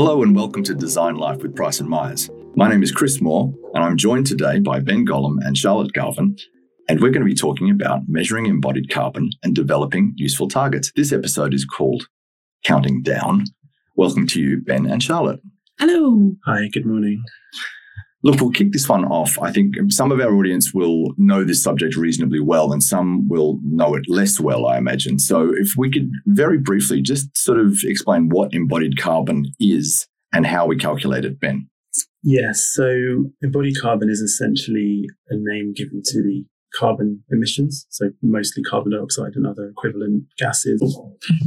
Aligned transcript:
Hello 0.00 0.22
and 0.22 0.34
welcome 0.34 0.62
to 0.62 0.74
Design 0.74 1.16
Life 1.16 1.42
with 1.42 1.54
Price 1.54 1.78
and 1.78 1.86
Myers. 1.86 2.30
My 2.56 2.70
name 2.70 2.82
is 2.82 2.90
Chris 2.90 3.20
Moore, 3.20 3.52
and 3.74 3.84
I'm 3.84 3.98
joined 3.98 4.26
today 4.26 4.58
by 4.58 4.80
Ben 4.80 5.04
Gollum 5.04 5.36
and 5.44 5.58
Charlotte 5.58 5.92
Galvin, 5.92 6.38
and 6.88 7.00
we're 7.00 7.10
going 7.10 7.20
to 7.20 7.30
be 7.30 7.34
talking 7.34 7.68
about 7.68 8.08
measuring 8.08 8.46
embodied 8.46 8.88
carbon 8.88 9.28
and 9.42 9.54
developing 9.54 10.14
useful 10.16 10.48
targets. 10.48 10.90
This 10.96 11.12
episode 11.12 11.52
is 11.52 11.66
called 11.66 12.08
Counting 12.64 13.02
Down. 13.02 13.44
Welcome 13.94 14.26
to 14.28 14.40
you, 14.40 14.62
Ben 14.62 14.86
and 14.86 15.02
Charlotte. 15.02 15.40
Hello. 15.78 16.32
Hi, 16.46 16.68
good 16.68 16.86
morning. 16.86 17.22
Look, 18.22 18.40
we'll 18.40 18.50
kick 18.50 18.72
this 18.72 18.88
one 18.88 19.04
off. 19.06 19.38
I 19.40 19.50
think 19.50 19.76
some 19.88 20.12
of 20.12 20.20
our 20.20 20.34
audience 20.34 20.74
will 20.74 21.14
know 21.16 21.42
this 21.42 21.62
subject 21.62 21.96
reasonably 21.96 22.40
well, 22.40 22.72
and 22.72 22.82
some 22.82 23.28
will 23.28 23.58
know 23.64 23.94
it 23.94 24.04
less 24.08 24.38
well, 24.38 24.66
I 24.66 24.76
imagine. 24.76 25.18
So, 25.18 25.52
if 25.54 25.72
we 25.76 25.90
could 25.90 26.10
very 26.26 26.58
briefly 26.58 27.00
just 27.00 27.36
sort 27.36 27.58
of 27.58 27.78
explain 27.84 28.28
what 28.28 28.52
embodied 28.52 28.98
carbon 28.98 29.46
is 29.58 30.06
and 30.32 30.46
how 30.46 30.66
we 30.66 30.76
calculate 30.76 31.24
it, 31.24 31.40
Ben. 31.40 31.68
Yes, 32.22 32.70
so 32.72 33.30
embodied 33.42 33.80
carbon 33.80 34.10
is 34.10 34.20
essentially 34.20 35.06
a 35.30 35.36
name 35.36 35.72
given 35.74 36.02
to 36.04 36.22
the 36.22 36.44
carbon 36.78 37.24
emissions, 37.30 37.86
so 37.88 38.10
mostly 38.22 38.62
carbon 38.62 38.92
dioxide 38.92 39.32
and 39.34 39.46
other 39.46 39.68
equivalent 39.68 40.24
gases 40.38 40.80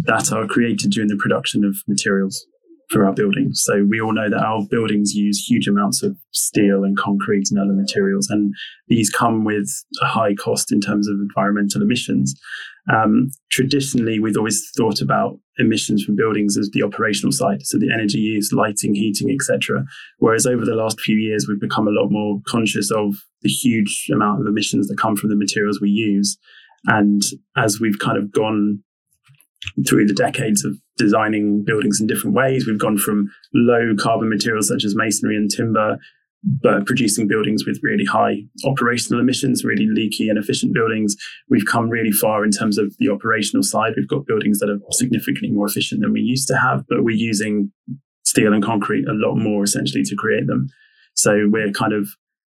that 0.06 0.32
are 0.34 0.48
created 0.48 0.92
during 0.92 1.08
the 1.08 1.16
production 1.16 1.64
of 1.64 1.78
materials 1.88 2.46
for 2.94 3.06
our 3.06 3.14
buildings. 3.14 3.64
So 3.66 3.86
we 3.90 4.00
all 4.00 4.14
know 4.14 4.30
that 4.30 4.44
our 4.44 4.62
buildings 4.70 5.14
use 5.14 5.44
huge 5.44 5.68
amounts 5.68 6.04
of 6.04 6.16
steel 6.32 6.84
and 6.84 6.96
concrete 6.98 7.48
and 7.50 7.60
other 7.60 7.74
materials, 7.74 8.30
and 8.30 8.54
these 8.88 9.10
come 9.10 9.44
with 9.44 9.68
a 10.02 10.06
high 10.06 10.36
cost 10.36 10.72
in 10.72 10.80
terms 10.80 11.10
of 11.10 11.16
environmental 11.16 11.82
emissions. 11.82 12.40
Um, 12.94 13.32
traditionally, 13.50 14.20
we've 14.20 14.38
always 14.38 14.64
thought 14.78 15.02
about 15.02 15.40
emissions 15.58 16.04
from 16.04 16.16
buildings 16.16 16.58
as 16.58 16.70
the 16.72 16.84
operational 16.84 17.32
side, 17.32 17.66
so 17.66 17.78
the 17.78 17.92
energy 17.92 18.20
use, 18.20 18.54
lighting, 18.54 18.94
heating, 18.94 19.32
etc. 19.32 19.84
Whereas 20.20 20.46
over 20.46 20.64
the 20.64 20.76
last 20.76 21.00
few 21.00 21.18
years, 21.18 21.48
we've 21.48 21.60
become 21.60 21.88
a 21.88 21.92
lot 21.92 22.10
more 22.10 22.42
conscious 22.48 22.92
of 22.92 23.16
the 23.42 23.50
huge 23.50 24.08
amount 24.14 24.42
of 24.42 24.48
emissions 24.48 24.88
that 24.88 25.00
come 25.00 25.16
from 25.16 25.30
the 25.30 25.36
materials 25.36 25.80
we 25.82 25.90
use. 25.90 26.38
And 26.86 27.24
as 27.58 27.80
we've 27.80 28.00
kind 28.00 28.18
of 28.18 28.32
gone 28.32 28.84
through 29.88 30.06
the 30.06 30.14
decades 30.14 30.64
of 30.64 30.76
designing 30.98 31.64
buildings 31.64 32.00
in 32.00 32.08
different 32.08 32.36
ways. 32.36 32.68
We've 32.68 32.80
gone 32.80 32.98
from 32.98 33.30
low 33.54 33.94
carbon 33.98 34.30
materials 34.30 34.68
such 34.68 34.84
as 34.84 34.96
masonry 34.96 35.36
and 35.36 35.50
timber, 35.50 35.98
but 36.44 36.86
producing 36.86 37.28
buildings 37.28 37.66
with 37.66 37.80
really 37.82 38.06
high 38.06 38.44
operational 38.66 39.22
emissions, 39.22 39.64
really 39.64 39.88
leaky 39.88 40.30
and 40.30 40.38
efficient 40.38 40.74
buildings. 40.74 41.16
We've 41.50 41.66
come 41.66 41.90
really 41.90 42.12
far 42.12 42.44
in 42.44 42.52
terms 42.52 42.78
of 42.78 42.94
the 43.00 43.10
operational 43.10 43.64
side. 43.64 43.94
We've 43.96 44.08
got 44.08 44.26
buildings 44.26 44.60
that 44.60 44.70
are 44.70 44.80
significantly 44.92 45.52
more 45.52 45.68
efficient 45.68 46.02
than 46.02 46.14
we 46.14 46.22
used 46.22 46.48
to 46.50 46.58
have, 46.58 46.84
but 46.90 47.04
we're 47.04 47.16
using 47.16 47.72
steel 48.26 48.54
and 48.54 48.64
concrete 48.64 49.06
a 49.08 49.14
lot 49.14 49.36
more 49.36 49.64
essentially 49.64 50.04
to 50.04 50.16
create 50.16 50.48
them. 50.48 50.68
So 51.14 51.48
we're 51.50 51.72
kind 51.72 51.94
of 51.94 52.10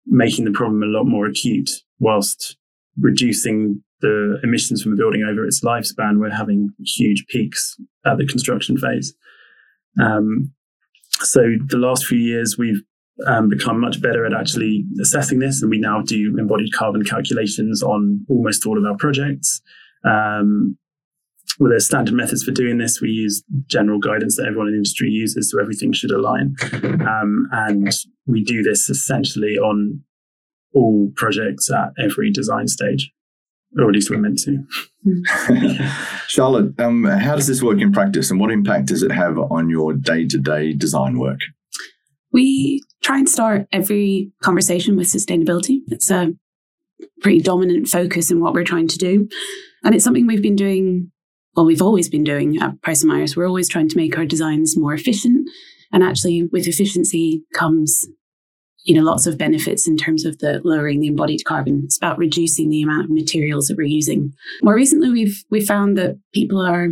making 0.06 0.46
the 0.46 0.52
problem 0.52 0.82
a 0.82 0.88
lot 0.88 1.06
more 1.06 1.26
acute 1.26 1.70
whilst 2.00 2.58
reducing 3.00 3.84
the 4.02 4.40
emissions 4.44 4.82
from 4.82 4.94
a 4.94 4.96
building 4.96 5.24
over 5.24 5.46
its 5.46 5.62
lifespan, 5.64 6.20
we're 6.20 6.30
having 6.30 6.70
huge 6.86 7.26
peaks 7.28 7.76
at 8.06 8.18
the 8.18 8.26
construction 8.26 8.78
phase. 8.78 9.14
Um, 10.02 10.54
so 11.22 11.42
the 11.68 11.78
last 11.78 12.06
few 12.06 12.20
years, 12.20 12.58
we've 12.58 12.82
um, 13.28 13.48
become 13.50 13.80
much 13.80 14.02
better 14.02 14.26
at 14.26 14.34
actually 14.34 14.84
assessing 15.02 15.40
this, 15.40 15.62
and 15.62 15.72
we 15.72 15.80
now 15.80 16.02
do 16.02 16.36
embodied 16.38 16.74
carbon 16.74 17.04
calculations 17.04 17.82
on 17.82 18.26
almost 18.30 18.66
all 18.66 18.78
of 18.78 18.86
our 18.86 18.98
projects. 18.98 19.62
Um, 20.04 20.78
well, 21.60 21.70
there's 21.70 21.86
standard 21.86 22.14
methods 22.14 22.44
for 22.44 22.52
doing 22.52 22.78
this. 22.80 23.00
We 23.00 23.10
use 23.10 23.44
general 23.68 24.00
guidance 24.00 24.36
that 24.36 24.46
everyone 24.46 24.68
in 24.68 24.74
industry 24.74 25.10
uses, 25.10 25.52
so 25.52 25.62
everything 25.62 25.94
should 25.94 26.12
align. 26.12 26.56
Um, 26.84 27.48
and 27.52 27.90
we 28.26 28.44
do 28.44 28.62
this 28.62 28.90
essentially 28.90 29.58
on 29.58 30.02
all 30.74 31.12
projects 31.16 31.72
at 31.72 31.92
every 31.98 32.30
design 32.30 32.68
stage 32.68 33.10
or 33.78 33.90
at 33.90 33.94
least 33.94 34.10
we're 34.10 34.18
meant 34.18 34.40
to. 34.40 34.64
Charlotte, 36.28 36.80
um, 36.80 37.04
how 37.04 37.36
does 37.36 37.48
this 37.48 37.62
work 37.62 37.80
in 37.80 37.92
practice 37.92 38.32
and 38.32 38.40
what 38.40 38.52
impact 38.52 38.88
does 38.88 39.04
it 39.04 39.12
have 39.12 39.38
on 39.38 39.70
your 39.70 39.94
day 39.94 40.26
to 40.28 40.38
day 40.38 40.74
design 40.74 41.20
work? 41.20 41.40
We 42.32 42.82
try 43.02 43.18
and 43.18 43.30
start 43.30 43.68
every 43.72 44.32
conversation 44.42 44.96
with 44.96 45.08
sustainability. 45.08 45.80
It's 45.88 46.10
a 46.10 46.34
pretty 47.22 47.42
dominant 47.42 47.88
focus 47.88 48.32
in 48.32 48.40
what 48.40 48.54
we're 48.54 48.64
trying 48.64 48.88
to 48.90 48.98
do. 48.98 49.30
And 49.84 49.94
it's 49.94 50.04
something 50.04 50.28
we've 50.28 50.42
been 50.42 50.56
doing, 50.56 51.12
well, 51.56 51.66
we've 51.66 51.82
always 51.82 52.10
been 52.10 52.24
doing 52.24 52.58
at 52.62 52.82
Price 52.82 53.04
and 53.04 53.12
Myers. 53.12 53.36
We're 53.36 53.48
always 53.48 53.70
trying 53.70 53.90
to 53.90 53.98
make 53.98 54.18
our 54.18 54.26
designs 54.26 54.78
more 54.78 54.94
efficient. 54.94 55.50
And 55.94 56.04
actually, 56.04 56.50
with 56.52 56.68
efficiency 56.68 57.44
comes 57.54 58.06
you 58.86 58.96
know, 58.96 59.04
lots 59.04 59.26
of 59.26 59.38
benefits 59.38 59.88
in 59.88 59.98
terms 59.98 60.26
of 60.26 60.38
the 60.40 60.62
lowering 60.64 61.00
the 61.00 61.08
embodied 61.08 61.44
carbon. 61.44 61.82
It's 61.84 61.98
about 61.98 62.20
reducing 62.20 62.70
the 62.70 62.84
amount 62.84 63.06
of 63.06 63.10
materials 63.10 63.68
that 63.68 63.78
we're 63.78 63.84
using. 63.84 64.32
More 64.62 64.76
recently, 64.76 65.10
we've 65.10 65.44
we 65.50 65.60
found 65.60 65.98
that 65.98 66.18
people 66.34 66.62
are 66.62 66.90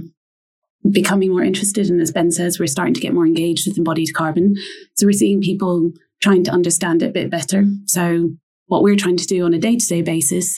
becoming 0.92 1.32
more 1.32 1.44
interested, 1.44 1.90
and 1.90 2.02
as 2.02 2.12
Ben 2.12 2.32
says, 2.32 2.60
we're 2.60 2.68
starting 2.68 2.96
to 2.96 3.00
get 3.00 3.14
more 3.14 3.28
engaged 3.28 3.68
with 3.68 3.78
embodied 3.78 4.14
carbon. 4.14 4.56
So 4.96 5.06
we're 5.06 5.14
seeing 5.14 5.42
people 5.42 5.92
trying 6.22 6.44
to 6.46 6.52
understand 6.52 7.04
it 7.04 7.10
a 7.10 7.14
bit 7.14 7.30
better. 7.30 7.64
So 7.86 8.32
what 8.68 8.82
we're 8.82 8.96
trying 8.96 9.18
to 9.18 9.28
do 9.28 9.46
on 9.46 9.54
a 9.54 9.60
day 9.60 9.78
to 9.78 9.86
day 9.86 10.02
basis, 10.02 10.58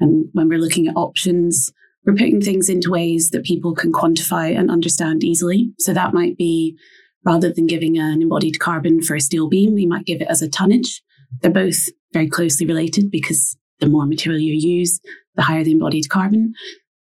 and 0.00 0.26
when 0.32 0.48
we're 0.48 0.58
looking 0.58 0.86
at 0.86 0.96
options, 0.96 1.72
we're 2.04 2.12
putting 2.12 2.42
things 2.42 2.68
into 2.68 2.90
ways 2.90 3.30
that 3.30 3.44
people 3.44 3.74
can 3.74 3.90
quantify 3.90 4.54
and 4.54 4.70
understand 4.70 5.24
easily. 5.24 5.72
So 5.78 5.94
that 5.94 6.12
might 6.12 6.36
be 6.36 6.76
rather 7.24 7.52
than 7.52 7.66
giving 7.66 7.98
an 7.98 8.22
embodied 8.22 8.58
carbon 8.58 9.02
for 9.02 9.14
a 9.14 9.20
steel 9.20 9.48
beam, 9.48 9.74
we 9.74 9.86
might 9.86 10.06
give 10.06 10.20
it 10.20 10.28
as 10.28 10.42
a 10.42 10.48
tonnage. 10.48 11.02
They're 11.40 11.50
both 11.50 11.78
very 12.12 12.28
closely 12.28 12.66
related 12.66 13.10
because 13.10 13.56
the 13.80 13.88
more 13.88 14.06
material 14.06 14.40
you 14.40 14.54
use, 14.54 15.00
the 15.34 15.42
higher 15.42 15.64
the 15.64 15.72
embodied 15.72 16.08
carbon. 16.08 16.54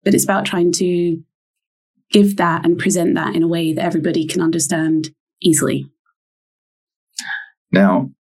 But 0.04 0.14
it's 0.14 0.24
about 0.24 0.46
trying 0.46 0.72
to 0.74 1.22
give 2.12 2.38
that 2.38 2.66
and 2.66 2.78
present 2.78 3.16
that 3.16 3.36
in 3.36 3.44
a 3.44 3.48
way 3.48 3.74
that 3.74 3.84
everybody 3.84 4.26
can 4.26 4.42
understand 4.42 5.10
easily. 5.42 5.86
Now, 7.72 8.12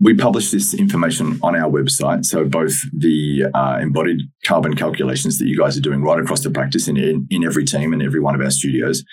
we 0.00 0.14
publish 0.14 0.50
this 0.50 0.72
information 0.72 1.38
on 1.42 1.54
our 1.54 1.70
website. 1.70 2.24
So 2.24 2.44
both 2.44 2.72
the 2.92 3.44
uh, 3.52 3.78
embodied 3.80 4.22
carbon 4.44 4.74
calculations 4.74 5.38
that 5.38 5.46
you 5.46 5.58
guys 5.58 5.76
are 5.76 5.82
doing 5.82 6.02
right 6.02 6.18
across 6.18 6.42
the 6.42 6.50
practice 6.50 6.88
in, 6.88 6.96
in, 6.96 7.26
in 7.30 7.44
every 7.44 7.66
team 7.66 7.92
and 7.92 8.02
every 8.02 8.20
one 8.20 8.34
of 8.34 8.40
our 8.40 8.50
studios. 8.50 9.04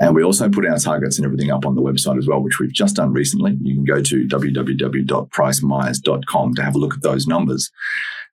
And 0.00 0.14
we 0.14 0.22
also 0.22 0.50
put 0.50 0.66
our 0.66 0.78
targets 0.78 1.18
and 1.18 1.24
everything 1.24 1.50
up 1.50 1.64
on 1.64 1.76
the 1.76 1.82
website 1.82 2.18
as 2.18 2.26
well, 2.26 2.40
which 2.40 2.58
we've 2.60 2.74
just 2.74 2.96
done 2.96 3.14
recently. 3.14 3.56
You 3.62 3.74
can 3.74 3.84
go 3.84 4.02
to 4.02 4.26
www.pricemyers.com 4.26 6.54
to 6.54 6.62
have 6.62 6.74
a 6.74 6.78
look 6.78 6.94
at 6.94 7.02
those 7.02 7.26
numbers. 7.26 7.70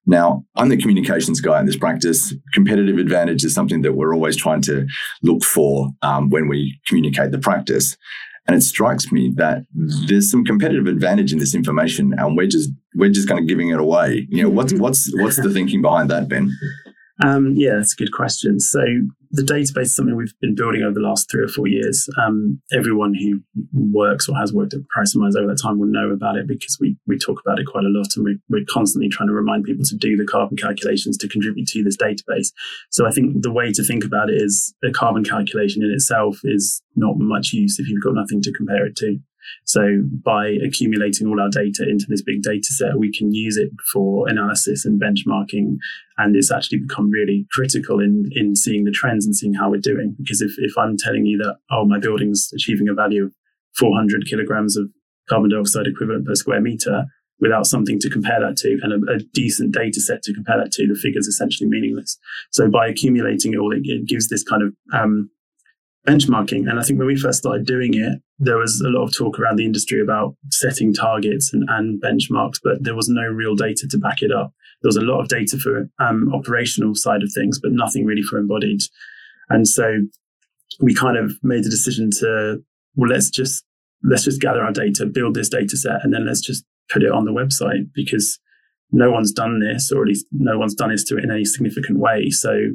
Now, 0.06 0.46
I'm 0.56 0.70
the 0.70 0.78
communications 0.78 1.42
guy 1.42 1.60
in 1.60 1.66
this 1.68 1.78
practice. 1.78 2.34
Competitive 2.54 2.98
advantage 2.98 3.46
is 3.46 3.54
something 3.54 3.84
that 3.84 3.94
we're 3.94 4.16
always 4.16 4.36
trying 4.36 4.64
to 4.64 4.88
look 5.22 5.44
for 5.44 5.92
um, 6.02 6.30
when 6.30 6.48
we 6.48 6.80
communicate 6.88 7.30
the 7.32 7.38
practice. 7.38 7.96
And 8.52 8.62
it 8.62 8.64
strikes 8.64 9.14
me 9.14 9.32
that 9.38 9.64
there's 10.08 10.30
some 10.30 10.44
competitive 10.44 10.86
advantage 10.86 11.32
in 11.32 11.40
this 11.40 11.56
information, 11.56 12.14
and 12.18 12.36
we're 12.36 12.48
just 12.48 12.70
we're 12.96 13.10
just 13.10 13.30
kind 13.30 13.40
of 13.40 13.48
giving 13.48 13.70
it 13.70 13.80
away. 13.80 14.28
You 14.30 14.44
know, 14.44 14.50
what's 14.50 14.74
what's 14.74 15.10
what's 15.22 15.38
the 15.38 15.50
thinking 15.54 15.82
behind 15.82 16.10
that, 16.10 16.28
Ben? 16.28 16.52
Um, 17.24 17.54
yeah, 17.56 17.76
that's 17.76 17.94
a 17.94 17.96
good 17.96 18.12
question. 18.12 18.60
So 18.60 18.82
the 19.32 19.44
database 19.44 19.84
is 19.84 19.96
something 19.96 20.16
we've 20.16 20.38
been 20.42 20.56
building 20.56 20.84
over 20.84 20.94
the 20.94 21.00
last 21.00 21.32
three 21.32 21.44
or 21.44 21.48
four 21.48 21.68
years. 21.68 22.08
Um, 22.22 22.62
everyone 22.74 23.14
who 23.14 23.42
works 23.74 24.28
or 24.28 24.36
has 24.36 24.54
worked 24.54 24.74
at 24.74 24.88
Price 24.90 25.14
and 25.14 25.22
Myers 25.22 25.36
over 25.36 25.48
that 25.48 25.62
time 25.62 25.80
will 25.80 25.88
know 25.88 26.10
about 26.10 26.36
it 26.36 26.48
because 26.48 26.78
we 26.80 26.98
we 27.08 27.18
talk 27.18 27.42
about 27.46 27.60
it 27.60 27.66
quite 27.66 27.86
a 27.86 27.90
lot, 27.90 28.08
and 28.16 28.26
we, 28.26 28.38
we're 28.50 28.66
constantly 28.70 29.10
trying 29.10 29.30
to 29.30 29.34
remind 29.34 29.64
people 29.64 29.86
to 29.86 29.96
do 29.96 30.18
the 30.18 30.26
carbon 30.26 30.58
calculations 30.58 31.18
to 31.18 31.30
contribute 31.30 31.68
to 31.70 31.84
this 31.84 31.98
database. 31.98 32.52
So 32.90 33.08
I 33.08 33.12
think 33.12 33.42
the 33.42 33.52
way 33.52 33.72
to 33.72 33.84
think 33.84 34.04
about 34.04 34.30
it 34.30 34.42
is 34.42 34.74
a 34.84 34.92
carbon 34.92 35.24
calculation 35.24 35.84
in 35.84 35.92
itself 35.92 36.40
is 36.44 36.82
not 36.96 37.18
much 37.18 37.54
use 37.54 37.80
if 37.80 37.88
you've 37.88 38.04
got 38.04 38.16
nothing 38.16 38.42
to 38.42 38.52
compare 38.52 38.86
it 38.86 38.96
to. 38.98 39.20
So 39.66 40.04
by 40.24 40.58
accumulating 40.66 41.28
all 41.28 41.40
our 41.40 41.50
data 41.50 41.88
into 41.88 42.06
this 42.08 42.22
big 42.22 42.42
data 42.42 42.68
set, 42.72 42.98
we 42.98 43.12
can 43.12 43.34
use 43.34 43.58
it 43.58 43.72
for 43.92 44.28
analysis 44.28 44.86
and 44.86 45.02
benchmarking. 45.02 45.78
And 46.18 46.36
it's 46.36 46.52
actually 46.52 46.80
become 46.80 47.10
really 47.10 47.48
critical 47.52 48.00
in, 48.00 48.30
in 48.32 48.56
seeing 48.56 48.84
the 48.84 48.92
trends 48.92 49.26
and 49.26 49.36
seeing 49.36 49.54
how 49.54 49.70
we're 49.70 49.82
doing. 49.82 50.16
Because 50.18 50.42
if, 50.42 50.52
if 50.58 50.78
I'm 50.78 50.98
telling 50.98 51.26
you 51.26 51.38
that, 51.40 51.58
oh, 51.72 51.86
my 51.86 52.00
building's 52.00 52.50
achieving 52.54 52.90
a 52.90 52.94
value 52.94 53.26
of 53.26 53.34
400 53.78 54.28
kilograms 54.28 54.78
of 54.78 54.90
carbon 55.30 55.50
dioxide 55.50 55.88
equivalent 55.88 56.26
per 56.26 56.36
square 56.36 56.62
meter, 56.62 57.06
without 57.42 57.66
something 57.66 58.00
to 58.00 58.10
compare 58.10 58.40
that 58.40 58.56
to 58.56 58.80
and 58.84 58.94
a, 58.94 59.14
a, 59.14 59.18
decent 59.34 59.74
data 59.74 60.00
set 60.00 60.22
to 60.22 60.34
compare 60.34 60.58
that 60.58 60.72
to, 60.72 60.88
the 60.88 60.96
figure's 60.96 61.28
essentially 61.28 61.68
meaningless. 61.68 62.18
So 62.52 62.70
by 62.70 62.88
accumulating 62.88 63.54
it 63.54 63.58
all, 63.58 63.74
it, 63.74 63.82
it 63.84 64.08
gives 64.08 64.30
this 64.30 64.44
kind 64.44 64.62
of 64.62 64.74
um, 64.94 65.30
benchmarking. 66.08 66.70
And 66.70 66.80
I 66.80 66.84
think 66.84 66.98
when 66.98 67.08
we 67.08 67.16
first 67.16 67.40
started 67.40 67.66
doing 67.66 67.94
it, 67.94 68.22
there 68.40 68.58
was 68.58 68.82
a 68.82 68.90
lot 68.90 69.04
of 69.04 69.16
talk 69.16 69.40
around 69.40 69.58
the 69.58 69.66
industry 69.66 70.02
about 70.02 70.36
setting 70.50 70.94
targets 70.94 71.54
and, 71.54 71.64
and 71.70 72.02
benchmarks, 72.02 72.60
but 72.64 72.84
there 72.84 72.96
was 72.96 73.08
no 73.08 73.24
real 73.24 73.56
data 73.56 73.88
to 73.90 73.98
back 73.98 74.22
it 74.22 74.32
up. 74.32 74.54
There 74.82 74.90
was 74.90 74.98
a 74.98 75.02
lot 75.02 75.22
of 75.22 75.28
data 75.28 75.58
for 75.58 75.88
um, 76.00 76.34
operational 76.34 76.96
side 76.96 77.22
of 77.22 77.32
things, 77.34 77.60
but 77.60 77.72
nothing 77.72 78.06
really 78.06 78.24
for 78.24 78.40
embodied. 78.40 78.82
And 79.50 79.68
so 79.68 80.00
we 80.80 80.96
kind 80.96 81.18
of 81.18 81.34
made 81.44 81.64
the 81.64 81.70
decision 81.70 82.10
to, 82.20 82.64
well, 82.96 83.10
let's 83.10 83.30
just 83.30 83.64
let's 84.04 84.24
just 84.24 84.42
gather 84.42 84.64
our 84.64 84.72
data, 84.72 85.06
build 85.06 85.36
this 85.36 85.50
data 85.50 85.78
set, 85.78 86.04
and 86.04 86.14
then 86.14 86.26
let's 86.26 86.42
just 86.42 86.66
put 86.90 87.04
it 87.04 87.12
on 87.12 87.26
the 87.26 87.32
website 87.32 87.92
because 87.94 88.40
no 88.92 89.12
one's 89.12 89.32
done 89.32 89.60
this, 89.60 89.92
or 89.92 90.02
at 90.02 90.08
least 90.08 90.26
no 90.32 90.58
one's 90.58 90.76
done 90.76 90.90
this 90.90 91.04
to 91.06 91.18
it 91.18 91.24
in 91.24 91.32
any 91.32 91.46
significant 91.46 92.00
way. 92.00 92.30
So, 92.30 92.72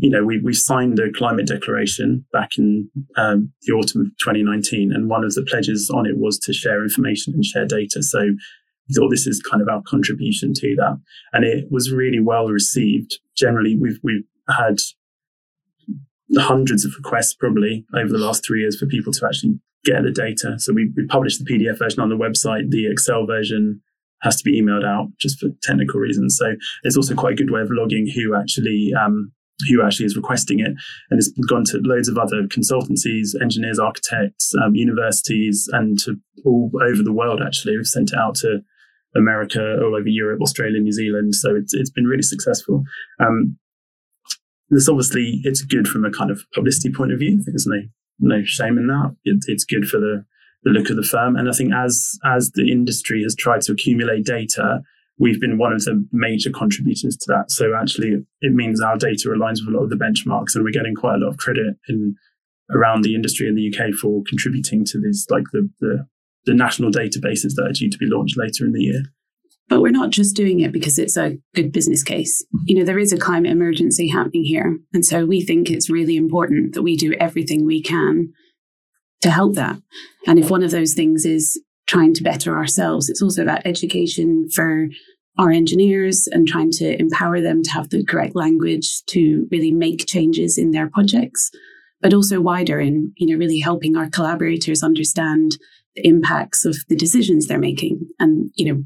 you 0.00 0.10
know, 0.10 0.24
we, 0.24 0.40
we 0.40 0.52
signed 0.52 0.98
a 0.98 1.10
climate 1.12 1.46
declaration 1.46 2.24
back 2.32 2.50
in 2.58 2.90
um, 3.16 3.52
the 3.62 3.72
autumn 3.72 4.02
of 4.02 4.06
2019, 4.18 4.92
and 4.92 5.08
one 5.08 5.24
of 5.24 5.34
the 5.34 5.46
pledges 5.48 5.90
on 5.90 6.06
it 6.06 6.16
was 6.16 6.38
to 6.40 6.52
share 6.52 6.82
information 6.82 7.34
and 7.34 7.44
share 7.44 7.66
data. 7.66 8.02
So, 8.02 8.20
we 8.88 8.94
thought 8.94 9.10
this 9.10 9.26
is 9.26 9.42
kind 9.42 9.60
of 9.60 9.68
our 9.68 9.82
contribution 9.86 10.52
to 10.54 10.76
that, 10.76 11.00
and 11.32 11.44
it 11.44 11.66
was 11.70 11.92
really 11.92 12.20
well 12.20 12.46
received. 12.46 13.18
Generally, 13.36 13.76
we've 13.76 13.98
we've 14.02 14.24
had 14.56 14.76
hundreds 16.38 16.84
of 16.84 16.92
requests 16.96 17.34
probably 17.34 17.84
over 17.94 18.08
the 18.08 18.18
last 18.18 18.44
three 18.44 18.60
years 18.60 18.78
for 18.78 18.86
people 18.86 19.12
to 19.12 19.26
actually 19.26 19.58
get 19.84 20.02
the 20.02 20.10
data. 20.10 20.58
So 20.58 20.72
we, 20.72 20.90
we 20.96 21.06
published 21.06 21.44
the 21.44 21.50
PDF 21.50 21.78
version 21.78 22.00
on 22.00 22.08
the 22.08 22.16
website. 22.16 22.70
The 22.70 22.90
Excel 22.90 23.26
version 23.26 23.80
has 24.22 24.36
to 24.36 24.44
be 24.44 24.60
emailed 24.60 24.84
out 24.84 25.08
just 25.18 25.38
for 25.38 25.48
technical 25.62 26.00
reasons. 26.00 26.36
So 26.36 26.54
it's 26.82 26.96
also 26.96 27.14
quite 27.14 27.34
a 27.34 27.36
good 27.36 27.50
way 27.50 27.60
of 27.60 27.68
logging 27.70 28.10
who 28.14 28.34
actually 28.34 28.92
um, 28.94 29.32
who 29.68 29.82
actually 29.82 30.06
is 30.06 30.16
requesting 30.16 30.60
it. 30.60 30.72
And 31.10 31.18
it's 31.18 31.30
gone 31.48 31.64
to 31.66 31.78
loads 31.78 32.08
of 32.08 32.18
other 32.18 32.42
consultancies, 32.44 33.40
engineers, 33.40 33.78
architects, 33.78 34.52
um, 34.62 34.74
universities, 34.74 35.68
and 35.72 35.98
to 36.00 36.16
all 36.44 36.70
over 36.82 37.02
the 37.02 37.12
world. 37.12 37.40
Actually, 37.44 37.76
we've 37.76 37.86
sent 37.86 38.12
it 38.12 38.18
out 38.18 38.34
to 38.36 38.60
America, 39.16 39.78
all 39.82 39.96
over 39.96 40.08
Europe, 40.08 40.40
Australia, 40.42 40.80
New 40.80 40.92
Zealand. 40.92 41.34
So 41.34 41.54
it's 41.54 41.72
it's 41.74 41.90
been 41.90 42.06
really 42.06 42.22
successful. 42.22 42.84
Um, 43.18 43.58
this 44.68 44.88
obviously 44.88 45.40
it's 45.44 45.62
good 45.62 45.86
from 45.86 46.04
a 46.04 46.10
kind 46.10 46.30
of 46.30 46.42
publicity 46.52 46.92
point 46.92 47.12
of 47.12 47.18
view. 47.18 47.42
There's 47.44 47.66
no 47.66 47.82
no 48.18 48.42
shame 48.44 48.78
in 48.78 48.88
that. 48.88 49.16
It, 49.24 49.44
it's 49.46 49.64
good 49.64 49.88
for 49.88 49.98
the 49.98 50.24
the 50.64 50.70
look 50.70 50.90
of 50.90 50.96
the 50.96 51.02
firm. 51.02 51.36
And 51.36 51.48
I 51.48 51.52
think 51.52 51.72
as 51.72 52.18
as 52.24 52.52
the 52.52 52.70
industry 52.70 53.22
has 53.22 53.34
tried 53.34 53.62
to 53.62 53.72
accumulate 53.72 54.26
data, 54.26 54.82
we've 55.18 55.40
been 55.40 55.58
one 55.58 55.72
of 55.72 55.84
the 55.84 56.06
major 56.12 56.50
contributors 56.50 57.16
to 57.16 57.26
that. 57.28 57.50
So 57.50 57.74
actually, 57.74 58.24
it 58.40 58.52
means 58.52 58.80
our 58.80 58.96
data 58.96 59.28
aligns 59.28 59.58
with 59.64 59.74
a 59.74 59.76
lot 59.76 59.84
of 59.84 59.90
the 59.90 59.96
benchmarks, 59.96 60.54
and 60.54 60.64
we're 60.64 60.70
getting 60.70 60.94
quite 60.94 61.16
a 61.16 61.18
lot 61.18 61.30
of 61.30 61.38
credit 61.38 61.76
in 61.88 62.16
around 62.74 63.04
the 63.04 63.14
industry 63.14 63.46
in 63.46 63.54
the 63.54 63.72
UK 63.72 63.94
for 63.94 64.22
contributing 64.28 64.84
to 64.84 65.00
these 65.00 65.26
like 65.30 65.44
the 65.52 65.70
the, 65.80 66.06
the 66.44 66.54
national 66.54 66.90
databases 66.90 67.54
that 67.54 67.66
are 67.66 67.72
due 67.72 67.90
to 67.90 67.98
be 67.98 68.06
launched 68.06 68.36
later 68.36 68.64
in 68.64 68.72
the 68.72 68.82
year. 68.82 69.02
But 69.68 69.80
we're 69.80 69.90
not 69.90 70.10
just 70.10 70.36
doing 70.36 70.60
it 70.60 70.70
because 70.70 70.96
it's 70.96 71.16
a 71.16 71.38
good 71.54 71.72
business 71.72 72.04
case. 72.04 72.44
You 72.66 72.78
know, 72.78 72.84
there 72.84 73.00
is 73.00 73.12
a 73.12 73.18
climate 73.18 73.50
emergency 73.50 74.08
happening 74.08 74.44
here. 74.44 74.78
And 74.92 75.04
so 75.04 75.26
we 75.26 75.40
think 75.40 75.70
it's 75.70 75.90
really 75.90 76.16
important 76.16 76.74
that 76.74 76.82
we 76.82 76.96
do 76.96 77.14
everything 77.14 77.66
we 77.66 77.82
can 77.82 78.32
to 79.22 79.30
help 79.30 79.54
that. 79.56 79.76
And 80.26 80.38
if 80.38 80.50
one 80.50 80.62
of 80.62 80.70
those 80.70 80.94
things 80.94 81.24
is 81.24 81.60
trying 81.86 82.14
to 82.14 82.22
better 82.22 82.56
ourselves, 82.56 83.08
it's 83.08 83.22
also 83.22 83.42
about 83.42 83.66
education 83.66 84.48
for 84.52 84.88
our 85.38 85.50
engineers 85.50 86.26
and 86.30 86.48
trying 86.48 86.70
to 86.70 86.98
empower 86.98 87.40
them 87.40 87.62
to 87.62 87.70
have 87.70 87.90
the 87.90 88.04
correct 88.04 88.34
language 88.34 89.04
to 89.06 89.46
really 89.50 89.70
make 89.70 90.06
changes 90.06 90.56
in 90.56 90.70
their 90.70 90.88
projects, 90.88 91.50
but 92.00 92.14
also 92.14 92.40
wider 92.40 92.80
in, 92.80 93.12
you 93.16 93.26
know, 93.26 93.38
really 93.38 93.60
helping 93.60 93.96
our 93.96 94.08
collaborators 94.08 94.82
understand 94.82 95.58
the 95.94 96.06
impacts 96.06 96.64
of 96.64 96.76
the 96.88 96.96
decisions 96.96 97.46
they're 97.46 97.58
making 97.58 98.08
and, 98.18 98.50
you 98.54 98.72
know, 98.72 98.82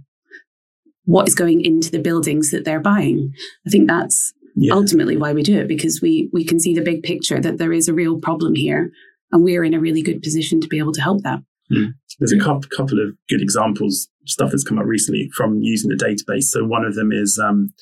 what 1.04 1.28
is 1.28 1.34
going 1.34 1.64
into 1.64 1.90
the 1.90 1.98
buildings 1.98 2.50
that 2.50 2.64
they're 2.64 2.80
buying. 2.80 3.32
I 3.66 3.70
think 3.70 3.88
that's 3.88 4.32
yeah. 4.56 4.74
ultimately 4.74 5.16
why 5.16 5.32
we 5.32 5.42
do 5.42 5.58
it 5.58 5.68
because 5.68 6.00
we 6.02 6.28
we 6.32 6.44
can 6.44 6.60
see 6.60 6.74
the 6.74 6.82
big 6.82 7.02
picture 7.02 7.40
that 7.40 7.58
there 7.58 7.72
is 7.72 7.88
a 7.88 7.94
real 7.94 8.18
problem 8.18 8.54
here 8.54 8.92
and 9.32 9.42
we're 9.44 9.64
in 9.64 9.74
a 9.74 9.80
really 9.80 10.02
good 10.02 10.22
position 10.22 10.60
to 10.60 10.68
be 10.68 10.78
able 10.78 10.92
to 10.92 11.00
help 11.00 11.22
that. 11.22 11.40
Mm. 11.70 11.94
There's 12.18 12.32
a 12.32 12.38
couple, 12.38 12.68
couple 12.76 13.00
of 13.00 13.14
good 13.28 13.40
examples, 13.40 14.08
stuff 14.26 14.50
that's 14.50 14.64
come 14.64 14.78
up 14.78 14.86
recently 14.86 15.30
from 15.36 15.60
using 15.62 15.88
the 15.88 15.96
database. 15.96 16.44
So 16.44 16.64
one 16.64 16.84
of 16.84 16.94
them 16.94 17.12
is, 17.12 17.38
um, 17.38 17.72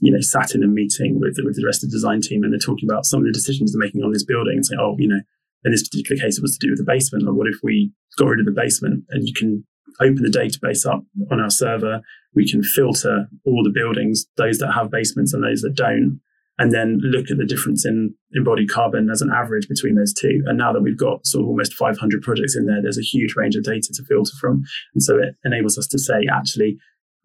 you 0.00 0.12
know, 0.12 0.20
sat 0.20 0.54
in 0.54 0.62
a 0.62 0.66
meeting 0.66 1.20
with 1.20 1.36
with 1.44 1.56
the 1.56 1.64
rest 1.64 1.84
of 1.84 1.90
the 1.90 1.96
design 1.96 2.20
team, 2.20 2.42
and 2.42 2.52
they're 2.52 2.58
talking 2.58 2.88
about 2.88 3.06
some 3.06 3.20
of 3.20 3.26
the 3.26 3.32
decisions 3.32 3.72
they're 3.72 3.80
making 3.80 4.02
on 4.02 4.12
this 4.12 4.24
building, 4.24 4.54
and 4.56 4.66
say, 4.66 4.76
oh, 4.78 4.96
you 4.98 5.08
know, 5.08 5.20
in 5.64 5.72
this 5.72 5.86
particular 5.86 6.20
case, 6.20 6.38
it 6.38 6.42
was 6.42 6.56
to 6.56 6.66
do 6.66 6.72
with 6.72 6.78
the 6.78 6.90
basement. 6.90 7.24
Like, 7.24 7.36
what 7.36 7.46
if 7.46 7.60
we 7.62 7.92
got 8.18 8.28
rid 8.28 8.40
of 8.40 8.46
the 8.46 8.52
basement 8.52 9.04
and 9.10 9.26
you 9.26 9.34
can 9.34 9.64
open 10.00 10.22
the 10.22 10.30
database 10.30 10.86
up 10.90 11.04
on 11.30 11.40
our 11.40 11.50
server. 11.50 12.00
We 12.34 12.48
can 12.48 12.62
filter 12.62 13.28
all 13.44 13.62
the 13.62 13.72
buildings, 13.72 14.26
those 14.36 14.58
that 14.58 14.72
have 14.72 14.90
basements 14.90 15.34
and 15.34 15.42
those 15.42 15.62
that 15.62 15.74
don't, 15.74 16.20
and 16.60 16.72
then 16.72 17.00
look 17.02 17.30
at 17.30 17.38
the 17.38 17.46
difference 17.46 17.86
in 17.86 18.14
embodied 18.34 18.68
carbon 18.68 19.08
as 19.08 19.22
an 19.22 19.30
average 19.34 19.66
between 19.66 19.94
those 19.94 20.12
two. 20.12 20.42
And 20.44 20.58
now 20.58 20.74
that 20.74 20.82
we've 20.82 20.98
got 20.98 21.26
sort 21.26 21.42
of 21.42 21.48
almost 21.48 21.72
500 21.72 22.20
projects 22.20 22.54
in 22.54 22.66
there, 22.66 22.82
there's 22.82 22.98
a 22.98 23.02
huge 23.02 23.34
range 23.34 23.56
of 23.56 23.64
data 23.64 23.88
to 23.94 24.04
filter 24.04 24.32
from. 24.38 24.62
And 24.94 25.02
so 25.02 25.16
it 25.16 25.36
enables 25.42 25.78
us 25.78 25.86
to 25.86 25.98
say, 25.98 26.26
actually, 26.30 26.76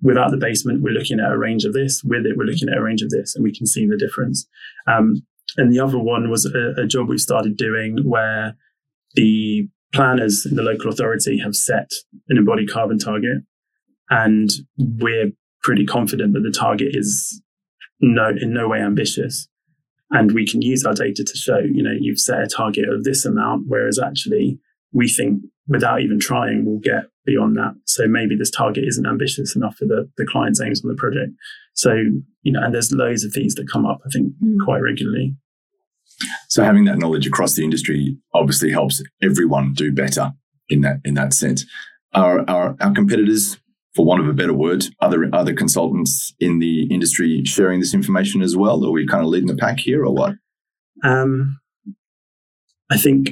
without 0.02 0.32
the 0.32 0.38
basement, 0.38 0.84
we're 0.84 0.94
looking 0.94 1.20
at 1.20 1.34
a 1.34 1.38
range 1.38 1.66
of 1.66 1.74
this. 1.74 2.02
With 2.02 2.26
it, 2.26 2.38
we're 2.38 2.46
looking 2.46 2.70
at 2.70 2.78
a 2.78 2.82
range 2.82 3.02
of 3.02 3.10
this, 3.10 3.36
and 3.36 3.44
we 3.44 3.54
can 3.54 3.68
see 3.68 3.86
the 3.86 3.98
difference. 3.98 4.48
Um, 4.88 5.26
and 5.58 5.72
the 5.72 5.82
other 5.82 6.00
one 6.00 6.30
was 6.30 6.46
a, 6.46 6.82
a 6.82 6.88
job 6.88 7.10
we 7.10 7.18
started 7.18 7.58
doing 7.58 7.98
where 8.06 8.56
the 9.16 9.68
planners 9.94 10.46
in 10.50 10.56
the 10.56 10.64
local 10.64 10.90
authority 10.90 11.40
have 11.40 11.58
set 11.58 11.92
an 12.30 12.38
embodied 12.38 12.72
carbon 12.72 13.00
target, 13.00 13.40
and 14.10 14.50
we're 14.78 15.32
pretty 15.62 15.86
confident 15.86 16.34
that 16.36 16.42
the 16.42 16.58
target 16.58 16.90
is 16.92 17.42
no 18.14 18.30
in 18.30 18.54
no 18.54 18.68
way 18.68 18.80
ambitious. 18.80 19.48
And 20.12 20.32
we 20.34 20.46
can 20.48 20.62
use 20.62 20.86
our 20.86 20.94
data 20.94 21.24
to 21.24 21.38
show, 21.38 21.60
you 21.60 21.82
know, 21.82 21.94
you've 22.00 22.20
set 22.20 22.42
a 22.42 22.48
target 22.48 22.88
of 22.88 23.04
this 23.04 23.26
amount, 23.26 23.64
whereas 23.68 24.00
actually 24.00 24.60
we 24.94 25.10
think 25.10 25.42
without 25.68 26.02
even 26.02 26.20
trying, 26.20 26.64
we'll 26.64 26.80
get 26.80 27.06
beyond 27.26 27.56
that. 27.56 27.74
So 27.86 28.08
maybe 28.08 28.36
this 28.36 28.52
target 28.52 28.84
isn't 28.88 29.06
ambitious 29.06 29.56
enough 29.56 29.78
for 29.78 29.86
the, 29.86 30.10
the 30.18 30.26
client's 30.26 30.62
aims 30.62 30.84
on 30.86 30.90
the 30.90 30.96
project. 30.96 31.32
So, 31.74 31.94
you 32.44 32.52
know, 32.52 32.62
and 32.64 32.74
there's 32.74 32.92
loads 32.92 33.26
of 33.26 33.34
these 33.34 33.56
that 33.56 33.70
come 33.72 33.86
up, 33.86 34.00
I 34.06 34.10
think, 34.14 34.34
mm. 34.44 34.64
quite 34.64 34.80
regularly. 34.80 35.36
So 36.48 36.64
having 36.64 36.86
that 36.86 37.00
knowledge 37.00 37.28
across 37.28 37.56
the 37.56 37.64
industry 37.64 38.18
obviously 38.34 38.72
helps 38.72 39.04
everyone 39.22 39.74
do 39.74 39.92
better 39.92 40.32
in 40.70 40.82
that 40.82 40.98
in 41.04 41.16
that 41.16 41.34
sense. 41.34 41.66
Are, 42.14 42.50
are 42.50 42.78
our 42.80 42.94
competitors, 42.94 43.58
for 43.96 44.06
want 44.06 44.22
of 44.22 44.28
a 44.28 44.34
better 44.34 44.54
word, 44.54 44.86
other 45.00 45.30
other 45.34 45.54
consultants 45.54 46.34
in 46.40 46.60
the 46.60 46.84
industry 46.94 47.44
sharing 47.46 47.80
this 47.80 47.94
information 47.94 48.42
as 48.42 48.56
well? 48.56 48.86
Are 48.86 48.92
we 48.92 49.08
kind 49.08 49.24
of 49.24 49.30
leading 49.30 49.48
the 49.48 49.56
pack 49.56 49.80
here, 49.80 50.06
or 50.06 50.14
what? 50.14 50.34
Um, 51.04 51.60
I 52.92 52.98
think. 52.98 53.32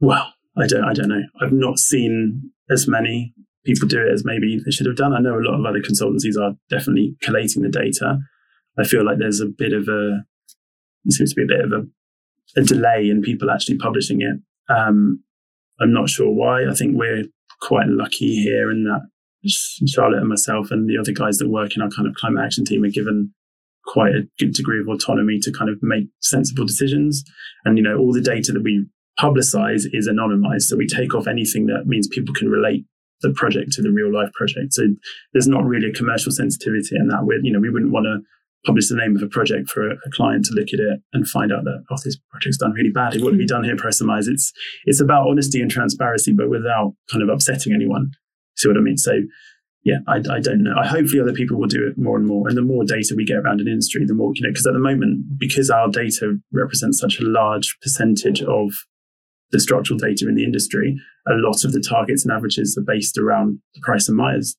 Well, 0.00 0.32
I 0.56 0.66
don't. 0.66 0.84
I 0.84 0.92
don't 0.92 1.08
know. 1.08 1.22
I've 1.40 1.52
not 1.52 1.78
seen 1.78 2.50
as 2.70 2.86
many 2.86 3.34
people 3.64 3.88
do 3.88 4.00
it 4.00 4.12
as 4.12 4.24
maybe 4.24 4.60
they 4.64 4.70
should 4.70 4.86
have 4.86 4.96
done. 4.96 5.12
I 5.12 5.20
know 5.20 5.34
a 5.34 5.42
lot 5.42 5.58
of 5.58 5.66
other 5.66 5.80
consultancies 5.80 6.40
are 6.40 6.54
definitely 6.70 7.16
collating 7.20 7.62
the 7.62 7.68
data. 7.68 8.18
I 8.78 8.84
feel 8.84 9.04
like 9.04 9.18
there's 9.18 9.40
a 9.40 9.46
bit 9.46 9.72
of 9.72 9.88
a 9.88 10.24
there 11.04 11.10
seems 11.10 11.34
to 11.34 11.36
be 11.36 11.42
a 11.42 11.56
bit 11.56 11.64
of 11.64 11.72
a, 11.72 12.60
a 12.60 12.64
delay 12.64 13.08
in 13.08 13.22
people 13.22 13.50
actually 13.50 13.78
publishing 13.78 14.20
it. 14.20 14.40
Um, 14.72 15.22
I'm 15.80 15.92
not 15.92 16.08
sure 16.08 16.30
why. 16.30 16.68
I 16.68 16.74
think 16.74 16.96
we're 16.96 17.24
quite 17.60 17.86
lucky 17.88 18.42
here 18.42 18.70
in 18.70 18.84
that 18.84 19.08
Charlotte 19.46 20.20
and 20.20 20.28
myself 20.28 20.70
and 20.70 20.88
the 20.88 20.98
other 20.98 21.12
guys 21.12 21.38
that 21.38 21.48
work 21.48 21.76
in 21.76 21.82
our 21.82 21.90
kind 21.90 22.08
of 22.08 22.14
climate 22.14 22.44
action 22.44 22.64
team 22.64 22.84
are 22.84 22.90
given 22.90 23.32
quite 23.86 24.12
a 24.12 24.26
good 24.38 24.52
degree 24.52 24.80
of 24.80 24.88
autonomy 24.88 25.38
to 25.40 25.52
kind 25.52 25.70
of 25.70 25.78
make 25.82 26.06
sensible 26.20 26.66
decisions. 26.66 27.24
And, 27.64 27.78
you 27.78 27.84
know, 27.84 27.96
all 27.98 28.12
the 28.12 28.20
data 28.20 28.52
that 28.52 28.62
we 28.62 28.86
publicize 29.18 29.84
is 29.92 30.08
anonymized. 30.08 30.62
So 30.62 30.76
we 30.76 30.86
take 30.86 31.14
off 31.14 31.26
anything 31.26 31.66
that 31.66 31.86
means 31.86 32.08
people 32.08 32.34
can 32.34 32.48
relate 32.48 32.84
the 33.22 33.32
project 33.32 33.72
to 33.72 33.82
the 33.82 33.90
real 33.90 34.12
life 34.12 34.32
project. 34.34 34.74
So 34.74 34.82
there's 35.32 35.48
not 35.48 35.64
really 35.64 35.88
a 35.88 35.92
commercial 35.92 36.32
sensitivity 36.32 36.96
in 36.96 37.08
that. 37.08 37.24
We, 37.24 37.40
you 37.42 37.52
know, 37.52 37.60
we 37.60 37.70
wouldn't 37.70 37.92
want 37.92 38.04
to 38.04 38.20
publish 38.66 38.88
the 38.88 38.96
name 38.96 39.16
of 39.16 39.22
a 39.22 39.28
project 39.28 39.70
for 39.70 39.88
a, 39.88 39.94
a, 39.94 40.10
client 40.12 40.44
to 40.44 40.52
look 40.52 40.68
at 40.72 40.80
it 40.80 41.00
and 41.12 41.28
find 41.28 41.52
out 41.52 41.62
that 41.64 41.84
oh 41.90 41.96
this 42.04 42.18
project's 42.30 42.58
done 42.58 42.72
really 42.72 42.90
badly 42.90 43.22
what 43.22 43.32
have 43.32 43.40
you 43.40 43.46
hmm. 43.46 43.54
done 43.54 43.64
here 43.64 43.76
Price 43.76 44.00
Myers 44.00 44.26
it's 44.26 44.52
it's 44.86 45.00
about 45.00 45.28
honesty 45.28 45.60
and 45.60 45.70
transparency 45.70 46.32
but 46.32 46.50
without 46.50 46.94
kind 47.10 47.22
of 47.22 47.28
upsetting 47.28 47.72
anyone 47.72 48.10
see 48.56 48.68
what 48.68 48.76
I 48.76 48.80
mean? 48.80 48.96
So 48.96 49.12
yeah 49.84 49.98
I, 50.08 50.16
I 50.16 50.40
don't 50.40 50.62
know. 50.62 50.74
I 50.78 50.86
hopefully 50.86 51.20
other 51.20 51.32
people 51.32 51.58
will 51.58 51.68
do 51.68 51.86
it 51.86 51.96
more 51.96 52.16
and 52.16 52.26
more. 52.26 52.48
And 52.48 52.56
the 52.56 52.62
more 52.62 52.84
data 52.84 53.14
we 53.16 53.24
get 53.24 53.38
around 53.38 53.60
an 53.60 53.68
industry 53.68 54.04
the 54.04 54.14
more 54.14 54.32
you 54.34 54.42
know 54.42 54.50
because 54.50 54.66
at 54.66 54.74
the 54.74 54.78
moment 54.78 55.38
because 55.38 55.70
our 55.70 55.88
data 55.88 56.36
represents 56.52 57.00
such 57.00 57.20
a 57.20 57.24
large 57.24 57.76
percentage 57.80 58.42
of 58.42 58.72
the 59.52 59.60
structural 59.60 59.98
data 59.98 60.28
in 60.28 60.34
the 60.34 60.44
industry 60.44 60.96
a 61.26 61.34
lot 61.34 61.64
of 61.64 61.72
the 61.72 61.80
targets 61.80 62.24
and 62.24 62.32
averages 62.32 62.76
are 62.76 62.84
based 62.84 63.18
around 63.18 63.60
the 63.74 63.80
Price 63.82 64.08
and 64.08 64.16
Myers 64.16 64.56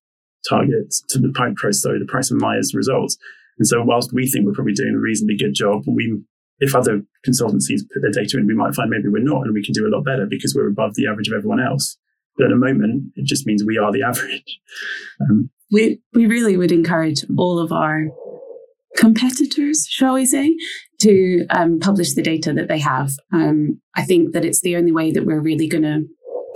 targets 0.48 1.04
to 1.10 1.20
the 1.20 1.32
price 1.56 1.82
sorry 1.82 2.00
the 2.00 2.06
Price 2.06 2.32
and 2.32 2.40
Myers 2.40 2.74
results. 2.74 3.18
And 3.58 3.68
so 3.68 3.82
whilst 3.84 4.14
we 4.14 4.28
think 4.28 4.46
we're 4.46 4.54
probably 4.54 4.74
doing 4.74 4.96
a 4.96 5.00
reasonably 5.00 5.38
good 5.38 5.54
job, 5.54 5.84
we 5.88 6.22
if 6.60 6.74
other 6.74 7.04
consultancies 7.28 7.82
put 7.94 8.02
their 8.02 8.12
data 8.12 8.38
in, 8.38 8.48
we 8.48 8.56
might 8.56 8.74
find 8.74 8.90
maybe 8.90 9.10
we're 9.10 9.24
not 9.24 9.44
and 9.44 9.54
we 9.54 9.64
can 9.64 9.74
do 9.74 9.88
a 9.88 9.94
lot 9.94 10.04
better 10.04 10.26
because 10.28 10.56
we're 10.56 10.70
above 10.70 10.96
the 10.96 11.08
average 11.08 11.28
of 11.28 11.34
everyone 11.36 11.60
else. 11.60 11.98
At 12.40 12.50
the 12.50 12.56
moment, 12.56 13.12
it 13.16 13.26
just 13.26 13.48
means 13.48 13.64
we 13.66 13.78
are 13.78 13.92
the 13.92 14.04
average. 14.04 14.60
Um, 15.22 15.50
we 15.72 16.00
we 16.14 16.26
really 16.28 16.56
would 16.56 16.72
encourage 16.72 17.26
all 17.38 17.60
of 17.60 17.72
our 17.72 18.06
competitors, 18.96 19.86
shall 19.90 20.16
we 20.16 20.26
say, 20.26 20.56
to 21.02 21.46
um, 21.50 21.80
publish 21.80 22.14
the 22.14 22.22
data 22.22 22.54
that 22.54 22.68
they 22.68 22.80
have. 22.80 23.12
Um, 23.34 23.82
I 23.96 24.04
think 24.04 24.34
that 24.34 24.46
it's 24.46 24.62
the 24.62 24.76
only 24.76 24.92
way 24.92 25.12
that 25.12 25.26
we're 25.26 25.42
really 25.42 25.68
going 25.68 25.84
to 25.84 26.04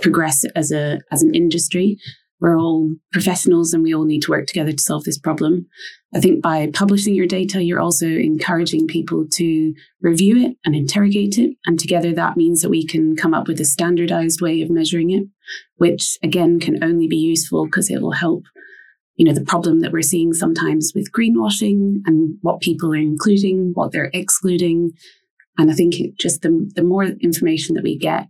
progress 0.00 0.44
as 0.56 0.70
a 0.72 1.00
as 1.10 1.22
an 1.22 1.34
industry. 1.34 1.96
We're 2.42 2.58
all 2.58 2.90
professionals 3.12 3.72
and 3.72 3.84
we 3.84 3.94
all 3.94 4.04
need 4.04 4.22
to 4.22 4.32
work 4.32 4.48
together 4.48 4.72
to 4.72 4.82
solve 4.82 5.04
this 5.04 5.16
problem. 5.16 5.68
I 6.12 6.18
think 6.18 6.42
by 6.42 6.68
publishing 6.74 7.14
your 7.14 7.28
data, 7.28 7.62
you're 7.62 7.78
also 7.78 8.06
encouraging 8.06 8.88
people 8.88 9.26
to 9.34 9.72
review 10.00 10.44
it 10.44 10.56
and 10.64 10.74
interrogate 10.74 11.38
it. 11.38 11.56
And 11.66 11.78
together 11.78 12.12
that 12.14 12.36
means 12.36 12.60
that 12.60 12.68
we 12.68 12.84
can 12.84 13.14
come 13.14 13.32
up 13.32 13.46
with 13.46 13.60
a 13.60 13.64
standardized 13.64 14.40
way 14.40 14.60
of 14.60 14.70
measuring 14.70 15.10
it, 15.10 15.22
which 15.76 16.18
again 16.24 16.58
can 16.58 16.82
only 16.82 17.06
be 17.06 17.16
useful 17.16 17.66
because 17.66 17.88
it 17.88 18.02
will 18.02 18.10
help, 18.10 18.42
you 19.14 19.24
know, 19.24 19.32
the 19.32 19.44
problem 19.44 19.78
that 19.78 19.92
we're 19.92 20.02
seeing 20.02 20.32
sometimes 20.32 20.90
with 20.96 21.12
greenwashing 21.12 22.00
and 22.06 22.38
what 22.40 22.60
people 22.60 22.92
are 22.92 22.96
including, 22.96 23.70
what 23.74 23.92
they're 23.92 24.10
excluding. 24.12 24.90
And 25.58 25.70
I 25.70 25.74
think 25.74 25.94
just 26.18 26.42
the, 26.42 26.68
the 26.74 26.82
more 26.82 27.04
information 27.04 27.76
that 27.76 27.84
we 27.84 27.96
get, 27.96 28.26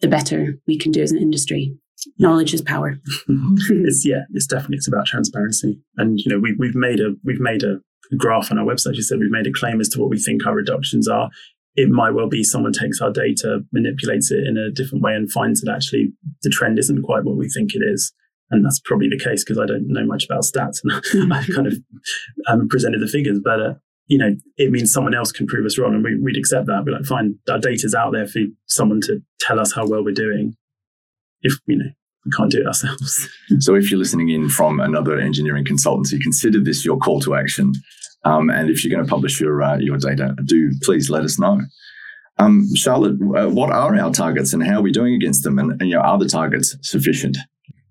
the 0.00 0.08
better 0.08 0.58
we 0.66 0.78
can 0.78 0.92
do 0.92 1.02
as 1.02 1.12
an 1.12 1.18
industry 1.18 1.76
knowledge 2.18 2.54
is 2.54 2.62
power. 2.62 2.98
it's 3.68 4.04
yeah, 4.06 4.22
it's 4.32 4.46
definitely 4.46 4.76
it's 4.76 4.88
about 4.88 5.06
transparency. 5.06 5.78
And 5.96 6.18
you 6.18 6.32
know, 6.32 6.38
we 6.38 6.54
we've 6.58 6.74
made 6.74 7.00
a 7.00 7.14
we've 7.24 7.40
made 7.40 7.62
a 7.62 7.78
graph 8.16 8.50
on 8.50 8.58
our 8.58 8.64
website. 8.64 8.94
You 8.94 9.02
said 9.02 9.18
we've 9.18 9.30
made 9.30 9.46
a 9.46 9.52
claim 9.52 9.80
as 9.80 9.88
to 9.90 10.00
what 10.00 10.10
we 10.10 10.18
think 10.18 10.46
our 10.46 10.54
reductions 10.54 11.08
are. 11.08 11.30
It 11.76 11.88
might 11.88 12.12
well 12.12 12.28
be 12.28 12.44
someone 12.44 12.72
takes 12.72 13.00
our 13.00 13.10
data, 13.10 13.60
manipulates 13.72 14.30
it 14.30 14.46
in 14.46 14.56
a 14.56 14.70
different 14.70 15.02
way, 15.02 15.14
and 15.14 15.30
finds 15.30 15.60
that 15.60 15.72
actually 15.72 16.12
the 16.42 16.50
trend 16.50 16.78
isn't 16.78 17.02
quite 17.02 17.24
what 17.24 17.36
we 17.36 17.48
think 17.48 17.74
it 17.74 17.82
is. 17.82 18.12
And 18.50 18.64
that's 18.64 18.80
probably 18.84 19.08
the 19.08 19.18
case 19.18 19.42
because 19.42 19.58
I 19.58 19.66
don't 19.66 19.88
know 19.88 20.04
much 20.04 20.24
about 20.24 20.44
stats 20.44 20.80
and 20.84 21.32
I've 21.32 21.48
kind 21.48 21.66
of 21.66 21.74
um, 22.48 22.68
presented 22.68 23.00
the 23.00 23.08
figures. 23.08 23.40
But 23.42 23.60
uh, 23.60 23.74
you 24.06 24.18
know, 24.18 24.34
it 24.56 24.70
means 24.70 24.92
someone 24.92 25.14
else 25.14 25.32
can 25.32 25.46
prove 25.46 25.66
us 25.66 25.78
wrong, 25.78 25.94
and 25.94 26.04
we, 26.04 26.16
would 26.20 26.36
accept 26.36 26.66
that. 26.66 26.84
We're 26.86 26.92
like, 26.92 27.06
fine, 27.06 27.38
our 27.50 27.58
data's 27.58 27.94
out 27.94 28.12
there 28.12 28.26
for 28.26 28.40
someone 28.66 29.00
to 29.02 29.20
tell 29.40 29.58
us 29.58 29.72
how 29.72 29.86
well 29.86 30.04
we're 30.04 30.14
doing 30.14 30.54
if 31.44 31.54
you 31.66 31.76
know 31.76 31.90
we 32.24 32.30
can't 32.32 32.50
do 32.50 32.60
it 32.60 32.66
ourselves. 32.66 33.28
so 33.60 33.74
if 33.74 33.90
you're 33.90 33.98
listening 33.98 34.30
in 34.30 34.48
from 34.48 34.80
another 34.80 35.18
engineering 35.18 35.64
consultancy, 35.64 36.20
consider 36.20 36.60
this 36.60 36.84
your 36.84 36.98
call 36.98 37.20
to 37.20 37.34
action. 37.34 37.72
Um, 38.24 38.48
and 38.48 38.70
if 38.70 38.82
you're 38.82 38.94
going 38.94 39.06
to 39.06 39.10
publish 39.10 39.40
your 39.40 39.62
uh, 39.62 39.78
your 39.78 39.98
data, 39.98 40.34
do 40.44 40.70
please 40.82 41.10
let 41.10 41.24
us 41.24 41.38
know. 41.38 41.60
Um, 42.38 42.66
Charlotte, 42.74 43.20
uh, 43.36 43.48
what 43.48 43.70
are 43.70 43.94
our 43.96 44.12
targets 44.12 44.52
and 44.52 44.66
how 44.66 44.80
are 44.80 44.82
we 44.82 44.90
doing 44.90 45.14
against 45.14 45.44
them? 45.44 45.58
And, 45.58 45.72
and 45.80 45.88
you 45.88 45.94
know, 45.94 46.00
are 46.00 46.18
the 46.18 46.28
targets 46.28 46.76
sufficient? 46.82 47.36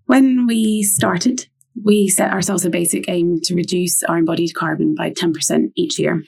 When 0.05 0.47
we 0.47 0.83
started, 0.83 1.47
we 1.81 2.09
set 2.09 2.31
ourselves 2.31 2.65
a 2.65 2.69
basic 2.69 3.07
aim 3.07 3.39
to 3.43 3.55
reduce 3.55 4.03
our 4.03 4.17
embodied 4.17 4.53
carbon 4.53 4.95
by 4.95 5.11
10% 5.11 5.71
each 5.75 5.97
year. 5.97 6.23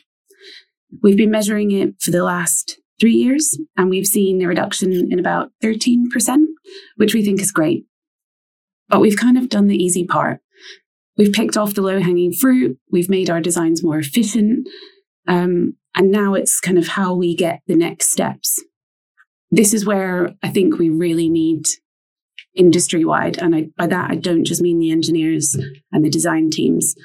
We've 1.04 1.18
been 1.18 1.32
measuring 1.32 1.72
it 1.72 1.96
for 2.00 2.12
the 2.12 2.24
last 2.24 2.80
three 3.02 3.14
years, 3.14 3.58
and 3.76 3.90
we've 3.90 4.08
seen 4.08 4.42
a 4.42 4.48
reduction 4.48 5.12
in 5.12 5.20
about 5.20 5.52
13%, 5.62 6.45
which 6.98 7.14
we 7.14 7.24
think 7.24 7.42
is 7.42 7.52
great. 7.52 7.86
But 8.90 9.02
we've 9.02 9.18
kind 9.18 9.38
of 9.38 9.50
done 9.50 9.68
the 9.68 9.82
easy 9.82 10.06
part. 10.06 10.40
We've 11.18 11.34
picked 11.34 11.58
off 11.58 11.74
the 11.74 11.82
low 11.82 12.00
hanging 12.00 12.34
fruit, 12.34 12.78
we've 12.92 13.10
made 13.10 13.30
our 13.30 13.42
designs 13.42 13.84
more 13.84 13.98
efficient, 13.98 14.68
um, 15.28 15.76
and 15.96 16.12
now 16.12 16.34
it's 16.34 16.60
kind 16.60 16.78
of 16.78 16.90
how 16.90 17.14
we 17.14 17.36
get 17.36 17.62
the 17.68 17.76
next 17.76 18.12
steps. 18.12 18.62
This 19.50 19.74
is 19.74 19.86
where 19.86 20.36
I 20.44 20.50
think 20.50 20.78
we 20.78 20.90
really 20.90 21.30
need 21.30 21.68
industry 22.56 23.06
wide. 23.06 23.38
And 23.38 23.56
I, 23.56 23.68
by 23.78 23.88
that, 23.88 24.12
I 24.12 24.16
don't 24.16 24.44
just 24.44 24.62
mean 24.62 24.80
the 24.80 24.92
engineers 24.92 25.56
and 25.92 26.04
the 26.04 26.10
design 26.10 26.50
teams. 26.50 26.96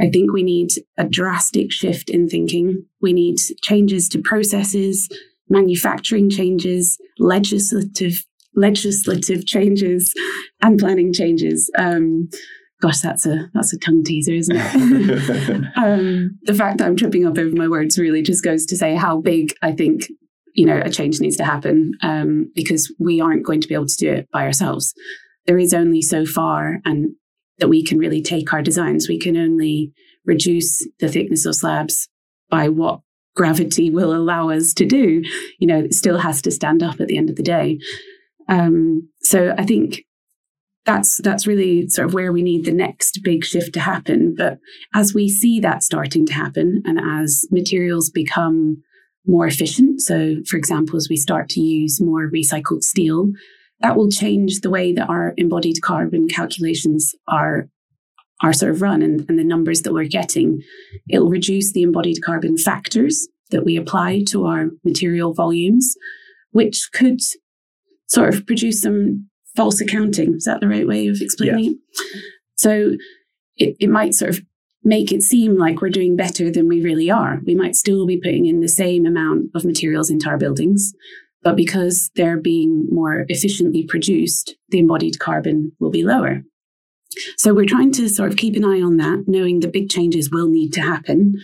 I 0.00 0.08
think 0.08 0.32
we 0.32 0.42
need 0.42 0.70
a 0.96 1.04
drastic 1.04 1.70
shift 1.70 2.08
in 2.08 2.28
thinking. 2.28 2.86
We 3.02 3.12
need 3.12 3.36
changes 3.62 4.08
to 4.10 4.22
processes, 4.22 5.08
manufacturing 5.48 6.30
changes, 6.30 6.98
legislative 7.18 8.24
legislative 8.60 9.46
changes, 9.46 10.12
and 10.60 10.78
planning 10.78 11.12
changes. 11.12 11.70
Um, 11.78 12.28
gosh, 12.80 13.00
that's 13.00 13.26
a 13.26 13.50
that's 13.54 13.72
a 13.72 13.78
tongue 13.78 14.04
teaser, 14.04 14.32
isn't 14.32 14.56
it? 14.56 15.64
um, 15.76 16.38
the 16.42 16.54
fact 16.54 16.78
that 16.78 16.86
I'm 16.86 16.96
tripping 16.96 17.26
up 17.26 17.38
over 17.38 17.54
my 17.54 17.68
words 17.68 17.98
really 17.98 18.22
just 18.22 18.44
goes 18.44 18.66
to 18.66 18.76
say 18.76 18.94
how 18.94 19.20
big 19.20 19.54
I 19.62 19.72
think 19.72 20.02
you 20.54 20.66
know 20.66 20.80
a 20.84 20.90
change 20.90 21.20
needs 21.20 21.36
to 21.38 21.44
happen 21.44 21.92
um, 22.02 22.50
because 22.54 22.94
we 22.98 23.20
aren't 23.20 23.46
going 23.46 23.60
to 23.60 23.68
be 23.68 23.74
able 23.74 23.86
to 23.86 23.96
do 23.96 24.12
it 24.12 24.28
by 24.32 24.44
ourselves. 24.44 24.94
There 25.46 25.58
is 25.58 25.74
only 25.74 26.02
so 26.02 26.26
far, 26.26 26.78
and 26.84 27.14
that 27.58 27.68
we 27.68 27.84
can 27.84 27.98
really 27.98 28.22
take 28.22 28.52
our 28.52 28.62
designs. 28.62 29.08
We 29.08 29.18
can 29.18 29.36
only 29.36 29.92
reduce 30.24 30.86
the 31.00 31.08
thickness 31.08 31.46
of 31.46 31.56
slabs 31.56 32.08
by 32.50 32.68
what 32.68 33.00
gravity 33.34 33.90
will 33.90 34.14
allow 34.14 34.50
us 34.50 34.72
to 34.74 34.84
do, 34.84 35.22
you 35.58 35.66
know, 35.66 35.78
it 35.78 35.94
still 35.94 36.18
has 36.18 36.42
to 36.42 36.50
stand 36.50 36.82
up 36.82 37.00
at 37.00 37.08
the 37.08 37.16
end 37.16 37.30
of 37.30 37.36
the 37.36 37.42
day. 37.42 37.78
Um, 38.50 39.08
so 39.22 39.54
I 39.56 39.64
think 39.64 40.04
that's 40.84 41.20
that's 41.22 41.46
really 41.46 41.88
sort 41.88 42.08
of 42.08 42.14
where 42.14 42.32
we 42.32 42.42
need 42.42 42.64
the 42.64 42.72
next 42.72 43.20
big 43.22 43.44
shift 43.44 43.72
to 43.74 43.80
happen. 43.80 44.34
But 44.36 44.58
as 44.94 45.14
we 45.14 45.28
see 45.28 45.60
that 45.60 45.82
starting 45.82 46.26
to 46.26 46.34
happen, 46.34 46.82
and 46.84 46.98
as 47.00 47.46
materials 47.50 48.10
become 48.10 48.82
more 49.24 49.46
efficient, 49.46 50.00
so 50.00 50.36
for 50.48 50.56
example, 50.56 50.96
as 50.96 51.08
we 51.08 51.16
start 51.16 51.48
to 51.50 51.60
use 51.60 52.00
more 52.00 52.30
recycled 52.30 52.82
steel, 52.82 53.30
that 53.80 53.96
will 53.96 54.10
change 54.10 54.60
the 54.60 54.70
way 54.70 54.92
that 54.92 55.08
our 55.08 55.32
embodied 55.36 55.80
carbon 55.82 56.28
calculations 56.28 57.14
are 57.28 57.68
are 58.42 58.52
sort 58.52 58.72
of 58.72 58.82
run 58.82 59.02
and, 59.02 59.26
and 59.28 59.38
the 59.38 59.44
numbers 59.44 59.82
that 59.82 59.92
we're 59.92 60.04
getting, 60.04 60.62
it'll 61.10 61.28
reduce 61.28 61.72
the 61.72 61.82
embodied 61.82 62.22
carbon 62.24 62.56
factors 62.56 63.28
that 63.50 63.66
we 63.66 63.76
apply 63.76 64.24
to 64.26 64.46
our 64.46 64.70
material 64.82 65.34
volumes, 65.34 65.94
which 66.50 66.88
could 66.94 67.20
sort 68.10 68.34
of 68.34 68.46
produce 68.46 68.82
some 68.82 69.28
false 69.56 69.80
accounting. 69.80 70.34
Is 70.34 70.44
that 70.44 70.60
the 70.60 70.68
right 70.68 70.86
way 70.86 71.06
of 71.08 71.18
explaining 71.20 71.64
yeah. 71.64 71.70
it? 71.70 72.22
So 72.56 72.96
it, 73.56 73.76
it 73.80 73.88
might 73.88 74.14
sort 74.14 74.30
of 74.30 74.40
make 74.82 75.12
it 75.12 75.22
seem 75.22 75.56
like 75.56 75.80
we're 75.80 75.90
doing 75.90 76.16
better 76.16 76.50
than 76.50 76.68
we 76.68 76.82
really 76.82 77.10
are. 77.10 77.40
We 77.46 77.54
might 77.54 77.76
still 77.76 78.06
be 78.06 78.16
putting 78.16 78.46
in 78.46 78.60
the 78.60 78.68
same 78.68 79.06
amount 79.06 79.50
of 79.54 79.64
materials 79.64 80.10
into 80.10 80.28
our 80.28 80.38
buildings, 80.38 80.92
but 81.42 81.56
because 81.56 82.10
they're 82.16 82.38
being 82.38 82.86
more 82.90 83.24
efficiently 83.28 83.84
produced, 83.86 84.56
the 84.70 84.78
embodied 84.78 85.18
carbon 85.18 85.72
will 85.78 85.90
be 85.90 86.02
lower. 86.02 86.42
So 87.36 87.52
we're 87.52 87.66
trying 87.66 87.92
to 87.92 88.08
sort 88.08 88.30
of 88.30 88.38
keep 88.38 88.56
an 88.56 88.64
eye 88.64 88.80
on 88.80 88.96
that, 88.98 89.24
knowing 89.26 89.60
the 89.60 89.68
big 89.68 89.90
changes 89.90 90.30
will 90.30 90.48
need 90.48 90.72
to 90.74 90.80
happen. 90.80 91.34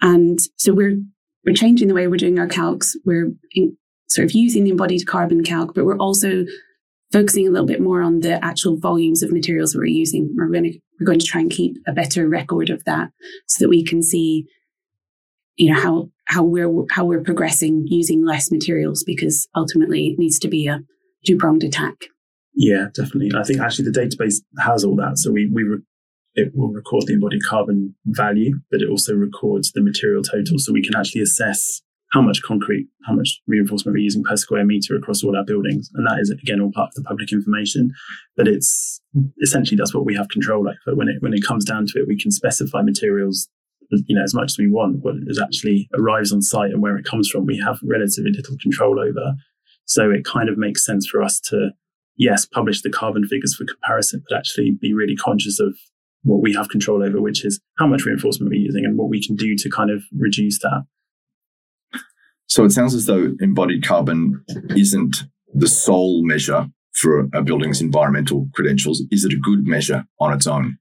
And 0.00 0.38
so 0.56 0.72
we're 0.72 0.96
we're 1.44 1.54
changing 1.54 1.88
the 1.88 1.94
way 1.94 2.06
we're 2.06 2.16
doing 2.16 2.38
our 2.38 2.48
calcs. 2.48 2.92
We're 3.04 3.32
in, 3.52 3.76
sort 4.08 4.26
of 4.26 4.32
using 4.32 4.64
the 4.64 4.70
embodied 4.70 5.06
carbon 5.06 5.42
calc, 5.42 5.74
but 5.74 5.84
we're 5.84 5.98
also 5.98 6.44
focusing 7.12 7.46
a 7.46 7.50
little 7.50 7.66
bit 7.66 7.80
more 7.80 8.02
on 8.02 8.20
the 8.20 8.44
actual 8.44 8.76
volumes 8.76 9.22
of 9.22 9.32
materials 9.32 9.74
we're 9.74 9.84
using. 9.86 10.34
We're 10.36 10.48
going 10.48 10.64
to 10.64 10.78
we're 11.00 11.06
going 11.06 11.20
to 11.20 11.26
try 11.26 11.40
and 11.40 11.50
keep 11.50 11.76
a 11.86 11.92
better 11.92 12.28
record 12.28 12.70
of 12.70 12.84
that 12.84 13.10
so 13.46 13.64
that 13.64 13.68
we 13.68 13.84
can 13.84 14.02
see, 14.02 14.46
you 15.56 15.72
know, 15.72 15.80
how 15.80 16.10
how 16.26 16.44
we're 16.44 16.70
how 16.90 17.04
we're 17.04 17.22
progressing 17.22 17.84
using 17.86 18.24
less 18.24 18.50
materials 18.50 19.04
because 19.04 19.48
ultimately 19.54 20.08
it 20.08 20.18
needs 20.18 20.38
to 20.40 20.48
be 20.48 20.66
a 20.66 20.80
two 21.26 21.36
pronged 21.36 21.64
attack. 21.64 21.94
Yeah, 22.54 22.86
definitely. 22.94 23.32
I 23.36 23.42
think 23.42 23.60
actually 23.60 23.90
the 23.90 23.98
database 23.98 24.36
has 24.64 24.84
all 24.84 24.96
that. 24.96 25.18
So 25.18 25.32
we, 25.32 25.50
we 25.52 25.64
re- 25.64 25.82
it 26.36 26.52
will 26.54 26.68
record 26.68 27.04
the 27.06 27.14
embodied 27.14 27.42
carbon 27.48 27.94
value, 28.06 28.60
but 28.70 28.80
it 28.80 28.88
also 28.88 29.14
records 29.14 29.72
the 29.72 29.82
material 29.82 30.22
total. 30.22 30.58
So 30.58 30.72
we 30.72 30.82
can 30.82 30.96
actually 30.96 31.22
assess 31.22 31.82
how 32.14 32.22
much 32.22 32.42
concrete, 32.42 32.86
how 33.06 33.12
much 33.12 33.40
reinforcement 33.48 33.94
we're 33.94 33.98
using 33.98 34.22
per 34.22 34.36
square 34.36 34.64
meter 34.64 34.94
across 34.94 35.24
all 35.24 35.36
our 35.36 35.44
buildings. 35.44 35.90
And 35.94 36.06
that 36.06 36.20
is, 36.20 36.30
again, 36.30 36.60
all 36.60 36.70
part 36.72 36.90
of 36.90 36.94
the 36.94 37.02
public 37.02 37.32
information. 37.32 37.92
But 38.36 38.46
it's 38.46 39.00
essentially 39.42 39.76
that's 39.76 39.92
what 39.92 40.06
we 40.06 40.14
have 40.14 40.28
control 40.28 40.68
over. 40.68 40.96
When 40.96 41.08
it, 41.08 41.16
when 41.20 41.34
it 41.34 41.44
comes 41.44 41.64
down 41.64 41.86
to 41.88 41.98
it, 41.98 42.06
we 42.06 42.16
can 42.16 42.30
specify 42.30 42.82
materials 42.82 43.48
you 44.06 44.16
know, 44.16 44.22
as 44.22 44.34
much 44.34 44.52
as 44.52 44.58
we 44.58 44.66
want, 44.66 45.04
what 45.04 45.14
it 45.14 45.38
actually 45.42 45.88
arrives 45.96 46.32
on 46.32 46.40
site 46.40 46.70
and 46.70 46.82
where 46.82 46.96
it 46.96 47.04
comes 47.04 47.28
from, 47.28 47.46
we 47.46 47.58
have 47.58 47.78
relatively 47.82 48.32
little 48.32 48.56
control 48.60 48.98
over. 48.98 49.34
So 49.84 50.10
it 50.10 50.24
kind 50.24 50.48
of 50.48 50.56
makes 50.56 50.84
sense 50.84 51.06
for 51.06 51.22
us 51.22 51.38
to 51.50 51.70
yes, 52.16 52.46
publish 52.46 52.82
the 52.82 52.90
carbon 52.90 53.26
figures 53.26 53.54
for 53.54 53.64
comparison, 53.64 54.22
but 54.28 54.38
actually 54.38 54.72
be 54.80 54.94
really 54.94 55.16
conscious 55.16 55.60
of 55.60 55.76
what 56.22 56.42
we 56.42 56.54
have 56.54 56.70
control 56.70 57.02
over, 57.02 57.20
which 57.20 57.44
is 57.44 57.60
how 57.78 57.86
much 57.86 58.04
reinforcement 58.04 58.50
we're 58.50 58.60
using 58.60 58.84
and 58.84 58.96
what 58.96 59.10
we 59.10 59.24
can 59.24 59.36
do 59.36 59.54
to 59.56 59.68
kind 59.68 59.90
of 59.90 60.02
reduce 60.16 60.58
that. 60.60 60.86
So 62.46 62.64
it 62.64 62.70
sounds 62.70 62.94
as 62.94 63.06
though 63.06 63.32
embodied 63.40 63.86
carbon 63.86 64.44
isn't 64.70 65.16
the 65.52 65.68
sole 65.68 66.24
measure 66.24 66.68
for 66.92 67.28
a 67.32 67.42
building's 67.42 67.80
environmental 67.80 68.48
credentials. 68.54 69.02
Is 69.10 69.24
it 69.24 69.32
a 69.32 69.40
good 69.40 69.66
measure 69.66 70.04
on 70.20 70.32
its 70.32 70.46
own? 70.46 70.78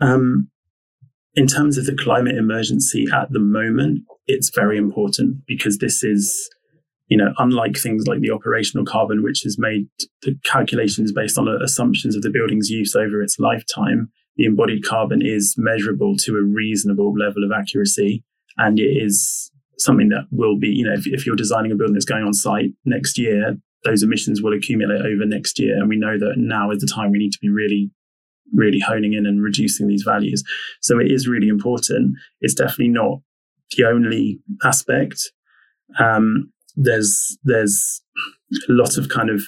Um, 0.00 0.48
in 1.34 1.46
terms 1.46 1.76
of 1.76 1.86
the 1.86 1.96
climate 1.96 2.36
emergency 2.36 3.06
at 3.12 3.30
the 3.32 3.40
moment, 3.40 4.02
it's 4.26 4.50
very 4.54 4.78
important 4.78 5.44
because 5.46 5.78
this 5.78 6.02
is 6.02 6.48
you 7.10 7.16
know, 7.16 7.34
unlike 7.38 7.76
things 7.76 8.06
like 8.06 8.20
the 8.20 8.30
operational 8.30 8.86
carbon, 8.86 9.22
which 9.22 9.44
is 9.44 9.58
made 9.58 9.88
the 10.22 10.38
calculations 10.44 11.12
based 11.12 11.36
on 11.36 11.48
assumptions 11.48 12.14
of 12.14 12.22
the 12.22 12.30
building's 12.30 12.70
use 12.70 12.94
over 12.94 13.20
its 13.20 13.38
lifetime, 13.40 14.10
the 14.36 14.44
embodied 14.44 14.84
carbon 14.84 15.20
is 15.20 15.56
measurable 15.58 16.16
to 16.18 16.36
a 16.36 16.42
reasonable 16.42 17.12
level 17.12 17.42
of 17.44 17.50
accuracy. 17.50 18.22
And 18.58 18.78
it 18.78 18.96
is 18.96 19.49
something 19.80 20.08
that 20.10 20.26
will 20.30 20.58
be, 20.58 20.68
you 20.68 20.84
know, 20.84 20.92
if, 20.92 21.06
if 21.06 21.26
you're 21.26 21.36
designing 21.36 21.72
a 21.72 21.74
building 21.74 21.94
that's 21.94 22.04
going 22.04 22.24
on 22.24 22.34
site 22.34 22.70
next 22.84 23.18
year, 23.18 23.56
those 23.84 24.02
emissions 24.02 24.42
will 24.42 24.52
accumulate 24.52 25.00
over 25.00 25.24
next 25.24 25.58
year. 25.58 25.76
And 25.76 25.88
we 25.88 25.96
know 25.96 26.18
that 26.18 26.34
now 26.36 26.70
is 26.70 26.80
the 26.80 26.86
time 26.86 27.10
we 27.10 27.18
need 27.18 27.32
to 27.32 27.38
be 27.40 27.48
really, 27.48 27.90
really 28.52 28.80
honing 28.80 29.14
in 29.14 29.26
and 29.26 29.42
reducing 29.42 29.88
these 29.88 30.02
values. 30.02 30.44
So 30.80 30.98
it 30.98 31.10
is 31.10 31.26
really 31.26 31.48
important. 31.48 32.16
It's 32.40 32.54
definitely 32.54 32.88
not 32.88 33.20
the 33.76 33.84
only 33.84 34.38
aspect. 34.64 35.30
Um, 35.98 36.52
there's 36.76 37.36
there's 37.44 38.02
a 38.68 38.72
lot 38.72 38.96
of 38.96 39.08
kind 39.08 39.30
of 39.30 39.42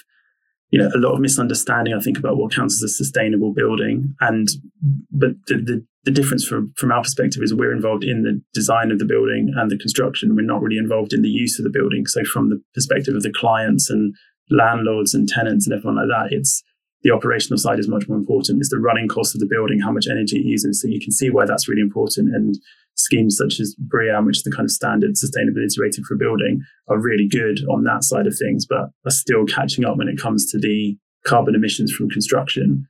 you 0.71 0.79
know 0.79 0.89
a 0.93 0.97
lot 0.97 1.13
of 1.13 1.19
misunderstanding 1.19 1.93
I 1.93 1.99
think 1.99 2.17
about 2.17 2.37
what 2.37 2.53
counts 2.53 2.75
as 2.75 2.91
a 2.91 2.93
sustainable 2.93 3.53
building 3.53 4.13
and 4.19 4.47
but 5.11 5.31
the, 5.47 5.55
the, 5.55 5.85
the 6.03 6.11
difference 6.11 6.45
from 6.45 6.73
from 6.77 6.91
our 6.91 7.01
perspective 7.01 7.41
is 7.41 7.53
we're 7.53 7.73
involved 7.73 8.03
in 8.03 8.23
the 8.23 8.41
design 8.53 8.91
of 8.91 8.99
the 8.99 9.05
building 9.05 9.53
and 9.55 9.71
the 9.71 9.77
construction. 9.77 10.35
We're 10.35 10.41
not 10.45 10.61
really 10.61 10.77
involved 10.77 11.13
in 11.13 11.21
the 11.21 11.29
use 11.29 11.59
of 11.59 11.63
the 11.63 11.69
building. 11.69 12.05
So 12.07 12.23
from 12.25 12.49
the 12.49 12.61
perspective 12.73 13.15
of 13.15 13.23
the 13.23 13.33
clients 13.33 13.89
and 13.89 14.13
landlords 14.49 15.13
and 15.13 15.27
tenants 15.27 15.65
and 15.65 15.73
everyone 15.73 15.95
like 15.95 16.09
that 16.09 16.35
it's 16.35 16.61
the 17.03 17.11
operational 17.11 17.57
side 17.57 17.79
is 17.79 17.87
much 17.87 18.07
more 18.07 18.17
important. 18.17 18.59
It's 18.59 18.69
the 18.69 18.79
running 18.79 19.07
cost 19.07 19.35
of 19.35 19.41
the 19.41 19.45
building 19.45 19.79
how 19.79 19.91
much 19.91 20.07
energy 20.09 20.37
it 20.37 20.45
uses. 20.45 20.81
So 20.81 20.87
you 20.87 21.01
can 21.01 21.11
see 21.11 21.29
why 21.29 21.45
that's 21.45 21.67
really 21.67 21.81
important. 21.81 22.33
And 22.33 22.55
schemes 22.95 23.37
such 23.37 23.59
as 23.59 23.75
BREEAM, 23.75 24.25
which 24.25 24.37
is 24.37 24.43
the 24.43 24.51
kind 24.51 24.65
of 24.65 24.71
standard 24.71 25.11
sustainability 25.15 25.79
rating 25.79 26.03
for 26.05 26.15
building, 26.15 26.61
are 26.87 26.99
really 26.99 27.27
good 27.27 27.59
on 27.69 27.83
that 27.83 28.03
side 28.03 28.25
of 28.25 28.35
things, 28.37 28.65
but 28.65 28.89
are 29.05 29.11
still 29.11 29.45
catching 29.45 29.83
up 29.83 29.97
when 29.97 30.07
it 30.07 30.17
comes 30.17 30.49
to 30.51 30.57
the 30.57 30.97
carbon 31.25 31.55
emissions 31.55 31.91
from 31.91 32.09
construction. 32.09 32.87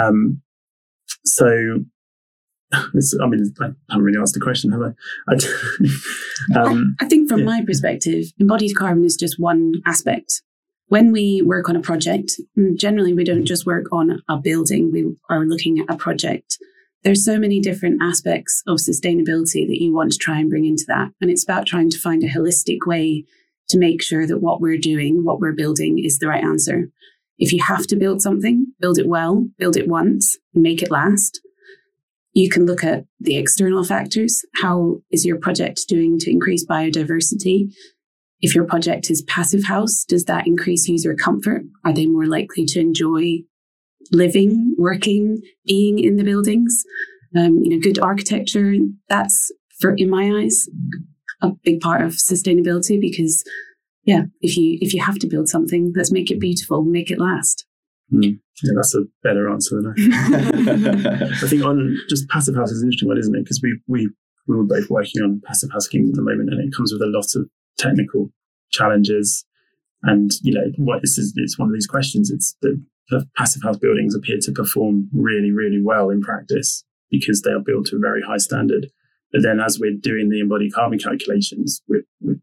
Um, 0.00 0.40
so, 1.24 1.84
I 2.72 2.86
mean, 2.92 3.54
I 3.60 3.64
haven't 3.90 4.04
really 4.04 4.20
asked 4.20 4.34
the 4.34 4.40
question, 4.40 4.70
have 4.72 4.82
I? 4.82 4.92
I, 5.28 6.58
um, 6.60 6.96
I 7.00 7.06
think 7.06 7.28
from 7.28 7.40
yeah. 7.40 7.46
my 7.46 7.64
perspective, 7.64 8.26
embodied 8.38 8.76
carbon 8.76 9.04
is 9.04 9.16
just 9.16 9.40
one 9.40 9.74
aspect. 9.86 10.42
When 10.88 11.12
we 11.12 11.42
work 11.42 11.68
on 11.68 11.76
a 11.76 11.80
project, 11.80 12.32
generally 12.74 13.14
we 13.14 13.24
don't 13.24 13.46
just 13.46 13.66
work 13.66 13.86
on 13.92 14.22
a 14.28 14.36
building, 14.36 14.90
we 14.90 15.14
are 15.28 15.44
looking 15.44 15.78
at 15.78 15.92
a 15.92 15.96
project 15.96 16.58
there's 17.02 17.24
so 17.24 17.38
many 17.38 17.60
different 17.60 18.02
aspects 18.02 18.62
of 18.66 18.78
sustainability 18.78 19.66
that 19.66 19.80
you 19.80 19.94
want 19.94 20.12
to 20.12 20.18
try 20.18 20.38
and 20.38 20.50
bring 20.50 20.66
into 20.66 20.84
that. 20.88 21.10
And 21.20 21.30
it's 21.30 21.44
about 21.44 21.66
trying 21.66 21.90
to 21.90 21.98
find 21.98 22.22
a 22.22 22.28
holistic 22.28 22.86
way 22.86 23.24
to 23.68 23.78
make 23.78 24.02
sure 24.02 24.26
that 24.26 24.40
what 24.40 24.60
we're 24.60 24.78
doing, 24.78 25.24
what 25.24 25.40
we're 25.40 25.52
building 25.52 26.02
is 26.04 26.18
the 26.18 26.28
right 26.28 26.44
answer. 26.44 26.90
If 27.38 27.52
you 27.52 27.62
have 27.62 27.86
to 27.86 27.96
build 27.96 28.20
something, 28.20 28.66
build 28.80 28.98
it 28.98 29.08
well, 29.08 29.48
build 29.58 29.76
it 29.76 29.88
once, 29.88 30.36
and 30.54 30.62
make 30.62 30.82
it 30.82 30.90
last. 30.90 31.39
You 32.32 32.48
can 32.48 32.66
look 32.66 32.84
at 32.84 33.04
the 33.18 33.36
external 33.36 33.84
factors. 33.84 34.42
How 34.62 35.02
is 35.10 35.26
your 35.26 35.38
project 35.38 35.88
doing 35.88 36.18
to 36.20 36.30
increase 36.30 36.64
biodiversity? 36.64 37.72
If 38.40 38.54
your 38.54 38.64
project 38.64 39.10
is 39.10 39.22
passive 39.22 39.64
house, 39.64 40.04
does 40.04 40.24
that 40.24 40.46
increase 40.46 40.88
user 40.88 41.14
comfort? 41.14 41.62
Are 41.84 41.92
they 41.92 42.06
more 42.06 42.26
likely 42.26 42.64
to 42.66 42.80
enjoy 42.80 43.40
living, 44.12 44.74
working, 44.78 45.40
being 45.66 45.98
in 45.98 46.16
the 46.16 46.24
buildings. 46.24 46.84
Um, 47.36 47.60
you 47.62 47.70
know, 47.70 47.80
good 47.80 47.98
architecture. 47.98 48.74
That's 49.08 49.52
for 49.78 49.94
in 49.96 50.10
my 50.10 50.42
eyes 50.42 50.68
a 51.42 51.50
big 51.64 51.80
part 51.80 52.02
of 52.02 52.12
sustainability 52.12 53.00
because 53.00 53.44
yeah, 54.04 54.24
if 54.40 54.56
you 54.56 54.78
if 54.80 54.92
you 54.92 55.02
have 55.02 55.18
to 55.18 55.28
build 55.28 55.48
something, 55.48 55.92
let's 55.96 56.12
make 56.12 56.30
it 56.30 56.40
beautiful, 56.40 56.82
make 56.82 57.10
it 57.10 57.20
last. 57.20 57.66
Mm. 58.12 58.38
Yeah, 58.62 58.72
that's 58.76 58.94
a 58.94 59.02
better 59.22 59.48
answer 59.48 59.76
than 59.76 59.94
I. 59.96 61.28
I 61.44 61.48
think 61.48 61.64
on 61.64 61.96
just 62.08 62.28
passive 62.28 62.56
house 62.56 62.70
is 62.70 62.82
an 62.82 62.88
interesting 62.88 63.08
one, 63.08 63.18
isn't 63.18 63.34
it? 63.34 63.44
Because 63.44 63.60
we 63.62 63.78
we 63.86 64.10
we 64.46 64.56
were 64.56 64.64
both 64.64 64.90
working 64.90 65.22
on 65.22 65.40
passive 65.44 65.70
house 65.72 65.84
schemes 65.84 66.10
at 66.10 66.16
the 66.16 66.22
moment, 66.22 66.50
and 66.50 66.60
it 66.60 66.76
comes 66.76 66.92
with 66.92 67.02
a 67.02 67.06
lot 67.06 67.26
of 67.36 67.48
technical 67.78 68.30
challenges. 68.70 69.44
And 70.02 70.30
you 70.42 70.52
know, 70.52 70.72
what 70.76 71.02
this 71.02 71.18
is, 71.18 71.32
it's 71.36 71.58
one 71.58 71.68
of 71.68 71.74
these 71.74 71.86
questions. 71.86 72.30
It's 72.30 72.56
the 72.60 72.82
passive 73.36 73.62
house 73.62 73.76
buildings 73.76 74.14
appear 74.14 74.38
to 74.40 74.52
perform 74.52 75.08
really, 75.12 75.50
really 75.50 75.80
well 75.82 76.10
in 76.10 76.20
practice 76.20 76.84
because 77.10 77.42
they 77.42 77.50
are 77.50 77.60
built 77.60 77.86
to 77.86 77.96
a 77.96 78.00
very 78.00 78.22
high 78.22 78.38
standard. 78.38 78.86
But 79.32 79.42
then 79.42 79.60
as 79.60 79.78
we're 79.78 79.96
doing 80.00 80.28
the 80.28 80.40
embodied 80.40 80.72
carbon 80.72 80.98
calculations, 80.98 81.82
we, 81.88 82.02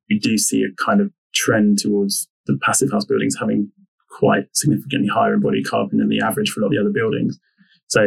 we 0.10 0.20
do 0.20 0.38
see 0.38 0.64
a 0.64 0.84
kind 0.84 1.02
of 1.02 1.12
trend 1.34 1.80
towards 1.80 2.28
the 2.46 2.58
passive 2.62 2.92
house 2.92 3.06
buildings 3.06 3.36
having 3.40 3.72
quite 4.18 4.46
significantly 4.54 5.08
higher 5.08 5.34
embodied 5.34 5.68
carbon 5.68 6.00
than 6.00 6.10
the 6.10 6.22
average 6.22 6.50
for 6.50 6.62
a 6.62 6.64
lot 6.64 6.68
of 6.68 6.74
the 6.74 6.82
other 6.82 6.94
buildings. 6.94 7.40
So 7.88 8.02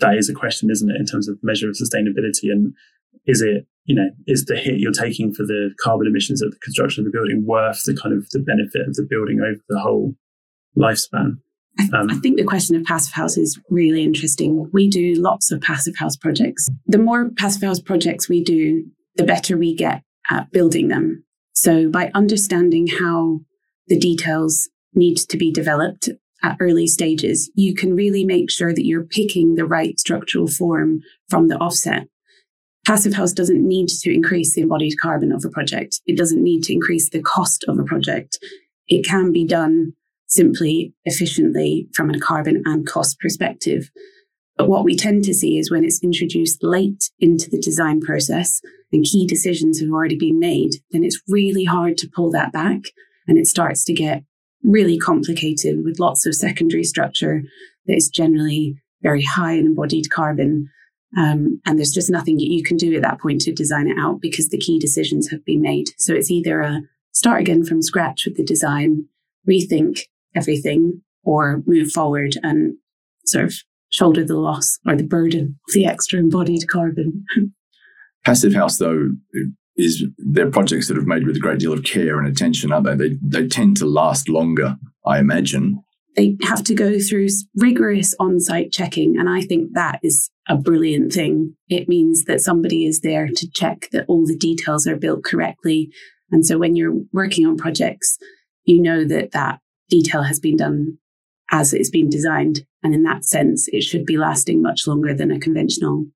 that 0.00 0.16
is 0.16 0.28
a 0.28 0.34
question, 0.34 0.70
isn't 0.70 0.90
it, 0.90 0.96
in 0.98 1.06
terms 1.06 1.28
of 1.28 1.38
measure 1.42 1.68
of 1.68 1.76
sustainability? 1.76 2.50
And 2.50 2.74
is 3.26 3.40
it, 3.40 3.66
you 3.84 3.94
know, 3.94 4.10
is 4.26 4.46
the 4.46 4.56
hit 4.56 4.80
you're 4.80 4.92
taking 4.92 5.32
for 5.32 5.44
the 5.44 5.70
carbon 5.82 6.06
emissions 6.06 6.42
of 6.42 6.50
the 6.50 6.58
construction 6.58 7.02
of 7.02 7.12
the 7.12 7.16
building 7.16 7.44
worth 7.46 7.84
the 7.84 7.94
kind 7.94 8.14
of 8.16 8.28
the 8.30 8.40
benefit 8.40 8.88
of 8.88 8.94
the 8.94 9.06
building 9.08 9.40
over 9.40 9.60
the 9.68 9.78
whole 9.78 10.14
lifespan? 10.76 11.38
Um, 11.92 12.10
I 12.10 12.14
think 12.16 12.36
the 12.36 12.44
question 12.44 12.74
of 12.74 12.84
passive 12.84 13.12
house 13.12 13.36
is 13.36 13.60
really 13.70 14.02
interesting. 14.02 14.68
We 14.72 14.88
do 14.88 15.14
lots 15.16 15.52
of 15.52 15.60
passive 15.60 15.94
house 15.96 16.16
projects. 16.16 16.68
The 16.86 16.98
more 16.98 17.30
passive 17.36 17.62
house 17.62 17.80
projects 17.80 18.28
we 18.28 18.42
do, 18.42 18.84
the 19.16 19.24
better 19.24 19.56
we 19.58 19.74
get 19.74 20.02
at 20.30 20.50
building 20.50 20.88
them. 20.88 21.22
So 21.52 21.88
by 21.88 22.10
understanding 22.14 22.86
how 22.86 23.40
the 23.88 23.98
details 23.98 24.68
need 24.96 25.16
to 25.16 25.36
be 25.36 25.52
developed 25.52 26.08
at 26.42 26.56
early 26.60 26.86
stages, 26.86 27.50
you 27.54 27.74
can 27.74 27.94
really 27.94 28.24
make 28.24 28.50
sure 28.50 28.74
that 28.74 28.84
you're 28.84 29.04
picking 29.04 29.54
the 29.54 29.64
right 29.64 29.98
structural 29.98 30.46
form 30.46 31.00
from 31.28 31.48
the 31.48 31.56
offset. 31.56 32.08
Passive 32.86 33.14
house 33.14 33.32
doesn't 33.32 33.66
need 33.66 33.88
to 33.88 34.14
increase 34.14 34.54
the 34.54 34.60
embodied 34.60 35.00
carbon 35.00 35.32
of 35.32 35.44
a 35.44 35.50
project. 35.50 36.00
It 36.06 36.16
doesn't 36.16 36.42
need 36.42 36.62
to 36.64 36.72
increase 36.72 37.10
the 37.10 37.22
cost 37.22 37.64
of 37.66 37.78
a 37.78 37.84
project. 37.84 38.38
It 38.86 39.04
can 39.04 39.32
be 39.32 39.44
done 39.44 39.94
simply 40.28 40.94
efficiently 41.04 41.88
from 41.94 42.10
a 42.10 42.20
carbon 42.20 42.62
and 42.64 42.86
cost 42.86 43.18
perspective. 43.18 43.90
But 44.56 44.68
what 44.68 44.84
we 44.84 44.96
tend 44.96 45.24
to 45.24 45.34
see 45.34 45.58
is 45.58 45.70
when 45.70 45.84
it's 45.84 46.02
introduced 46.02 46.62
late 46.62 47.10
into 47.18 47.50
the 47.50 47.60
design 47.60 48.00
process 48.00 48.60
and 48.92 49.04
key 49.04 49.26
decisions 49.26 49.80
have 49.80 49.90
already 49.90 50.16
been 50.16 50.38
made, 50.38 50.76
then 50.92 51.04
it's 51.04 51.20
really 51.28 51.64
hard 51.64 51.98
to 51.98 52.10
pull 52.14 52.30
that 52.32 52.52
back 52.52 52.82
and 53.26 53.36
it 53.36 53.46
starts 53.46 53.84
to 53.84 53.92
get 53.92 54.22
really 54.66 54.98
complicated 54.98 55.84
with 55.84 56.00
lots 56.00 56.26
of 56.26 56.34
secondary 56.34 56.84
structure 56.84 57.42
that 57.86 57.96
is 57.96 58.08
generally 58.08 58.76
very 59.02 59.22
high 59.22 59.52
in 59.52 59.66
embodied 59.66 60.10
carbon. 60.10 60.68
Um, 61.16 61.60
and 61.64 61.78
there's 61.78 61.92
just 61.92 62.10
nothing 62.10 62.38
you 62.40 62.64
can 62.64 62.76
do 62.76 62.94
at 62.94 63.02
that 63.02 63.20
point 63.20 63.40
to 63.42 63.52
design 63.52 63.88
it 63.88 63.96
out 63.98 64.20
because 64.20 64.48
the 64.48 64.58
key 64.58 64.78
decisions 64.78 65.30
have 65.30 65.44
been 65.44 65.62
made. 65.62 65.86
So 65.98 66.12
it's 66.12 66.30
either 66.30 66.60
a 66.60 66.80
start 67.12 67.40
again 67.40 67.64
from 67.64 67.80
scratch 67.80 68.24
with 68.26 68.36
the 68.36 68.44
design, 68.44 69.06
rethink 69.48 70.00
everything 70.34 71.02
or 71.22 71.62
move 71.64 71.90
forward 71.92 72.34
and 72.42 72.74
sort 73.24 73.44
of 73.44 73.54
shoulder 73.90 74.24
the 74.24 74.36
loss 74.36 74.78
or 74.86 74.96
the 74.96 75.04
burden 75.04 75.58
of 75.68 75.74
the 75.74 75.86
extra 75.86 76.18
embodied 76.18 76.68
carbon. 76.68 77.24
Passive 78.24 78.54
House, 78.54 78.78
though, 78.78 79.10
is 79.76 80.04
they're 80.18 80.50
projects 80.50 80.88
that 80.88 80.96
have 80.96 81.06
made 81.06 81.26
with 81.26 81.36
a 81.36 81.40
great 81.40 81.58
deal 81.58 81.72
of 81.72 81.84
care 81.84 82.18
and 82.18 82.26
attention, 82.26 82.72
aren't 82.72 82.86
they? 82.86 82.94
They, 82.94 83.18
they 83.22 83.48
tend 83.48 83.76
to 83.78 83.86
last 83.86 84.28
longer, 84.28 84.76
I 85.04 85.18
imagine. 85.18 85.82
They 86.16 86.36
have 86.42 86.64
to 86.64 86.74
go 86.74 86.98
through 86.98 87.28
rigorous 87.56 88.14
on 88.18 88.40
site 88.40 88.72
checking. 88.72 89.18
And 89.18 89.28
I 89.28 89.42
think 89.42 89.72
that 89.74 90.00
is 90.02 90.30
a 90.48 90.56
brilliant 90.56 91.12
thing. 91.12 91.54
It 91.68 91.88
means 91.88 92.24
that 92.24 92.40
somebody 92.40 92.86
is 92.86 93.00
there 93.00 93.28
to 93.28 93.50
check 93.50 93.88
that 93.92 94.06
all 94.08 94.24
the 94.24 94.36
details 94.36 94.86
are 94.86 94.96
built 94.96 95.24
correctly. 95.24 95.90
And 96.30 96.46
so 96.46 96.56
when 96.56 96.74
you're 96.74 96.94
working 97.12 97.46
on 97.46 97.58
projects, 97.58 98.16
you 98.64 98.80
know 98.80 99.04
that 99.04 99.32
that 99.32 99.60
detail 99.90 100.22
has 100.22 100.40
been 100.40 100.56
done 100.56 100.98
as 101.50 101.74
it's 101.74 101.90
been 101.90 102.08
designed. 102.08 102.64
And 102.82 102.94
in 102.94 103.02
that 103.02 103.24
sense, 103.24 103.68
it 103.68 103.82
should 103.82 104.06
be 104.06 104.16
lasting 104.16 104.62
much 104.62 104.86
longer 104.86 105.12
than 105.12 105.30
a 105.30 105.38
conventional 105.38 106.06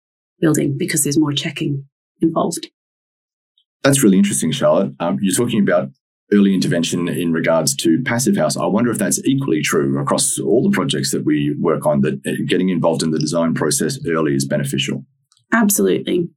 building 0.41 0.79
because 0.79 1.05
there's 1.05 1.19
more 1.19 1.33
checking 1.33 1.87
involved. 2.23 2.69
That's 3.83 4.03
really 4.03 4.19
interesting, 4.19 4.53
Charlotte. 4.53 4.95
Um, 5.01 5.19
you're 5.21 5.35
talking 5.35 5.61
about 5.63 5.91
early 6.33 6.55
intervention 6.55 7.09
in 7.09 7.33
regards 7.33 7.75
to 7.75 8.03
passive 8.05 8.37
house. 8.37 8.57
I 8.57 8.67
wonder 8.67 8.91
if 8.91 8.99
that's 8.99 9.23
equally 9.25 9.63
true 9.63 9.99
across 9.99 10.39
all 10.39 10.63
the 10.63 10.75
projects 10.75 11.11
that 11.13 11.25
we 11.25 11.55
work 11.59 11.87
on, 11.87 12.03
that 12.03 12.21
uh, 12.27 12.33
getting 12.47 12.69
involved 12.69 13.03
in 13.03 13.11
the 13.11 13.19
design 13.19 13.55
process 13.55 13.99
early 14.07 14.35
is 14.35 14.47
beneficial. 14.47 15.05
Absolutely. 15.53 16.29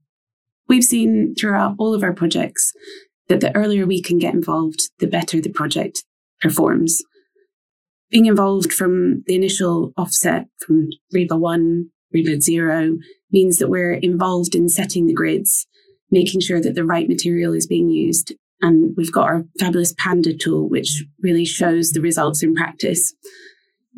We've 0.67 0.83
seen 0.83 1.35
throughout 1.37 1.75
all 1.77 1.93
of 1.93 2.03
our 2.03 2.13
projects 2.13 2.73
that 3.27 3.41
the 3.41 3.55
earlier 3.55 3.85
we 3.85 4.01
can 4.01 4.17
get 4.17 4.33
involved, 4.33 4.89
the 4.99 5.07
better 5.07 5.39
the 5.39 5.49
project 5.49 6.03
performs 6.41 7.03
being 8.13 8.27
involved 8.27 8.71
from 8.71 9.23
the 9.25 9.33
initial 9.33 9.91
offset 9.97 10.45
from 10.59 10.87
RIBA 11.13 11.37
1, 11.37 11.89
RIBA 12.15 12.41
0 12.41 12.97
means 13.31 13.57
that 13.57 13.69
we're 13.69 13.93
involved 13.93 14.53
in 14.53 14.69
setting 14.69 15.07
the 15.07 15.15
grids, 15.15 15.65
making 16.13 16.41
sure 16.41 16.61
that 16.61 16.75
the 16.75 16.85
right 16.85 17.07
material 17.09 17.53
is 17.53 17.67
being 17.67 17.89
used. 17.89 18.33
And 18.61 18.93
we've 18.95 19.11
got 19.11 19.27
our 19.27 19.43
fabulous 19.59 19.93
Panda 19.97 20.33
tool, 20.33 20.69
which 20.69 21.03
really 21.21 21.43
shows 21.43 21.91
the 21.91 22.01
results 22.01 22.41
in 22.41 22.55
practice. 22.55 23.13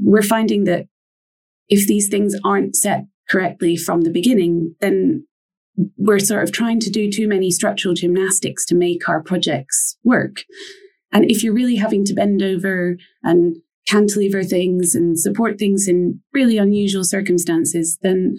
We're 0.01 0.23
finding 0.23 0.63
that 0.63 0.87
if 1.69 1.87
these 1.87 2.07
things 2.09 2.35
aren't 2.43 2.75
set 2.75 3.05
correctly 3.29 3.77
from 3.77 4.01
the 4.01 4.09
beginning, 4.09 4.75
then 4.81 5.27
we're 5.97 6.19
sort 6.19 6.43
of 6.43 6.51
trying 6.51 6.79
to 6.79 6.89
do 6.89 7.11
too 7.11 7.27
many 7.27 7.51
structural 7.51 7.93
gymnastics 7.93 8.65
to 8.65 8.75
make 8.75 9.07
our 9.09 9.21
projects 9.21 9.97
work. 10.03 10.43
And 11.11 11.29
if 11.29 11.43
you're 11.43 11.53
really 11.53 11.75
having 11.75 12.05
to 12.05 12.13
bend 12.13 12.41
over 12.41 12.97
and 13.23 13.57
cantilever 13.87 14.43
things 14.43 14.95
and 14.95 15.19
support 15.19 15.59
things 15.59 15.87
in 15.87 16.21
really 16.33 16.57
unusual 16.57 17.03
circumstances, 17.03 17.97
then 18.01 18.37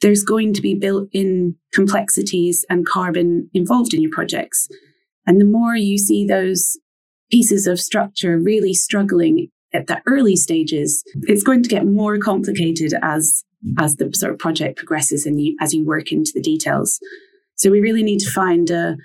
there's 0.00 0.22
going 0.22 0.54
to 0.54 0.62
be 0.62 0.74
built 0.74 1.08
in 1.12 1.56
complexities 1.72 2.64
and 2.70 2.86
carbon 2.86 3.50
involved 3.52 3.94
in 3.94 4.00
your 4.00 4.10
projects. 4.10 4.68
And 5.26 5.40
the 5.40 5.44
more 5.44 5.76
you 5.76 5.98
see 5.98 6.26
those 6.26 6.78
pieces 7.30 7.66
of 7.66 7.80
structure 7.80 8.38
really 8.38 8.74
struggling 8.74 9.48
at 9.72 9.86
the 9.86 10.00
early 10.06 10.36
stages, 10.36 11.04
it's 11.22 11.44
going 11.44 11.62
to 11.62 11.68
get 11.68 11.86
more 11.86 12.18
complicated 12.18 12.94
as 13.02 13.44
as 13.78 13.96
the 13.96 14.10
sort 14.14 14.32
of 14.32 14.38
project 14.38 14.78
progresses 14.78 15.26
and 15.26 15.38
you, 15.40 15.54
as 15.60 15.74
you 15.74 15.84
work 15.84 16.12
into 16.12 16.32
the 16.34 16.40
details. 16.40 16.98
So 17.56 17.70
we 17.70 17.80
really 17.80 18.02
need 18.02 18.20
to 18.20 18.30
find 18.30 18.70
a, 18.70 18.96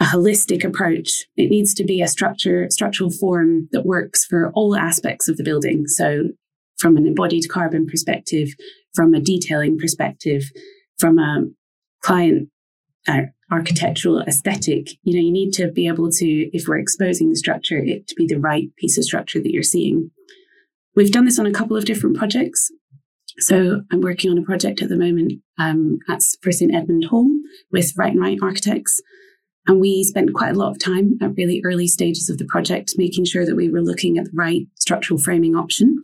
a 0.00 0.04
holistic 0.04 0.64
approach. 0.64 1.26
It 1.36 1.48
needs 1.48 1.72
to 1.74 1.84
be 1.84 2.02
a 2.02 2.08
structure, 2.08 2.66
structural 2.70 3.10
form 3.10 3.68
that 3.70 3.86
works 3.86 4.24
for 4.24 4.50
all 4.54 4.76
aspects 4.76 5.28
of 5.28 5.36
the 5.36 5.44
building. 5.44 5.86
So 5.86 6.30
from 6.78 6.96
an 6.96 7.06
embodied 7.06 7.48
carbon 7.48 7.86
perspective, 7.86 8.48
from 8.94 9.14
a 9.14 9.20
detailing 9.20 9.78
perspective, 9.78 10.44
from 10.98 11.18
a 11.18 11.44
client 12.02 12.48
uh, 13.08 13.22
architectural 13.50 14.20
aesthetic, 14.22 14.90
you 15.02 15.14
know, 15.14 15.20
you 15.20 15.32
need 15.32 15.52
to 15.52 15.68
be 15.68 15.86
able 15.86 16.10
to, 16.10 16.26
if 16.56 16.66
we're 16.66 16.78
exposing 16.78 17.30
the 17.30 17.36
structure, 17.36 17.78
it 17.78 18.06
to 18.08 18.14
be 18.14 18.26
the 18.26 18.38
right 18.38 18.74
piece 18.76 18.96
of 18.96 19.04
structure 19.04 19.40
that 19.40 19.52
you're 19.52 19.62
seeing. 19.62 20.10
We've 20.94 21.12
done 21.12 21.24
this 21.24 21.38
on 21.38 21.46
a 21.46 21.52
couple 21.52 21.76
of 21.76 21.84
different 21.84 22.16
projects. 22.16 22.70
So 23.38 23.80
I'm 23.90 24.02
working 24.02 24.30
on 24.30 24.38
a 24.38 24.42
project 24.42 24.82
at 24.82 24.88
the 24.88 24.96
moment 24.96 25.32
um, 25.58 25.98
at 26.08 26.20
for 26.42 26.52
St 26.52 26.74
Edmund 26.74 27.06
Hall 27.06 27.28
with 27.70 27.92
Wright 27.96 28.12
and 28.12 28.20
Wright 28.20 28.38
Architects. 28.42 29.00
And 29.66 29.80
we 29.80 30.04
spent 30.04 30.34
quite 30.34 30.54
a 30.54 30.58
lot 30.58 30.72
of 30.72 30.78
time 30.78 31.18
at 31.22 31.36
really 31.36 31.62
early 31.64 31.86
stages 31.86 32.28
of 32.28 32.38
the 32.38 32.44
project, 32.44 32.94
making 32.96 33.24
sure 33.24 33.46
that 33.46 33.56
we 33.56 33.70
were 33.70 33.80
looking 33.80 34.18
at 34.18 34.26
the 34.26 34.32
right 34.34 34.66
structural 34.78 35.20
framing 35.20 35.54
option. 35.54 36.02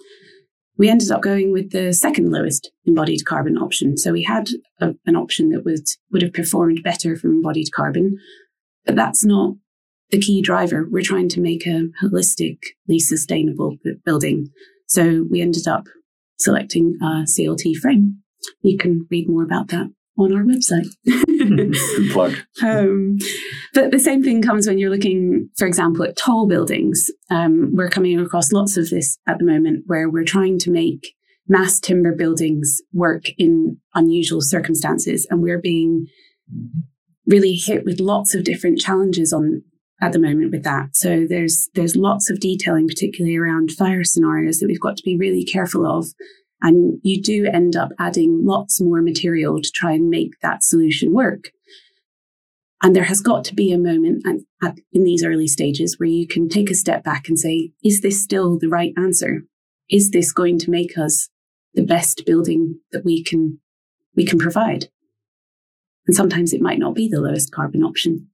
We 0.79 0.89
ended 0.89 1.11
up 1.11 1.23
going 1.23 1.53
with 1.53 1.73
the 1.73 1.93
second 1.93 2.31
lowest 2.31 2.71
embodied 2.87 3.25
carbon 3.25 3.59
option. 3.59 3.97
So 3.97 4.13
we 4.13 4.23
had 4.23 4.49
a, 4.81 4.95
an 5.07 5.17
option 5.17 5.51
that 5.51 5.65
would, 5.65 5.85
would 6.13 6.23
have 6.23 6.33
performed 6.33 6.83
better 6.85 7.17
from 7.17 7.33
embodied 7.33 7.73
carbon, 7.75 8.17
but 8.87 8.95
that's 8.95 9.25
not 9.25 9.55
the 10.11 10.21
key 10.21 10.41
driver. 10.41 10.87
We're 10.89 11.03
trying 11.03 11.29
to 11.31 11.41
make 11.41 11.67
a 11.67 11.89
holistically 12.03 13.01
sustainable 13.01 13.77
building. 14.05 14.49
So 14.87 15.27
we 15.29 15.41
ended 15.41 15.67
up 15.67 15.85
selecting 16.39 16.97
a 17.03 17.25
CLT 17.25 17.77
frame. 17.77 18.23
You 18.63 18.79
can 18.79 19.07
read 19.11 19.29
more 19.29 19.43
about 19.43 19.69
that 19.69 19.89
on 20.19 20.33
our 20.35 20.43
website. 20.43 20.89
Plug. 22.13 22.35
Um, 22.61 23.19
but 23.73 23.93
the 23.93 24.01
same 24.01 24.23
thing 24.23 24.43
comes 24.43 24.67
when 24.67 24.79
you're 24.79 24.91
looking, 24.91 25.49
for 25.57 25.67
example, 25.67 26.05
at 26.05 26.17
tall 26.17 26.49
buildings. 26.49 27.09
Um, 27.31 27.71
we're 27.73 27.89
coming 27.89 28.19
across 28.19 28.53
lots 28.53 28.77
of 28.77 28.91
this 28.91 29.19
at 29.29 29.39
the 29.39 29.45
moment 29.45 29.85
where 29.87 30.11
we're 30.11 30.25
trying 30.25 30.59
to 30.61 30.71
make 30.71 31.15
mass 31.47 31.79
timber 31.79 32.15
buildings 32.15 32.83
work 32.93 33.27
in 33.39 33.79
unusual 33.95 34.41
circumstances, 34.41 35.27
and 35.31 35.41
we're 35.41 35.61
being 35.61 36.07
really 37.27 37.55
hit 37.55 37.85
with 37.85 38.01
lots 38.01 38.35
of 38.35 38.45
different 38.45 38.79
challenges 38.81 39.33
on 39.33 39.63
at 40.01 40.13
the 40.13 40.19
moment 40.19 40.51
with 40.53 40.63
that. 40.65 40.95
So 40.95 41.27
there's 41.29 41.69
there's 41.75 41.97
lots 41.97 42.31
of 42.31 42.41
detailing, 42.41 42.89
particularly 42.89 43.37
around 43.37 43.73
fire 43.73 44.05
scenarios, 44.05 44.59
that 44.59 44.67
we've 44.67 44.81
got 44.81 44.97
to 44.97 45.03
be 45.05 45.17
really 45.17 45.45
careful 45.45 45.87
of. 45.87 46.07
And 46.61 46.99
you 47.03 47.23
do 47.23 47.47
end 47.47 47.77
up 47.77 47.91
adding 47.99 48.45
lots 48.45 48.81
more 48.81 49.01
material 49.01 49.61
to 49.63 49.71
try 49.71 49.93
and 49.93 50.11
make 50.11 50.33
that 50.43 50.63
solution 50.63 51.13
work. 51.13 51.51
And 52.83 52.95
there 52.95 53.05
has 53.05 53.21
got 53.21 53.45
to 53.45 53.55
be 53.55 53.73
a 53.73 53.79
moment 53.79 54.25
at, 54.63 54.75
in 54.93 55.05
these 55.05 55.25
early 55.25 55.49
stages 55.49 55.99
where 55.99 56.09
you 56.09 56.27
can 56.27 56.49
take 56.49 56.71
a 56.71 56.75
step 56.75 57.03
back 57.03 57.29
and 57.29 57.39
say, 57.39 57.73
is 57.83 58.01
this 58.01 58.23
still 58.23 58.59
the 58.59 58.69
right 58.69 58.93
answer? 58.97 59.43
Is 59.91 60.11
this 60.11 60.33
going 60.33 60.59
to 60.61 60.71
make 60.71 60.97
us 60.97 61.29
the 61.75 61.85
best 61.85 62.25
building 62.27 62.79
that 62.93 63.05
we 63.05 63.23
can 63.23 63.61
we 64.15 64.25
can 64.25 64.39
provide? 64.39 64.87
And 66.07 66.15
sometimes 66.15 66.53
it 66.53 66.61
might 66.61 66.79
not 66.79 66.95
be 66.95 67.09
the 67.09 67.21
lowest 67.21 67.53
carbon 67.53 67.83
option 67.83 68.29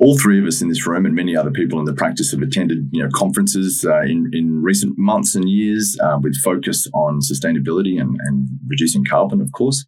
all 0.00 0.18
three 0.18 0.40
of 0.40 0.46
us 0.46 0.62
in 0.62 0.68
this 0.68 0.86
room 0.86 1.04
and 1.04 1.14
many 1.14 1.36
other 1.36 1.50
people 1.50 1.78
in 1.78 1.84
the 1.84 1.92
practice 1.92 2.30
have 2.32 2.40
attended 2.40 2.88
you 2.90 3.02
know 3.02 3.10
conferences 3.14 3.84
uh, 3.84 4.00
in, 4.00 4.30
in 4.32 4.62
recent 4.62 4.98
months 4.98 5.34
and 5.34 5.48
years 5.48 5.96
uh, 6.02 6.18
with 6.20 6.36
focus 6.42 6.88
on 6.94 7.20
sustainability 7.20 8.00
and, 8.00 8.18
and 8.24 8.48
reducing 8.66 9.04
carbon 9.04 9.40
of 9.40 9.52
course. 9.52 9.84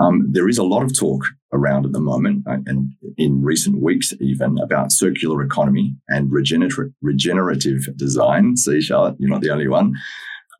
Um, 0.00 0.28
there 0.30 0.48
is 0.48 0.58
a 0.58 0.62
lot 0.64 0.84
of 0.84 0.96
talk 0.96 1.24
around 1.52 1.84
at 1.84 1.90
the 1.90 2.00
moment 2.00 2.46
uh, 2.46 2.58
and 2.66 2.92
in 3.16 3.42
recent 3.42 3.82
weeks 3.82 4.14
even 4.20 4.56
about 4.58 4.92
circular 4.92 5.42
economy 5.42 5.96
and 6.08 6.30
regenerative, 6.30 6.92
regenerative 7.02 7.88
design. 7.96 8.56
See 8.56 8.80
charlotte 8.80 9.16
you're 9.18 9.30
not 9.30 9.42
the 9.42 9.50
only 9.50 9.68
one. 9.68 9.94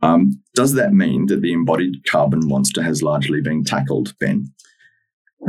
Um, 0.02 0.40
does 0.54 0.74
that 0.74 0.92
mean 0.92 1.26
that 1.26 1.42
the 1.42 1.52
embodied 1.52 2.04
carbon 2.08 2.40
monster 2.44 2.82
has 2.82 3.02
largely 3.02 3.40
been 3.40 3.64
tackled 3.64 4.16
ben 4.18 4.52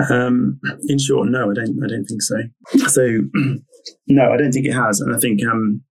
um, 0.10 0.60
in 0.88 1.00
short, 1.00 1.30
no, 1.30 1.52
I 1.52 1.54
don't. 1.54 1.80
I 1.84 1.88
don't 1.88 2.06
think 2.06 2.22
so. 2.22 2.38
So, 2.88 3.20
no, 4.08 4.32
I 4.32 4.38
don't 4.38 4.52
think 4.52 4.66
it 4.66 4.74
has. 4.74 5.02
And 5.02 5.16
I 5.16 5.20
think 5.20 5.42
um, 5.46 5.82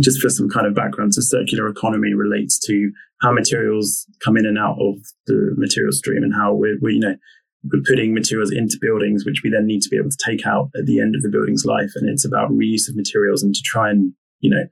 just 0.00 0.20
for 0.20 0.28
some 0.28 0.48
kind 0.48 0.66
of 0.66 0.74
background, 0.74 1.14
so 1.14 1.22
circular 1.22 1.68
economy 1.68 2.14
relates 2.14 2.58
to 2.66 2.90
how 3.22 3.32
materials 3.32 4.06
come 4.22 4.36
in 4.36 4.46
and 4.46 4.58
out 4.58 4.76
of 4.80 4.96
the 5.26 5.54
material 5.56 5.92
stream, 5.92 6.22
and 6.22 6.34
how 6.34 6.52
we're, 6.54 6.78
we, 6.82 6.94
you 6.94 7.00
know, 7.00 7.16
we're 7.64 7.82
putting 7.86 8.14
materials 8.14 8.52
into 8.52 8.78
buildings, 8.80 9.24
which 9.24 9.42
we 9.42 9.50
then 9.50 9.66
need 9.66 9.82
to 9.82 9.88
be 9.88 9.96
able 9.96 10.10
to 10.10 10.24
take 10.24 10.46
out 10.46 10.70
at 10.76 10.86
the 10.86 11.00
end 11.00 11.14
of 11.14 11.22
the 11.22 11.28
building's 11.28 11.64
life. 11.64 11.90
And 11.96 12.08
it's 12.08 12.24
about 12.24 12.50
reuse 12.50 12.88
of 12.88 12.96
materials 12.96 13.42
and 13.42 13.54
to 13.54 13.60
try 13.64 13.90
and, 13.90 14.12
you 14.40 14.50
know, 14.50 14.64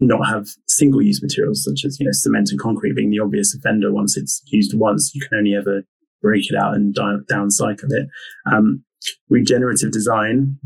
not 0.00 0.26
have 0.26 0.46
single 0.68 1.02
use 1.02 1.22
materials 1.22 1.62
such 1.64 1.84
as, 1.84 2.00
you 2.00 2.06
know, 2.06 2.12
cement 2.12 2.48
and 2.50 2.58
concrete 2.58 2.96
being 2.96 3.10
the 3.10 3.20
obvious 3.20 3.54
offender. 3.54 3.92
Once 3.92 4.16
it's 4.16 4.42
used 4.46 4.76
once, 4.76 5.12
you 5.14 5.20
can 5.20 5.38
only 5.38 5.54
ever 5.54 5.82
break 6.22 6.50
it 6.50 6.56
out 6.56 6.74
and 6.74 6.94
down, 6.94 7.24
downcycle 7.30 7.90
it. 7.90 8.08
Um, 8.50 8.84
regenerative 9.28 9.90
design 9.90 10.58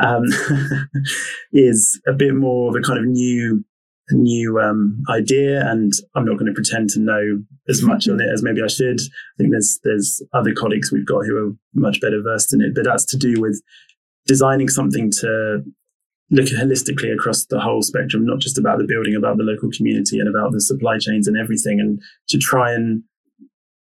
um, 0.00 0.22
is 1.52 2.00
a 2.06 2.12
bit 2.12 2.34
more 2.34 2.68
of 2.68 2.76
a 2.76 2.86
kind 2.86 2.98
of 2.98 3.06
new 3.06 3.64
new 4.12 4.60
um, 4.60 5.02
idea 5.10 5.68
and 5.68 5.92
I'm 6.14 6.24
not 6.24 6.38
going 6.38 6.46
to 6.46 6.54
pretend 6.54 6.90
to 6.90 7.00
know 7.00 7.42
as 7.68 7.82
much 7.82 8.08
on 8.08 8.20
it 8.20 8.28
as 8.32 8.40
maybe 8.40 8.62
I 8.62 8.68
should. 8.68 9.00
I 9.00 9.36
think 9.36 9.50
there's 9.50 9.80
there's 9.82 10.22
other 10.32 10.54
colleagues 10.54 10.92
we've 10.92 11.06
got 11.06 11.26
who 11.26 11.36
are 11.36 11.52
much 11.74 12.00
better 12.00 12.22
versed 12.22 12.54
in 12.54 12.60
it, 12.60 12.72
but 12.74 12.84
that's 12.84 13.04
to 13.06 13.16
do 13.16 13.40
with 13.40 13.60
designing 14.26 14.68
something 14.68 15.10
to 15.20 15.62
look 16.30 16.46
holistically 16.46 17.12
across 17.12 17.46
the 17.46 17.60
whole 17.60 17.82
spectrum, 17.82 18.26
not 18.26 18.40
just 18.40 18.58
about 18.58 18.78
the 18.78 18.86
building, 18.86 19.14
about 19.14 19.38
the 19.38 19.44
local 19.44 19.70
community 19.76 20.18
and 20.18 20.28
about 20.28 20.52
the 20.52 20.60
supply 20.60 20.98
chains 20.98 21.28
and 21.28 21.36
everything, 21.36 21.80
and 21.80 22.00
to 22.28 22.38
try 22.38 22.72
and 22.72 23.02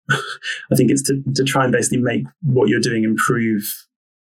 I 0.10 0.76
think 0.76 0.92
it's 0.92 1.04
to, 1.04 1.24
to 1.36 1.44
try 1.44 1.64
and 1.64 1.72
basically 1.72 2.00
make 2.00 2.26
what 2.42 2.70
you're 2.70 2.80
doing 2.80 3.04
improve 3.04 3.64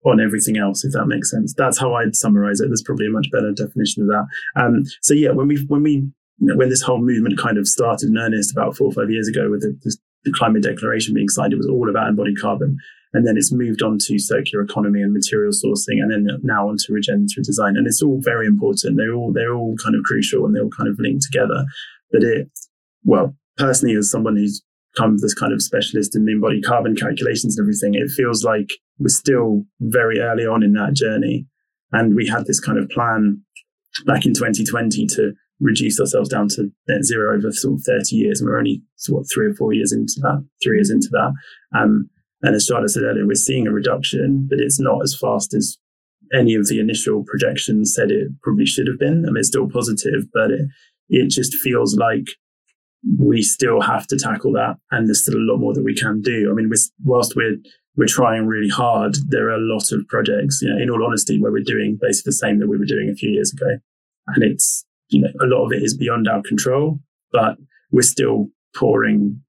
on 0.06 0.22
everything 0.22 0.58
else, 0.58 0.86
if 0.86 0.94
that 0.94 1.08
makes 1.08 1.32
sense. 1.32 1.54
That's 1.58 1.80
how 1.80 1.96
I'd 1.96 2.16
summarize 2.16 2.60
it. 2.60 2.68
There's 2.68 2.84
probably 2.84 3.08
a 3.08 3.12
much 3.12 3.28
better 3.32 3.52
definition 3.52 4.04
of 4.04 4.10
that. 4.10 4.26
Um, 4.56 4.84
so 5.02 5.14
yeah, 5.14 5.32
when 5.32 5.48
we 5.48 5.64
when 5.68 5.84
we 5.84 6.08
when 6.40 6.70
this 6.70 6.82
whole 6.82 7.02
movement 7.02 7.40
kind 7.40 7.58
of 7.58 7.68
started 7.68 8.10
in 8.10 8.18
earnest 8.18 8.52
about 8.52 8.76
four 8.76 8.88
or 8.88 8.94
five 8.94 9.10
years 9.10 9.28
ago 9.28 9.50
with 9.50 9.62
the, 9.62 9.98
the 10.24 10.32
climate 10.34 10.64
declaration 10.64 11.14
being 11.14 11.30
signed, 11.30 11.54
it 11.54 11.58
was 11.58 11.68
all 11.68 11.90
about 11.90 12.10
embodied 12.10 12.40
carbon. 12.40 12.78
And 13.14 13.26
then 13.26 13.38
it's 13.38 13.54
moved 13.54 13.82
on 13.82 13.98
to 14.02 14.20
circular 14.20 14.64
economy 14.64 15.02
and 15.02 15.14
material 15.14 15.54
sourcing, 15.54 16.02
and 16.02 16.12
then 16.12 16.28
now 16.44 16.68
onto 16.68 16.92
regenerative 16.92 17.46
design. 17.46 17.78
And 17.78 17.88
it's 17.88 18.02
all 18.02 18.20
very 18.22 18.46
important. 18.46 18.98
They're 18.98 19.14
all 19.14 19.32
they're 19.32 19.56
all 19.56 19.76
kind 19.82 19.96
of 19.96 20.04
crucial 20.04 20.46
and 20.46 20.54
they're 20.54 20.64
all 20.64 20.70
kind 20.70 20.90
of 20.90 21.00
linked 21.00 21.24
together. 21.24 21.66
But 22.12 22.24
it, 22.24 22.50
well, 23.06 23.36
personally, 23.58 23.96
as 23.96 24.12
someone 24.12 24.36
who's 24.36 24.62
become 24.96 25.18
this 25.18 25.34
kind 25.34 25.54
of 25.54 25.62
specialist 25.62 26.16
in 26.16 26.26
the 26.26 26.34
embodied 26.34 26.66
carbon 26.66 26.96
calculations 26.96 27.58
and 27.58 27.66
everything, 27.66 27.94
it 27.96 28.12
feels 28.12 28.44
like 28.44 28.70
we're 29.00 29.10
still 29.10 29.64
very 29.82 30.20
early 30.20 30.46
on 30.46 30.64
in 30.64 30.74
that 30.74 30.94
journey. 30.94 31.46
And 31.92 32.16
we 32.16 32.28
had 32.28 32.46
this 32.46 32.60
kind 32.60 32.78
of 32.78 32.90
plan 32.90 33.42
back 34.06 34.26
in 34.26 34.34
2020 34.34 35.06
to 35.08 35.34
reduce 35.60 36.00
ourselves 36.00 36.30
down 36.30 36.50
to 36.50 36.70
net 36.88 37.04
zero 37.04 37.36
over 37.36 37.52
sort 37.52 37.76
of 37.76 37.82
30 37.86 38.16
years. 38.16 38.40
And 38.40 38.50
we're 38.50 38.58
only 38.58 38.82
sort 38.98 39.22
of 39.22 39.30
three 39.34 39.48
or 39.48 39.54
four 39.54 39.74
years 39.74 39.92
into 39.92 40.16
that, 40.22 40.46
three 40.64 40.78
years 40.78 40.90
into 40.90 41.08
that. 41.12 41.34
Um, 41.78 42.10
and 42.42 42.56
as 42.56 42.66
Charlotte 42.66 42.90
said 42.90 43.04
earlier, 43.04 43.26
we're 43.26 43.36
seeing 43.36 43.68
a 43.68 43.72
reduction, 43.72 44.48
but 44.50 44.60
it's 44.60 44.80
not 44.80 45.02
as 45.04 45.18
fast 45.20 45.54
as 45.54 45.78
any 46.34 46.56
of 46.56 46.68
the 46.68 46.80
initial 46.80 47.24
projections 47.26 47.94
said 47.94 48.12
it 48.12 48.28
probably 48.42 48.66
should 48.66 48.88
have 48.88 49.00
been. 49.00 49.26
I 49.26 49.30
mean, 49.30 49.38
it's 49.38 49.48
still 49.48 49.70
positive, 49.70 50.26
but 50.34 50.52
it, 50.52 50.68
it 51.10 51.30
just 51.30 51.56
feels 51.56 51.96
like 51.96 52.26
we 53.20 53.42
still 53.42 53.82
have 53.82 54.08
to 54.08 54.18
tackle 54.18 54.52
that, 54.54 54.78
and 54.92 55.08
there's 55.08 55.22
still 55.22 55.38
a 55.38 55.48
lot 55.52 55.58
more 55.58 55.74
that 55.74 55.84
we 55.84 55.96
can 55.96 56.22
do. 56.22 56.50
I 56.52 56.54
mean, 56.54 56.70
we're, 56.70 56.82
whilst 57.04 57.36
we're 57.36 57.58
we're 57.98 58.08
trying 58.08 58.46
really 58.46 58.70
hard, 58.70 59.16
there 59.30 59.48
are 59.48 59.56
a 59.56 59.74
lot 59.74 59.92
of 59.92 60.06
projects, 60.10 60.60
you 60.62 60.70
know, 60.70 60.82
in 60.82 60.90
all 60.90 61.06
honesty, 61.06 61.40
where 61.40 61.52
we're 61.52 61.64
doing 61.64 61.98
basically 62.02 62.32
the 62.32 62.34
same 62.34 62.60
that 62.60 62.68
we 62.68 62.78
were 62.78 62.86
doing 62.86 63.10
a 63.10 63.16
few 63.16 63.30
years 63.30 63.54
ago, 63.54 63.78
and 64.28 64.44
it's 64.44 64.86
you 65.10 65.22
know 65.22 65.30
a 65.42 65.48
lot 65.48 65.66
of 65.66 65.72
it 65.72 65.84
is 65.84 65.96
beyond 65.96 66.28
our 66.28 66.42
control, 66.44 67.00
but 67.32 67.58
we're 67.92 68.02
still 68.02 68.48
pouring 68.76 69.42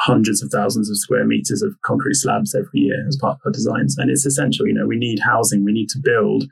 hundreds 0.00 0.42
of 0.42 0.50
thousands 0.50 0.90
of 0.90 0.98
square 0.98 1.24
meters 1.24 1.62
of 1.62 1.72
concrete 1.84 2.14
slabs 2.14 2.52
every 2.54 2.80
year 2.80 3.06
as 3.06 3.16
part 3.16 3.36
of 3.36 3.40
our 3.46 3.52
designs, 3.52 3.96
and 3.96 4.10
it's 4.10 4.26
essential. 4.26 4.66
You 4.66 4.74
know, 4.74 4.86
we 4.86 4.96
need 4.96 5.20
housing, 5.20 5.64
we 5.64 5.72
need 5.72 5.88
to 5.90 6.00
build, 6.02 6.44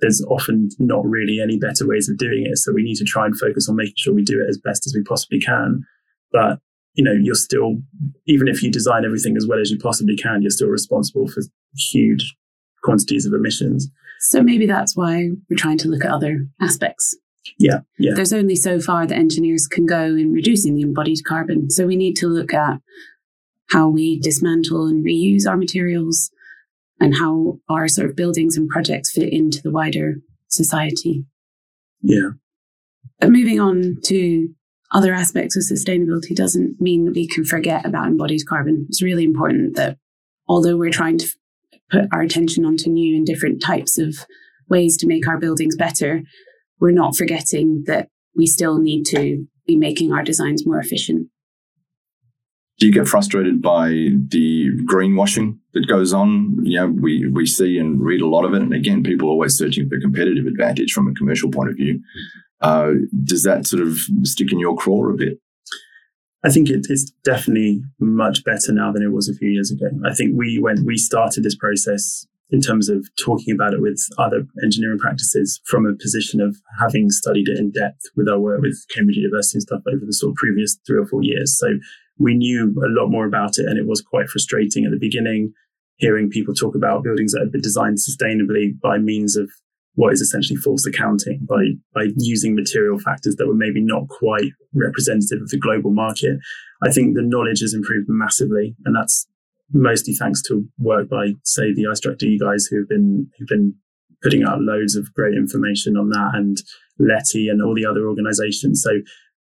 there's 0.00 0.24
often 0.28 0.68
not 0.78 1.04
really 1.04 1.40
any 1.40 1.58
better 1.58 1.86
ways 1.86 2.08
of 2.08 2.18
doing 2.18 2.46
it. 2.46 2.58
So 2.58 2.72
we 2.72 2.82
need 2.82 2.96
to 2.96 3.04
try 3.04 3.26
and 3.26 3.38
focus 3.38 3.68
on 3.68 3.76
making 3.76 3.94
sure 3.96 4.14
we 4.14 4.22
do 4.22 4.40
it 4.40 4.48
as 4.48 4.58
best 4.58 4.86
as 4.86 4.94
we 4.94 5.02
possibly 5.02 5.40
can. 5.40 5.84
But 6.32 6.58
you 6.94 7.04
know, 7.04 7.12
you're 7.12 7.36
still, 7.36 7.76
even 8.26 8.48
if 8.48 8.60
you 8.60 8.72
design 8.72 9.04
everything 9.04 9.36
as 9.36 9.46
well 9.46 9.60
as 9.60 9.70
you 9.70 9.78
possibly 9.78 10.16
can, 10.16 10.42
you're 10.42 10.50
still 10.50 10.68
responsible 10.68 11.28
for 11.28 11.42
huge 11.92 12.34
quantities 12.82 13.24
of 13.24 13.32
emissions. 13.32 13.88
So 14.20 14.42
maybe 14.42 14.66
that's 14.66 14.96
why 14.96 15.28
we're 15.48 15.56
trying 15.56 15.78
to 15.78 15.88
look 15.88 16.04
at 16.04 16.10
other 16.10 16.46
aspects. 16.60 17.16
Yeah, 17.58 17.80
yeah. 17.98 18.12
There's 18.14 18.32
only 18.32 18.56
so 18.56 18.80
far 18.80 19.06
that 19.06 19.14
engineers 19.14 19.68
can 19.68 19.86
go 19.86 20.02
in 20.02 20.32
reducing 20.32 20.74
the 20.74 20.82
embodied 20.82 21.24
carbon. 21.24 21.70
So 21.70 21.86
we 21.86 21.94
need 21.94 22.14
to 22.16 22.26
look 22.26 22.52
at 22.52 22.78
how 23.70 23.88
we 23.88 24.18
dismantle 24.18 24.86
and 24.86 25.04
reuse 25.04 25.46
our 25.48 25.56
materials 25.56 26.30
and 26.98 27.16
how 27.16 27.60
our 27.68 27.86
sort 27.86 28.10
of 28.10 28.16
buildings 28.16 28.56
and 28.56 28.68
projects 28.68 29.12
fit 29.12 29.32
into 29.32 29.62
the 29.62 29.70
wider 29.70 30.16
society. 30.48 31.24
Yeah. 32.02 32.30
But 33.20 33.30
moving 33.30 33.60
on 33.60 33.98
to 34.06 34.48
other 34.92 35.12
aspects 35.12 35.56
of 35.56 35.62
sustainability 35.62 36.34
doesn't 36.34 36.80
mean 36.80 37.04
that 37.04 37.14
we 37.14 37.28
can 37.28 37.44
forget 37.44 37.84
about 37.84 38.06
embodied 38.06 38.46
carbon. 38.46 38.86
It's 38.88 39.02
really 39.02 39.24
important 39.24 39.76
that 39.76 39.98
although 40.48 40.76
we're 40.76 40.90
trying 40.90 41.18
to 41.18 41.28
put 41.90 42.06
our 42.12 42.22
attention 42.22 42.64
onto 42.64 42.90
new 42.90 43.16
and 43.16 43.26
different 43.26 43.62
types 43.62 43.98
of 43.98 44.16
ways 44.68 44.96
to 44.98 45.06
make 45.06 45.26
our 45.26 45.38
buildings 45.38 45.76
better, 45.76 46.22
we're 46.80 46.90
not 46.90 47.16
forgetting 47.16 47.84
that 47.86 48.08
we 48.34 48.46
still 48.46 48.78
need 48.78 49.04
to 49.06 49.46
be 49.66 49.76
making 49.76 50.12
our 50.12 50.22
designs 50.22 50.66
more 50.66 50.78
efficient. 50.78 51.28
Do 52.78 52.86
you 52.86 52.92
get 52.92 53.08
frustrated 53.08 53.60
by 53.60 53.88
the 53.88 54.68
greenwashing 54.84 55.58
that 55.74 55.88
goes 55.88 56.12
on? 56.12 56.64
You 56.64 56.78
know, 56.78 56.86
we, 56.86 57.26
we 57.26 57.44
see 57.44 57.76
and 57.76 58.00
read 58.00 58.20
a 58.20 58.28
lot 58.28 58.44
of 58.44 58.54
it. 58.54 58.62
And 58.62 58.72
again, 58.72 59.02
people 59.02 59.28
are 59.28 59.32
always 59.32 59.58
searching 59.58 59.88
for 59.88 60.00
competitive 60.00 60.46
advantage 60.46 60.92
from 60.92 61.08
a 61.08 61.14
commercial 61.14 61.50
point 61.50 61.70
of 61.70 61.76
view. 61.76 62.00
Uh, 62.60 62.92
does 63.24 63.42
that 63.44 63.66
sort 63.66 63.82
of 63.82 63.98
stick 64.24 64.52
in 64.52 64.58
your 64.58 64.76
craw 64.76 65.08
a 65.08 65.14
bit? 65.14 65.38
I 66.44 66.50
think 66.50 66.70
it 66.70 66.86
is 66.88 67.10
definitely 67.24 67.82
much 67.98 68.44
better 68.44 68.72
now 68.72 68.92
than 68.92 69.02
it 69.02 69.12
was 69.12 69.28
a 69.28 69.34
few 69.34 69.50
years 69.50 69.70
ago. 69.70 69.86
I 70.04 70.14
think 70.14 70.32
we 70.36 70.58
when 70.60 70.84
we 70.84 70.96
started 70.96 71.42
this 71.42 71.56
process 71.56 72.26
in 72.50 72.60
terms 72.60 72.88
of 72.88 73.08
talking 73.16 73.52
about 73.52 73.74
it 73.74 73.82
with 73.82 74.00
other 74.16 74.46
engineering 74.62 74.98
practices 74.98 75.60
from 75.66 75.84
a 75.84 75.94
position 75.94 76.40
of 76.40 76.56
having 76.80 77.10
studied 77.10 77.48
it 77.48 77.58
in 77.58 77.70
depth 77.70 78.00
with 78.16 78.28
our 78.28 78.38
work 78.38 78.62
with 78.62 78.86
Cambridge 78.94 79.16
University 79.16 79.56
and 79.56 79.62
stuff 79.62 79.82
over 79.86 80.06
the 80.06 80.12
sort 80.12 80.30
of 80.30 80.36
previous 80.36 80.78
three 80.86 80.98
or 80.98 81.06
four 81.06 81.22
years. 81.22 81.58
So 81.58 81.66
we 82.18 82.34
knew 82.34 82.74
a 82.82 82.88
lot 83.00 83.08
more 83.08 83.26
about 83.26 83.58
it 83.58 83.66
and 83.66 83.78
it 83.78 83.86
was 83.86 84.00
quite 84.00 84.28
frustrating 84.28 84.84
at 84.84 84.92
the 84.92 84.98
beginning 84.98 85.52
hearing 85.98 86.30
people 86.30 86.54
talk 86.54 86.74
about 86.74 87.02
buildings 87.02 87.32
that 87.32 87.40
have 87.40 87.52
been 87.52 87.60
designed 87.60 87.98
sustainably 87.98 88.78
by 88.80 88.98
means 88.98 89.36
of 89.36 89.50
what 89.94 90.12
is 90.12 90.20
essentially 90.20 90.56
false 90.56 90.86
accounting 90.86 91.40
by 91.48 91.64
by 91.94 92.08
using 92.16 92.54
material 92.54 92.98
factors 92.98 93.36
that 93.36 93.48
were 93.48 93.54
maybe 93.54 93.80
not 93.80 94.08
quite 94.08 94.52
representative 94.72 95.42
of 95.42 95.48
the 95.48 95.58
global 95.58 95.90
market. 95.90 96.38
I 96.82 96.92
think 96.92 97.14
the 97.14 97.22
knowledge 97.22 97.60
has 97.60 97.74
improved 97.74 98.08
massively, 98.08 98.76
and 98.84 98.94
that's 98.94 99.26
mostly 99.72 100.14
thanks 100.14 100.40
to 100.42 100.64
work 100.78 101.08
by, 101.08 101.32
say, 101.44 101.74
the 101.74 101.84
IStructE 101.84 102.40
guys 102.40 102.66
who've 102.66 102.88
been 102.88 103.28
who've 103.38 103.48
been 103.48 103.74
putting 104.22 104.44
out 104.44 104.60
loads 104.60 104.96
of 104.96 105.12
great 105.14 105.34
information 105.34 105.96
on 105.96 106.10
that, 106.10 106.30
and 106.34 106.58
LETI 106.98 107.48
and 107.48 107.62
all 107.62 107.74
the 107.74 107.86
other 107.86 108.08
organisations. 108.08 108.82
So. 108.82 108.90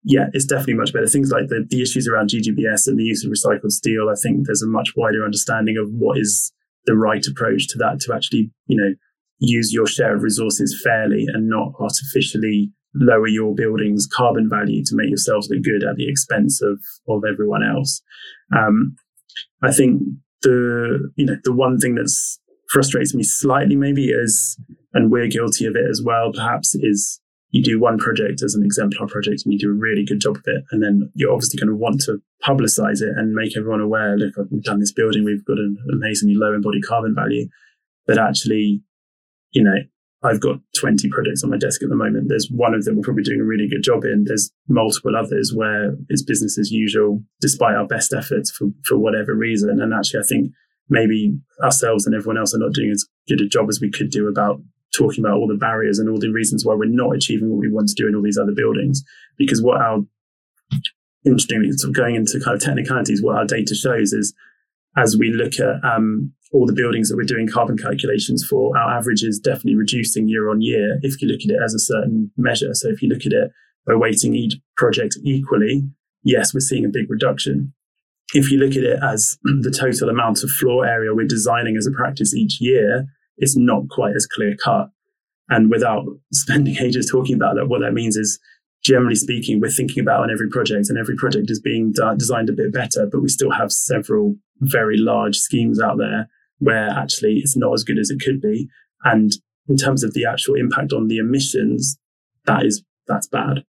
Yeah, 0.04 0.30
it's 0.34 0.46
definitely 0.46 0.74
much 0.74 0.94
better. 0.94 1.06
Things 1.06 1.30
like 1.30 1.50
the, 1.50 1.64
the 1.70 1.80
issues 1.80 2.08
around 2.08 2.32
GGBS 2.32 2.88
and 2.88 2.98
the 2.98 3.04
use 3.04 3.24
of 3.24 3.32
recycled 3.32 3.70
steel, 3.70 4.10
I 4.10 4.16
think 4.20 4.48
there's 4.48 4.64
a 4.64 4.68
much 4.68 4.94
wider 4.96 5.24
understanding 5.24 5.78
of 5.78 5.92
what 5.92 6.18
is 6.18 6.52
the 6.88 6.96
right 6.96 7.24
approach 7.28 7.68
to 7.68 7.78
that 7.78 8.00
to 8.00 8.14
actually, 8.16 8.50
you 8.66 8.78
know, 8.78 8.96
use 9.42 9.74
your 9.74 9.88
share 9.88 10.16
of 10.16 10.24
resources 10.24 10.80
fairly 10.84 11.26
and 11.28 11.50
not 11.50 11.74
artificially 11.80 12.72
lower 12.94 13.28
your 13.28 13.56
building's 13.56 14.08
carbon 14.08 14.50
value 14.50 14.84
to 14.86 14.96
make 14.96 15.10
yourselves 15.10 15.50
look 15.50 15.64
good 15.64 15.84
at 15.84 15.96
the 15.96 16.08
expense 16.08 16.62
of 16.62 16.80
of 17.10 17.24
everyone 17.30 17.64
else. 17.64 18.02
Um, 18.56 18.96
I 19.62 19.72
think 19.72 20.02
the 20.44 21.12
you 21.16 21.26
know 21.26 21.38
the 21.44 21.54
one 21.54 21.80
thing 21.80 21.96
that's 21.96 22.40
frustrates 22.70 23.14
me 23.14 23.24
slightly 23.24 23.76
maybe 23.76 24.10
is, 24.10 24.58
and 24.94 25.12
we're 25.12 25.28
guilty 25.28 25.66
of 25.66 25.76
it 25.76 25.90
as 25.90 26.02
well, 26.06 26.32
perhaps 26.34 26.76
is 26.76 27.20
you 27.50 27.62
do 27.62 27.80
one 27.80 27.98
project 27.98 28.42
as 28.42 28.56
an 28.56 28.64
exemplar 28.64 29.08
project 29.08 29.42
and 29.44 29.52
you 29.52 29.60
do 29.60 29.70
a 29.70 29.74
really 29.74 30.06
good 30.06 30.22
job 30.22 30.38
of 30.38 30.44
it. 30.46 30.64
And 30.72 30.82
then 30.82 31.12
you're 31.16 31.34
obviously 31.34 31.60
going 31.60 31.68
to 31.68 31.76
want 31.76 32.00
to 32.06 32.22
publicize 32.48 33.02
it 33.02 33.14
and 33.18 33.34
make 33.34 33.58
everyone 33.58 33.82
aware, 33.82 34.18
look, 34.18 34.36
we've 34.50 34.64
done 34.64 34.80
this 34.80 34.94
building, 34.94 35.26
we've 35.26 35.44
got 35.44 35.58
an 35.58 35.78
amazingly 35.92 36.36
low 36.36 36.54
embodied 36.54 36.86
carbon 36.86 37.14
value. 37.14 37.50
But 38.08 38.18
actually, 38.18 38.82
you 39.52 39.64
know, 39.64 39.76
I've 40.24 40.40
got 40.40 40.60
20 40.80 41.10
projects 41.10 41.44
on 41.44 41.50
my 41.50 41.58
desk 41.58 41.82
at 41.82 41.90
the 41.90 41.96
moment. 41.96 42.30
There's 42.30 42.50
one 42.52 42.76
of 42.76 42.86
them 42.86 42.96
we're 42.96 43.04
probably 43.04 43.24
doing 43.24 43.42
a 43.42 43.46
really 43.46 43.68
good 43.68 43.82
job 43.82 44.04
in. 44.04 44.26
There's 44.26 44.52
multiple 44.68 45.16
others 45.16 45.52
where 45.54 45.96
it's 46.10 46.22
business 46.22 46.60
as 46.60 46.72
usual, 46.72 47.24
despite 47.40 47.76
our 47.76 47.88
best 47.88 48.14
efforts 48.14 48.52
for, 48.52 48.68
for 48.86 48.98
whatever 48.98 49.34
reason. 49.34 49.82
And 49.82 49.94
actually, 49.94 50.20
I 50.20 50.28
think 50.28 50.52
maybe 50.90 51.40
ourselves 51.64 52.06
and 52.06 52.14
everyone 52.16 52.38
else 52.38 52.54
are 52.54 52.60
not 52.60 52.74
doing 52.74 52.92
as 52.92 53.06
good 53.28 53.42
a 53.42 53.48
job 53.48 53.68
as 53.70 53.82
we 53.82 53.90
could 53.90 54.12
do 54.12 54.28
about 54.28 54.62
talking 54.96 55.24
about 55.24 55.38
all 55.38 55.48
the 55.48 55.56
barriers 55.56 55.98
and 55.98 56.10
all 56.10 56.20
the 56.20 56.32
reasons 56.32 56.66
why 56.66 56.76
we're 56.76 56.86
not 56.86 57.16
achieving 57.16 57.50
what 57.50 57.60
we 57.60 57.72
want 57.72 57.88
to 57.88 57.96
do 57.96 58.08
in 58.08 58.14
all 58.14 58.22
these 58.22 58.38
other 58.38 58.54
buildings. 58.54 59.04
Because 59.38 59.62
what 59.62 59.82
our, 59.82 60.00
interestingly, 61.26 61.72
sort 61.72 61.90
of 61.90 61.96
going 61.96 62.16
into 62.16 62.40
kind 62.44 62.56
of 62.56 62.62
technicalities, 62.62 63.24
what 63.24 63.38
our 63.38 63.46
data 63.46 63.74
shows 63.74 64.14
is 64.14 64.36
as 64.98 65.18
we 65.18 65.32
look 65.32 65.54
at 65.60 65.84
um, 65.84 66.34
all 66.54 66.66
the 66.66 66.74
buildings 66.74 67.10
that 67.10 67.16
we're 67.16 67.24
doing 67.24 67.48
carbon 67.48 67.78
calculations 67.78 68.46
for, 68.46 68.78
our 68.78 68.98
average 68.98 69.24
is 69.24 69.40
definitely 69.40 69.76
reducing 69.76 70.28
year 70.28 70.50
on 70.50 70.62
year 70.62 71.00
if 71.02 71.22
you 71.22 71.28
look 71.28 71.42
at 71.42 71.50
it 71.50 71.60
as 71.64 71.74
a 71.74 71.80
certain 71.80 72.32
measure. 72.38 72.74
So 72.74 72.90
if 72.90 73.02
you 73.02 73.08
look 73.08 73.26
at 73.26 73.32
it 73.32 73.52
by 73.88 73.96
weighting 73.96 74.36
each 74.36 74.56
project 74.76 75.18
equally, 75.24 75.84
yes, 76.24 76.54
we're 76.54 76.60
seeing 76.60 76.86
a 76.86 76.90
big 76.90 77.10
reduction. 77.10 77.74
If 78.34 78.52
you 78.52 78.60
look 78.60 78.76
at 78.76 78.84
it 78.84 79.00
as 79.02 79.38
the 79.44 79.72
total 79.72 80.10
amount 80.10 80.44
of 80.44 80.50
floor 80.50 80.86
area 80.86 81.16
we're 81.16 81.28
designing 81.28 81.78
as 81.78 81.88
a 81.88 81.92
practice 81.92 82.34
each 82.36 82.60
year, 82.60 83.06
it's 83.38 83.56
not 83.56 83.84
quite 83.90 84.16
as 84.16 84.28
clear 84.28 84.56
cut. 84.62 84.90
And 85.50 85.72
without 85.72 86.04
spending 86.34 86.76
ages 86.78 87.10
talking 87.10 87.36
about 87.36 87.56
that, 87.56 87.68
what 87.68 87.80
that 87.80 87.94
means 87.94 88.18
is 88.18 88.40
generally 88.84 89.16
speaking, 89.16 89.62
we're 89.62 89.70
thinking 89.70 90.02
about 90.02 90.24
on 90.24 90.32
every 90.32 90.50
project, 90.50 90.90
and 90.90 90.98
every 90.98 91.16
project 91.16 91.50
is 91.50 91.62
being 91.62 91.94
d- 91.94 92.02
designed 92.18 92.50
a 92.50 92.54
bit 92.54 92.74
better, 92.74 93.08
but 93.10 93.22
we 93.22 93.30
still 93.30 93.52
have 93.52 93.72
several 93.72 94.36
very 94.60 94.98
large 94.98 95.38
schemes 95.38 95.80
out 95.80 95.98
there 95.98 96.28
where 96.62 96.90
actually 96.90 97.40
it's 97.40 97.58
not 97.58 97.74
as 97.74 97.84
good 97.84 97.98
as 97.98 98.10
it 98.10 98.22
could 98.24 98.40
be. 98.40 98.70
And 99.04 99.32
in 99.68 99.78
terms 99.78 100.04
of 100.04 100.14
the 100.14 100.26
actual 100.26 100.56
impact 100.56 100.94
on 100.94 101.08
the 101.08 101.18
emissions, 101.18 101.98
that 102.46 102.66
is 102.66 102.84
that's 103.08 103.28
bad. 103.28 103.64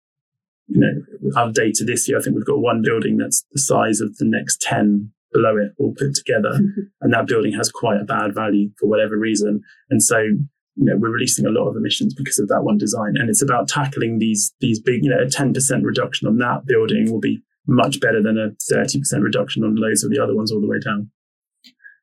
You 0.69 0.81
know, 0.81 1.33
our 1.37 1.51
data 1.51 1.85
this 1.85 2.09
year, 2.09 2.19
I 2.19 2.23
think 2.23 2.37
we've 2.37 2.47
got 2.47 2.61
one 2.61 2.83
building 2.83 3.17
that's 3.17 3.45
the 3.53 3.61
size 3.61 4.01
of 4.01 4.17
the 4.19 4.25
next 4.25 4.61
10 4.61 5.11
below 5.33 5.57
it 5.57 5.73
all 5.79 5.95
put 5.97 6.15
together. 6.15 6.53
and 7.01 7.13
that 7.13 7.27
building 7.27 7.55
has 7.55 7.71
quite 7.71 8.01
a 8.01 8.05
bad 8.05 8.35
value 8.35 8.71
for 8.79 8.87
whatever 8.87 9.19
reason. 9.19 9.63
And 9.91 10.03
so 10.03 10.19
you 10.19 10.85
know, 10.87 10.97
we're 10.97 11.11
releasing 11.11 11.47
a 11.47 11.51
lot 11.51 11.69
of 11.69 11.77
emissions 11.77 12.15
because 12.15 12.39
of 12.39 12.49
that 12.49 12.63
one 12.63 12.79
design. 12.79 13.15
And 13.17 13.29
it's 13.29 13.43
about 13.43 13.69
tackling 13.69 14.19
these 14.19 14.55
these 14.61 14.81
big, 14.81 15.03
you 15.03 15.11
know, 15.11 15.21
a 15.21 15.27
10% 15.27 15.55
reduction 15.83 16.29
on 16.29 16.39
that 16.39 16.67
building 16.67 17.11
will 17.11 17.21
be 17.21 17.43
much 17.67 18.01
better 18.01 18.23
than 18.23 18.39
a 18.39 18.51
30% 18.73 19.23
reduction 19.23 19.65
on 19.65 19.77
loads 19.77 20.05
of 20.05 20.11
the 20.11 20.19
other 20.19 20.35
ones 20.35 20.53
all 20.53 20.61
the 20.61 20.67
way 20.67 20.79
down. 20.79 21.11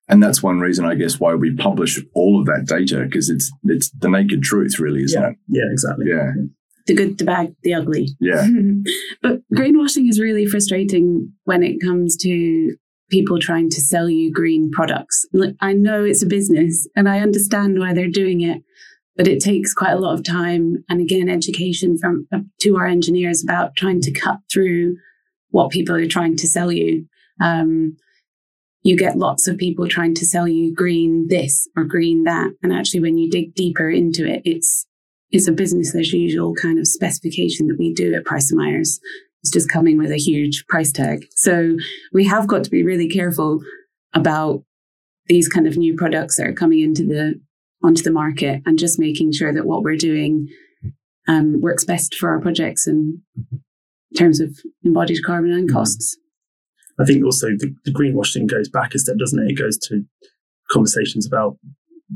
And 0.09 0.23
that's 0.23 0.41
one 0.41 0.59
reason, 0.59 0.85
I 0.85 0.95
guess, 0.95 1.19
why 1.19 1.35
we 1.35 1.55
publish 1.55 1.99
all 2.15 2.39
of 2.39 2.47
that 2.47 2.65
data 2.65 3.05
because 3.05 3.29
it's 3.29 3.51
it's 3.65 3.91
the 3.91 4.09
naked 4.09 4.41
truth, 4.41 4.79
really, 4.79 5.03
isn't 5.03 5.21
yeah. 5.21 5.29
it? 5.29 5.35
Yeah, 5.47 5.71
exactly. 5.71 6.07
Yeah. 6.09 6.31
The 6.87 6.95
good, 6.95 7.17
the 7.19 7.25
bad, 7.25 7.55
the 7.61 7.75
ugly. 7.75 8.09
Yeah. 8.19 8.47
but 9.21 9.41
greenwashing 9.53 10.09
is 10.09 10.19
really 10.19 10.47
frustrating 10.47 11.31
when 11.43 11.61
it 11.61 11.79
comes 11.79 12.17
to 12.17 12.75
people 13.11 13.39
trying 13.39 13.69
to 13.69 13.81
sell 13.81 14.09
you 14.09 14.31
green 14.31 14.71
products. 14.71 15.25
I 15.61 15.73
know 15.73 16.03
it's 16.03 16.23
a 16.23 16.27
business 16.27 16.87
and 16.95 17.07
I 17.07 17.19
understand 17.19 17.79
why 17.79 17.93
they're 17.93 18.09
doing 18.09 18.41
it, 18.41 18.63
but 19.15 19.27
it 19.27 19.41
takes 19.41 19.73
quite 19.73 19.93
a 19.93 19.99
lot 19.99 20.13
of 20.13 20.23
time 20.23 20.83
and 20.89 21.01
again 21.01 21.29
education 21.29 21.97
from 21.97 22.27
uh, 22.33 22.39
to 22.61 22.77
our 22.77 22.87
engineers 22.87 23.43
about 23.43 23.75
trying 23.75 24.01
to 24.01 24.11
cut 24.11 24.39
through 24.51 24.95
what 25.49 25.71
people 25.71 25.95
are 25.95 26.07
trying 26.07 26.37
to 26.37 26.47
sell 26.47 26.71
you. 26.71 27.05
Um, 27.41 27.97
you 28.81 28.97
get 28.97 29.17
lots 29.17 29.47
of 29.47 29.57
people 29.57 29.87
trying 29.87 30.15
to 30.15 30.25
sell 30.25 30.47
you 30.47 30.73
green 30.73 31.27
this 31.27 31.67
or 31.75 31.83
green 31.83 32.23
that, 32.23 32.51
and 32.63 32.73
actually, 32.73 33.01
when 33.01 33.17
you 33.17 33.29
dig 33.29 33.55
deeper 33.55 33.89
into 33.89 34.25
it, 34.25 34.41
it's 34.45 34.85
it's 35.31 35.47
a 35.47 35.51
business 35.51 35.93
as 35.95 36.11
usual 36.11 36.55
kind 36.55 36.79
of 36.79 36.87
specification 36.87 37.67
that 37.67 37.77
we 37.77 37.93
do 37.93 38.15
at 38.15 38.25
Price 38.25 38.51
Myers 38.51 38.99
it's 39.41 39.51
just 39.51 39.69
coming 39.69 39.97
with 39.97 40.11
a 40.11 40.17
huge 40.17 40.65
price 40.67 40.91
tag. 40.91 41.25
So 41.35 41.77
we 42.13 42.25
have 42.25 42.47
got 42.47 42.63
to 42.65 42.69
be 42.69 42.83
really 42.83 43.07
careful 43.07 43.61
about 44.13 44.63
these 45.27 45.47
kind 45.47 45.67
of 45.67 45.77
new 45.77 45.95
products 45.95 46.37
that 46.37 46.47
are 46.47 46.53
coming 46.53 46.79
into 46.79 47.03
the 47.03 47.39
onto 47.81 48.03
the 48.03 48.11
market 48.11 48.61
and 48.65 48.77
just 48.77 48.99
making 48.99 49.31
sure 49.31 49.53
that 49.53 49.65
what 49.65 49.83
we're 49.83 49.95
doing 49.95 50.49
um, 51.27 51.61
works 51.61 51.85
best 51.85 52.15
for 52.15 52.29
our 52.29 52.41
projects 52.41 52.87
in 52.87 53.21
terms 54.17 54.41
of 54.41 54.57
embodied 54.83 55.23
carbon 55.23 55.51
and 55.51 55.69
mm-hmm. 55.69 55.77
costs. 55.77 56.17
I 56.99 57.05
think 57.05 57.23
also 57.23 57.47
the, 57.49 57.73
the 57.85 57.91
greenwashing 57.91 58.47
goes 58.47 58.69
back 58.69 58.93
a 58.93 58.99
step, 58.99 59.17
doesn't 59.17 59.39
it? 59.39 59.51
It 59.51 59.57
goes 59.57 59.77
to 59.89 60.03
conversations 60.71 61.25
about 61.25 61.57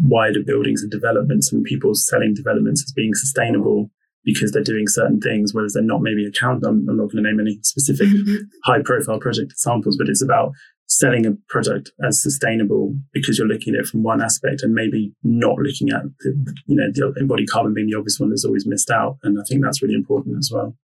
wider 0.02 0.44
buildings 0.44 0.82
and 0.82 0.92
developments 0.92 1.52
and 1.52 1.64
people 1.64 1.94
selling 1.94 2.34
developments 2.34 2.84
as 2.84 2.92
being 2.92 3.14
sustainable 3.14 3.90
because 4.26 4.52
they're 4.52 4.64
doing 4.64 4.88
certain 4.88 5.20
things, 5.20 5.54
whereas 5.54 5.74
they're 5.74 5.84
not 5.84 6.02
maybe 6.02 6.26
account. 6.26 6.64
I'm, 6.66 6.88
I'm 6.90 6.98
not 6.98 7.12
going 7.12 7.24
to 7.24 7.30
name 7.30 7.40
any 7.40 7.60
specific 7.62 8.08
mm-hmm. 8.08 8.46
high 8.64 8.82
profile 8.84 9.20
project 9.20 9.52
examples, 9.52 9.98
but 9.98 10.08
it's 10.08 10.22
about 10.22 10.54
selling 10.88 11.26
a 11.26 11.32
product 11.50 11.92
as 12.06 12.22
sustainable 12.22 12.96
because 13.14 13.38
you're 13.38 13.48
looking 13.48 13.74
at 13.74 13.82
it 13.82 13.86
from 13.88 14.04
one 14.04 14.22
aspect 14.22 14.62
and 14.62 14.74
maybe 14.74 15.14
not 15.24 15.58
looking 15.58 15.90
at 15.90 16.04
the, 16.20 16.56
you 16.68 16.76
know 16.76 16.88
the 16.94 17.14
embodied 17.20 17.50
carbon 17.50 17.74
being 17.74 17.88
the 17.88 17.98
obvious 17.98 18.20
one 18.20 18.30
that's 18.30 18.46
always 18.46 18.68
missed 18.68 18.92
out 18.92 19.18
and 19.24 19.40
i 19.40 19.44
think 19.48 19.64
that's 19.64 19.82
really 19.82 19.96
important 19.96 20.38
as 20.38 20.52
well 20.54 20.76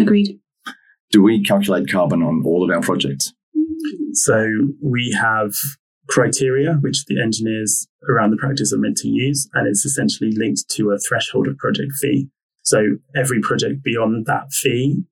agreed 0.00 0.38
do 1.10 1.22
we 1.22 1.42
calculate 1.42 1.90
carbon 1.90 2.22
on 2.22 2.42
all 2.44 2.64
of 2.64 2.74
our 2.74 2.82
projects 2.82 3.32
so 4.12 4.48
we 4.82 5.16
have 5.18 5.52
criteria 6.08 6.74
which 6.74 7.04
the 7.06 7.20
engineers 7.20 7.86
around 8.08 8.30
the 8.30 8.36
practice 8.36 8.72
are 8.72 8.78
meant 8.78 8.96
to 8.96 9.08
use 9.08 9.48
and 9.54 9.66
it's 9.66 9.84
essentially 9.84 10.30
linked 10.32 10.68
to 10.68 10.90
a 10.90 10.98
threshold 10.98 11.48
of 11.48 11.56
project 11.58 11.92
fee 12.00 12.28
so 12.62 12.96
every 13.14 13.40
project 13.40 13.82
beyond 13.82 14.26
that 14.26 14.52
fee 14.52 15.02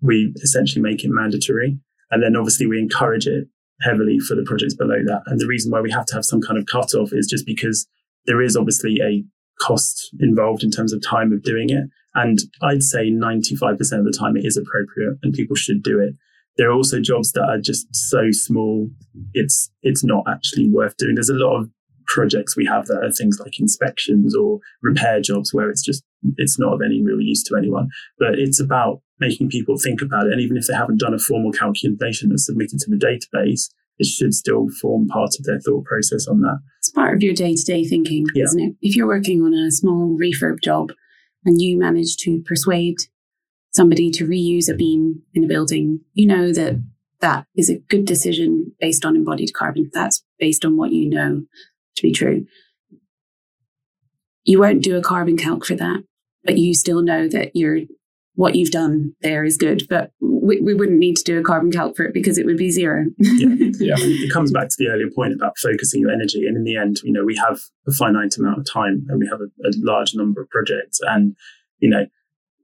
we 0.00 0.32
essentially 0.42 0.82
make 0.82 1.04
it 1.04 1.10
mandatory 1.10 1.78
and 2.10 2.22
then 2.22 2.36
obviously 2.36 2.66
we 2.66 2.78
encourage 2.78 3.26
it 3.26 3.48
heavily 3.82 4.18
for 4.18 4.34
the 4.34 4.44
projects 4.44 4.74
below 4.74 5.02
that. 5.04 5.22
And 5.26 5.40
the 5.40 5.46
reason 5.46 5.70
why 5.70 5.80
we 5.80 5.90
have 5.90 6.06
to 6.06 6.14
have 6.14 6.24
some 6.24 6.40
kind 6.40 6.58
of 6.58 6.66
cutoff 6.66 7.10
is 7.12 7.26
just 7.26 7.46
because 7.46 7.86
there 8.26 8.40
is 8.40 8.56
obviously 8.56 8.98
a 9.02 9.24
cost 9.60 10.14
involved 10.20 10.62
in 10.62 10.70
terms 10.70 10.92
of 10.92 11.02
time 11.02 11.32
of 11.32 11.42
doing 11.42 11.70
it. 11.70 11.84
And 12.14 12.38
I'd 12.62 12.82
say 12.82 13.10
95% 13.10 13.72
of 13.72 14.04
the 14.04 14.16
time 14.16 14.36
it 14.36 14.44
is 14.44 14.56
appropriate 14.56 15.18
and 15.22 15.32
people 15.32 15.56
should 15.56 15.82
do 15.82 15.98
it. 15.98 16.14
There 16.58 16.68
are 16.68 16.74
also 16.74 17.00
jobs 17.00 17.32
that 17.32 17.48
are 17.48 17.58
just 17.58 17.86
so 17.94 18.30
small, 18.30 18.88
it's 19.32 19.70
it's 19.82 20.04
not 20.04 20.24
actually 20.28 20.68
worth 20.68 20.96
doing. 20.98 21.14
There's 21.14 21.30
a 21.30 21.34
lot 21.34 21.58
of 21.58 21.70
projects 22.06 22.56
we 22.56 22.66
have 22.66 22.86
that 22.86 23.02
are 23.02 23.10
things 23.10 23.40
like 23.40 23.58
inspections 23.58 24.36
or 24.36 24.58
repair 24.82 25.22
jobs 25.22 25.54
where 25.54 25.70
it's 25.70 25.82
just 25.82 26.02
it's 26.36 26.58
not 26.58 26.74
of 26.74 26.82
any 26.84 27.00
real 27.02 27.20
use 27.20 27.42
to 27.44 27.56
anyone. 27.56 27.88
But 28.18 28.38
it's 28.38 28.60
about 28.60 29.00
making 29.18 29.48
people 29.48 29.78
think 29.78 30.02
about 30.02 30.26
it. 30.26 30.32
And 30.32 30.42
even 30.42 30.58
if 30.58 30.66
they 30.66 30.74
haven't 30.74 31.00
done 31.00 31.14
a 31.14 31.18
formal 31.18 31.52
calculation 31.52 32.30
and 32.30 32.40
submitted 32.40 32.80
to 32.80 32.90
the 32.90 32.96
database, 32.96 33.70
it 33.98 34.06
should 34.06 34.34
still 34.34 34.68
form 34.80 35.06
part 35.08 35.30
of 35.38 35.44
their 35.44 35.60
thought 35.60 35.84
process 35.84 36.26
on 36.26 36.40
that. 36.42 36.58
It's 36.80 36.90
part 36.90 37.14
of 37.14 37.22
your 37.22 37.34
day 37.34 37.54
to 37.54 37.62
day 37.62 37.84
thinking, 37.84 38.26
yeah. 38.34 38.44
isn't 38.44 38.60
it? 38.60 38.74
If 38.82 38.96
you're 38.96 39.06
working 39.06 39.42
on 39.42 39.54
a 39.54 39.70
small 39.70 40.18
refurb 40.18 40.60
job 40.62 40.92
and 41.44 41.60
you 41.60 41.78
manage 41.78 42.16
to 42.18 42.42
persuade 42.46 42.96
somebody 43.72 44.10
to 44.10 44.26
reuse 44.26 44.68
a 44.70 44.74
beam 44.74 45.22
in 45.34 45.44
a 45.44 45.48
building, 45.48 46.00
you 46.12 46.26
know 46.26 46.52
that 46.52 46.82
that 47.20 47.46
is 47.56 47.70
a 47.70 47.78
good 47.78 48.04
decision 48.04 48.72
based 48.80 49.04
on 49.04 49.16
embodied 49.16 49.54
carbon. 49.54 49.90
That's 49.92 50.22
based 50.38 50.64
on 50.64 50.76
what 50.76 50.92
you 50.92 51.08
know 51.08 51.44
to 51.96 52.02
be 52.02 52.12
true. 52.12 52.46
You 54.44 54.58
won't 54.58 54.82
do 54.82 54.96
a 54.96 55.02
carbon 55.02 55.36
calc 55.36 55.64
for 55.64 55.76
that, 55.76 56.02
but 56.44 56.58
you 56.58 56.74
still 56.74 57.00
know 57.00 57.28
that 57.28 57.52
you're 57.54 57.80
what 58.34 58.54
you've 58.54 58.70
done 58.70 59.14
there 59.20 59.44
is 59.44 59.56
good, 59.56 59.86
but 59.88 60.12
we, 60.20 60.60
we 60.60 60.74
wouldn't 60.74 60.98
need 60.98 61.16
to 61.16 61.24
do 61.24 61.38
a 61.38 61.42
carbon 61.42 61.70
calc 61.70 61.96
for 61.96 62.04
it 62.04 62.14
because 62.14 62.38
it 62.38 62.46
would 62.46 62.56
be 62.56 62.70
zero. 62.70 63.04
yeah. 63.18 63.48
yeah. 63.78 63.94
It 63.98 64.32
comes 64.32 64.50
back 64.50 64.68
to 64.68 64.76
the 64.78 64.88
earlier 64.88 65.10
point 65.14 65.34
about 65.34 65.58
focusing 65.58 66.00
your 66.00 66.10
energy. 66.10 66.46
And 66.46 66.56
in 66.56 66.64
the 66.64 66.76
end, 66.76 67.00
you 67.04 67.12
know, 67.12 67.24
we 67.24 67.36
have 67.36 67.60
a 67.86 67.92
finite 67.92 68.36
amount 68.38 68.58
of 68.58 68.66
time 68.70 69.06
and 69.08 69.18
we 69.18 69.28
have 69.30 69.40
a, 69.40 69.68
a 69.68 69.70
large 69.76 70.14
number 70.14 70.40
of 70.40 70.48
projects. 70.48 70.98
And, 71.02 71.36
you 71.78 71.90
know, 71.90 72.06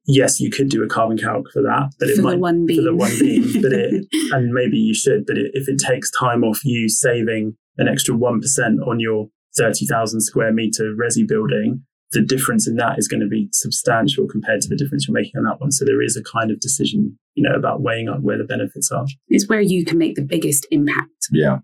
yes, 0.06 0.40
you 0.40 0.50
could 0.50 0.70
do 0.70 0.82
a 0.82 0.88
carbon 0.88 1.18
calc 1.18 1.50
for 1.52 1.62
that, 1.62 1.90
but 1.98 2.08
it 2.08 2.16
for 2.16 2.22
might 2.22 2.32
the 2.32 2.38
one 2.38 2.66
beam. 2.66 2.76
for 2.78 2.82
the 2.82 2.96
one 2.96 3.18
beam. 3.18 3.62
but 3.62 3.72
it, 3.72 4.06
and 4.32 4.52
maybe 4.52 4.78
you 4.78 4.94
should, 4.94 5.26
but 5.26 5.36
it, 5.36 5.50
if 5.52 5.68
it 5.68 5.78
takes 5.78 6.10
time 6.18 6.42
off 6.42 6.64
you 6.64 6.88
saving 6.88 7.56
an 7.76 7.88
extra 7.88 8.14
1% 8.14 8.40
on 8.86 9.00
your 9.00 9.28
30,000 9.56 10.20
square 10.22 10.52
meter 10.52 10.94
resi 10.98 11.28
building, 11.28 11.84
the 12.12 12.22
difference 12.22 12.66
in 12.66 12.76
that 12.76 12.98
is 12.98 13.08
going 13.08 13.20
to 13.20 13.28
be 13.28 13.48
substantial 13.52 14.26
compared 14.26 14.60
to 14.62 14.68
the 14.68 14.76
difference 14.76 15.06
you're 15.06 15.14
making 15.14 15.36
on 15.36 15.44
that 15.44 15.60
one. 15.60 15.70
So 15.70 15.84
there 15.84 16.02
is 16.02 16.16
a 16.16 16.22
kind 16.22 16.50
of 16.50 16.60
decision, 16.60 17.18
you 17.34 17.42
know, 17.42 17.54
about 17.54 17.82
weighing 17.82 18.08
up 18.08 18.20
where 18.20 18.38
the 18.38 18.44
benefits 18.44 18.90
are. 18.90 19.06
It's 19.28 19.48
where 19.48 19.60
you 19.60 19.84
can 19.84 19.98
make 19.98 20.14
the 20.14 20.22
biggest 20.22 20.66
impact. 20.70 21.28
Yeah. 21.30 21.58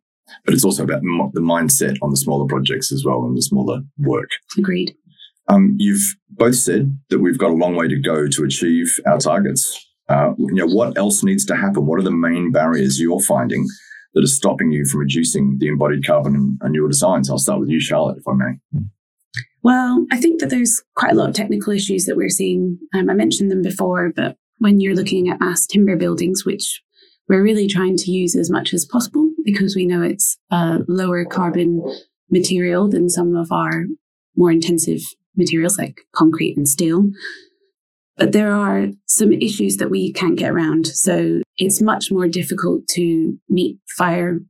But 0.45 0.55
it's 0.55 0.65
also 0.65 0.85
about 0.85 1.03
the 1.03 1.41
mindset 1.41 1.97
on 2.03 2.11
the 2.11 2.17
smaller 2.17 2.47
projects 2.47 2.93
as 2.93 3.05
well 3.05 3.25
and 3.25 3.37
the 3.37 3.43
smaller 3.43 3.83
work. 3.99 4.31
Agreed. 4.57 4.95
Um, 5.49 5.77
you've 5.79 6.17
both 6.31 6.57
said 6.57 6.99
that 7.11 7.19
we've 7.19 7.39
got 7.39 7.51
a 7.51 7.55
long 7.55 7.77
way 7.77 7.89
to 7.89 8.01
go 8.01 8.27
to 8.29 8.45
achieve 8.45 8.99
our 9.07 9.19
targets. 9.19 9.79
Uh, 10.09 10.33
you 10.39 10.55
know, 10.55 10.67
what 10.67 10.97
else 10.97 11.23
needs 11.23 11.45
to 11.47 11.57
happen? 11.57 11.87
What 11.87 11.99
are 11.99 12.05
the 12.05 12.11
main 12.11 12.53
barriers 12.53 13.01
you're 13.01 13.21
finding 13.21 13.67
that 14.15 14.25
are 14.25 14.29
stopping 14.29 14.73
you 14.73 14.87
from 14.87 15.01
reducing 15.01 15.59
the 15.59 15.69
embodied 15.69 16.07
carbon 16.07 16.35
in, 16.35 16.59
in 16.67 16.75
your 16.75 16.89
designs? 16.89 17.31
I'll 17.31 17.39
start 17.39 17.61
with 17.61 17.69
you, 17.69 17.81
Charlotte, 17.81 18.19
if 18.19 18.29
I 18.29 18.33
may. 18.33 18.81
Well, 19.65 20.05
I 20.13 20.21
think 20.21 20.41
that 20.41 20.51
there's 20.51 20.83
quite 20.95 21.13
a 21.13 21.15
lot 21.15 21.31
of 21.31 21.35
technical 21.35 21.73
issues 21.73 22.05
that 22.05 22.17
we're 22.17 22.29
seeing. 22.29 22.79
Um, 22.95 23.09
I 23.09 23.15
mentioned 23.15 23.51
them 23.51 23.63
before, 23.63 24.13
but 24.15 24.37
when 24.59 24.79
you're 24.79 24.95
looking 24.95 25.31
at 25.31 25.41
mass 25.41 25.67
timber 25.67 25.97
buildings, 25.97 26.45
which 26.45 26.83
we're 27.31 27.43
really 27.43 27.67
trying 27.67 27.97
to 27.97 28.11
use 28.11 28.37
as 28.37 28.51
much 28.51 28.75
as 28.75 28.85
possible 28.85 29.31
because 29.43 29.75
we 29.75 29.87
know 29.87 30.03
it's 30.03 30.37
a 30.51 30.81
lower 30.87 31.25
carbon 31.25 31.83
material 32.31 32.91
than 32.91 33.09
some 33.09 33.35
of 33.35 33.51
our 33.51 33.87
more 34.37 34.51
intensive 34.51 35.01
materials 35.35 35.79
like 35.79 36.03
concrete 36.15 36.59
and 36.59 36.69
steel. 36.69 37.07
But 38.19 38.33
there 38.33 38.53
are 38.53 38.89
some 39.07 39.33
issues 39.33 39.79
that 39.79 39.91
we 39.91 40.13
can't 40.13 40.39
get 40.39 40.51
around. 40.51 40.87
So 40.89 41.41
it's 41.57 41.81
much 41.81 42.13
more 42.13 42.29
difficult 42.29 42.87
to 42.89 43.39
meet 43.49 43.79
fire 43.97 44.41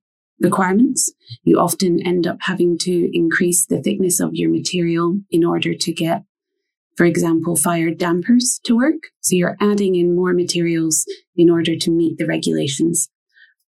requirements. 0.41 1.13
You 1.43 1.59
often 1.59 2.05
end 2.05 2.27
up 2.27 2.39
having 2.43 2.79
to 2.79 3.11
increase 3.13 3.67
the 3.67 3.81
thickness 3.81 4.21
of 4.21 4.31
your 4.35 4.51
material 4.51 5.21
in 5.31 5.45
order 5.45 5.75
to 5.75 5.93
get, 5.93 6.23
for 6.97 7.07
example, 7.07 7.57
fire 7.57 7.91
dampers 7.91 8.61
to 8.65 8.77
work. 8.77 9.01
So 9.21 9.37
you're 9.37 9.57
adding 9.61 9.95
in 9.95 10.15
more 10.15 10.33
materials 10.33 11.05
in 11.37 11.51
order 11.51 11.77
to 11.77 11.91
meet 11.91 12.19
the 12.19 12.27
regulations. 12.27 13.09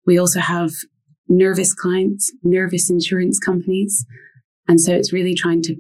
We 0.07 0.19
also 0.19 0.41
have 0.41 0.71
nervous 1.29 1.75
clients, 1.75 2.33
nervous 2.43 2.91
insurance 2.91 3.39
companies. 3.39 4.05
And 4.69 4.81
so 4.81 4.93
it's 4.93 5.13
really 5.13 5.35
trying 5.35 5.63
to 5.63 5.77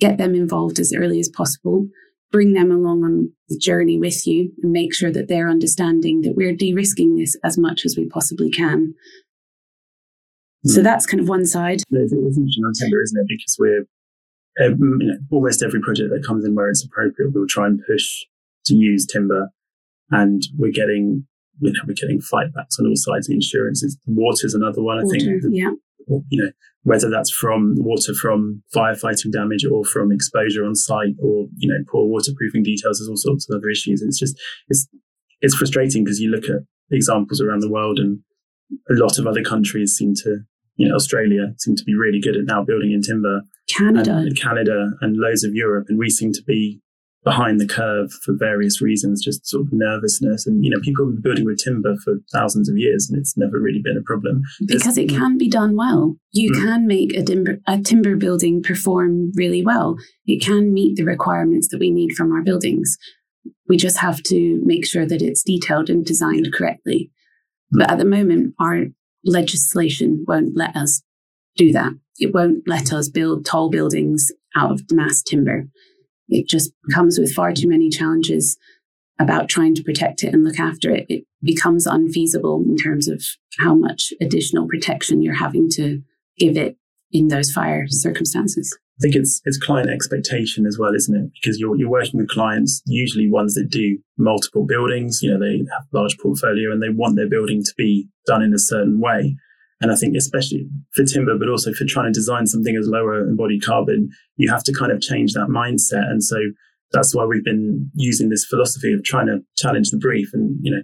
get 0.00 0.18
them 0.18 0.34
involved 0.34 0.78
as 0.78 0.92
early 0.94 1.20
as 1.20 1.28
possible, 1.28 1.86
bring 2.30 2.52
them 2.52 2.70
along 2.70 3.04
on 3.04 3.32
the 3.48 3.58
journey 3.58 3.98
with 3.98 4.26
you 4.26 4.52
and 4.62 4.72
make 4.72 4.94
sure 4.94 5.12
that 5.12 5.28
they're 5.28 5.48
understanding 5.48 6.22
that 6.22 6.34
we're 6.36 6.54
de-risking 6.54 7.16
this 7.16 7.36
as 7.44 7.56
much 7.56 7.84
as 7.84 7.96
we 7.96 8.08
possibly 8.08 8.50
can 8.50 8.94
so 10.66 10.80
hmm. 10.80 10.84
that's 10.84 11.06
kind 11.06 11.20
of 11.20 11.28
one 11.28 11.46
side. 11.46 11.82
It's, 11.90 12.12
interesting 12.12 12.64
on 12.64 12.72
timber, 12.78 13.02
isn't 13.02 13.20
it? 13.20 13.26
Because 13.28 13.56
we're 13.58 13.84
you 14.58 14.98
know, 15.00 15.14
almost 15.30 15.62
every 15.62 15.80
project 15.80 16.10
that 16.10 16.24
comes 16.24 16.44
in 16.44 16.54
where 16.54 16.70
it's 16.70 16.84
appropriate, 16.84 17.32
we'll 17.32 17.46
try 17.46 17.66
and 17.66 17.80
push 17.86 18.24
to 18.66 18.74
use 18.74 19.06
timber, 19.06 19.50
and 20.10 20.42
we're 20.56 20.72
getting 20.72 21.26
you 21.60 21.72
know 21.72 21.80
we're 21.86 21.94
getting 21.94 22.20
fightbacks 22.20 22.78
on 22.78 22.86
all 22.86 22.96
sides. 22.96 23.26
The 23.26 23.34
insurance 23.34 23.82
is 23.82 23.98
water 24.06 24.46
is 24.46 24.54
another 24.54 24.82
one. 24.82 24.98
I 24.98 25.02
water, 25.02 25.18
think. 25.18 25.42
Yeah. 25.50 25.70
You 26.06 26.44
know 26.44 26.50
whether 26.82 27.08
that's 27.08 27.30
from 27.30 27.74
water 27.78 28.14
from 28.14 28.62
firefighting 28.74 29.32
damage 29.32 29.64
or 29.64 29.84
from 29.84 30.12
exposure 30.12 30.64
on 30.64 30.74
site 30.74 31.14
or 31.18 31.46
you 31.56 31.68
know 31.68 31.82
poor 31.90 32.06
waterproofing 32.06 32.62
details. 32.62 32.98
There's 32.98 33.08
all 33.08 33.16
sorts 33.16 33.48
of 33.48 33.56
other 33.56 33.68
issues. 33.68 34.02
It's 34.02 34.18
just 34.18 34.38
it's 34.68 34.86
it's 35.40 35.54
frustrating 35.54 36.04
because 36.04 36.20
you 36.20 36.30
look 36.30 36.44
at 36.44 36.62
examples 36.90 37.40
around 37.40 37.60
the 37.60 37.70
world 37.70 37.98
and 37.98 38.20
a 38.90 38.94
lot 38.94 39.18
of 39.18 39.26
other 39.26 39.42
countries 39.42 39.94
seem 39.94 40.14
to 40.14 40.40
you 40.76 40.88
know, 40.88 40.94
Australia 40.94 41.54
seem 41.58 41.76
to 41.76 41.84
be 41.84 41.94
really 41.94 42.20
good 42.20 42.36
at 42.36 42.44
now 42.44 42.62
building 42.64 42.92
in 42.92 43.02
timber. 43.02 43.42
Canada. 43.68 44.16
And 44.16 44.38
Canada 44.38 44.90
and 45.00 45.16
loads 45.16 45.44
of 45.44 45.54
Europe. 45.54 45.86
And 45.88 45.98
we 45.98 46.10
seem 46.10 46.32
to 46.32 46.42
be 46.42 46.80
behind 47.24 47.58
the 47.58 47.66
curve 47.66 48.12
for 48.22 48.34
various 48.36 48.82
reasons, 48.82 49.24
just 49.24 49.46
sort 49.46 49.66
of 49.66 49.72
nervousness. 49.72 50.46
And, 50.46 50.62
you 50.62 50.70
know, 50.70 50.78
people 50.80 51.06
have 51.06 51.14
been 51.14 51.22
building 51.22 51.46
with 51.46 51.58
timber 51.62 51.96
for 52.04 52.16
thousands 52.30 52.68
of 52.68 52.76
years 52.76 53.08
and 53.08 53.18
it's 53.18 53.36
never 53.36 53.58
really 53.58 53.80
been 53.82 53.96
a 53.96 54.02
problem. 54.02 54.42
Because 54.66 54.98
it 54.98 55.08
can 55.08 55.38
be 55.38 55.48
done 55.48 55.74
well. 55.74 56.16
You 56.32 56.52
mm. 56.52 56.62
can 56.62 56.86
make 56.86 57.14
a 57.14 57.22
timber, 57.22 57.58
a 57.66 57.80
timber 57.80 58.16
building 58.16 58.62
perform 58.62 59.32
really 59.34 59.64
well. 59.64 59.96
It 60.26 60.44
can 60.44 60.74
meet 60.74 60.96
the 60.96 61.04
requirements 61.04 61.68
that 61.68 61.80
we 61.80 61.90
need 61.90 62.12
from 62.12 62.30
our 62.30 62.42
buildings. 62.42 62.98
We 63.68 63.78
just 63.78 63.98
have 63.98 64.22
to 64.24 64.60
make 64.64 64.86
sure 64.86 65.06
that 65.06 65.22
it's 65.22 65.42
detailed 65.42 65.88
and 65.88 66.04
designed 66.04 66.52
correctly. 66.52 67.10
But 67.70 67.90
at 67.90 67.98
the 67.98 68.04
moment, 68.04 68.54
our 68.60 68.84
legislation 69.24 70.24
won't 70.26 70.56
let 70.56 70.76
us 70.76 71.02
do 71.56 71.72
that. 71.72 71.92
It 72.18 72.32
won't 72.32 72.66
let 72.66 72.92
us 72.92 73.08
build 73.08 73.44
tall 73.44 73.70
buildings 73.70 74.30
out 74.56 74.70
of 74.70 74.82
mass 74.90 75.22
timber. 75.22 75.66
It 76.28 76.48
just 76.48 76.72
comes 76.92 77.18
with 77.18 77.34
far 77.34 77.52
too 77.52 77.68
many 77.68 77.90
challenges 77.90 78.56
about 79.18 79.48
trying 79.48 79.74
to 79.76 79.82
protect 79.82 80.24
it 80.24 80.32
and 80.32 80.44
look 80.44 80.58
after 80.58 80.90
it. 80.90 81.06
It 81.08 81.24
becomes 81.42 81.86
unfeasible 81.86 82.62
in 82.66 82.76
terms 82.76 83.08
of 83.08 83.22
how 83.58 83.74
much 83.74 84.12
additional 84.20 84.66
protection 84.66 85.22
you're 85.22 85.34
having 85.34 85.68
to 85.70 86.02
give 86.38 86.56
it 86.56 86.76
in 87.12 87.28
those 87.28 87.52
fire 87.52 87.86
circumstances. 87.88 88.76
I 88.98 89.00
think 89.00 89.16
it's 89.16 89.40
it's 89.44 89.58
client 89.58 89.90
expectation 89.90 90.66
as 90.66 90.78
well, 90.78 90.94
isn't 90.94 91.16
it? 91.16 91.30
Because 91.34 91.58
you're 91.58 91.76
you're 91.76 91.90
working 91.90 92.18
with 92.18 92.28
clients, 92.28 92.80
usually 92.86 93.28
ones 93.28 93.54
that 93.54 93.70
do 93.70 93.98
multiple 94.18 94.64
buildings. 94.64 95.20
You 95.20 95.32
know, 95.32 95.40
they 95.40 95.64
have 95.72 95.86
large 95.92 96.16
portfolio 96.18 96.70
and 96.70 96.80
they 96.80 96.90
want 96.90 97.16
their 97.16 97.28
building 97.28 97.62
to 97.64 97.74
be 97.76 98.08
done 98.26 98.42
in 98.42 98.54
a 98.54 98.58
certain 98.58 99.00
way. 99.00 99.36
And 99.80 99.90
I 99.90 99.96
think 99.96 100.16
especially 100.16 100.68
for 100.94 101.04
timber, 101.04 101.36
but 101.36 101.48
also 101.48 101.72
for 101.72 101.84
trying 101.84 102.06
to 102.06 102.12
design 102.12 102.46
something 102.46 102.76
as 102.76 102.86
lower 102.86 103.20
embodied 103.20 103.64
carbon, 103.64 104.10
you 104.36 104.48
have 104.50 104.64
to 104.64 104.72
kind 104.72 104.92
of 104.92 105.00
change 105.00 105.32
that 105.32 105.48
mindset. 105.48 106.08
And 106.08 106.22
so 106.22 106.36
that's 106.92 107.14
why 107.14 107.24
we've 107.24 107.44
been 107.44 107.90
using 107.94 108.28
this 108.28 108.46
philosophy 108.46 108.92
of 108.92 109.02
trying 109.04 109.26
to 109.26 109.40
challenge 109.56 109.90
the 109.90 109.98
brief. 109.98 110.30
And, 110.32 110.56
you 110.62 110.70
know, 110.70 110.82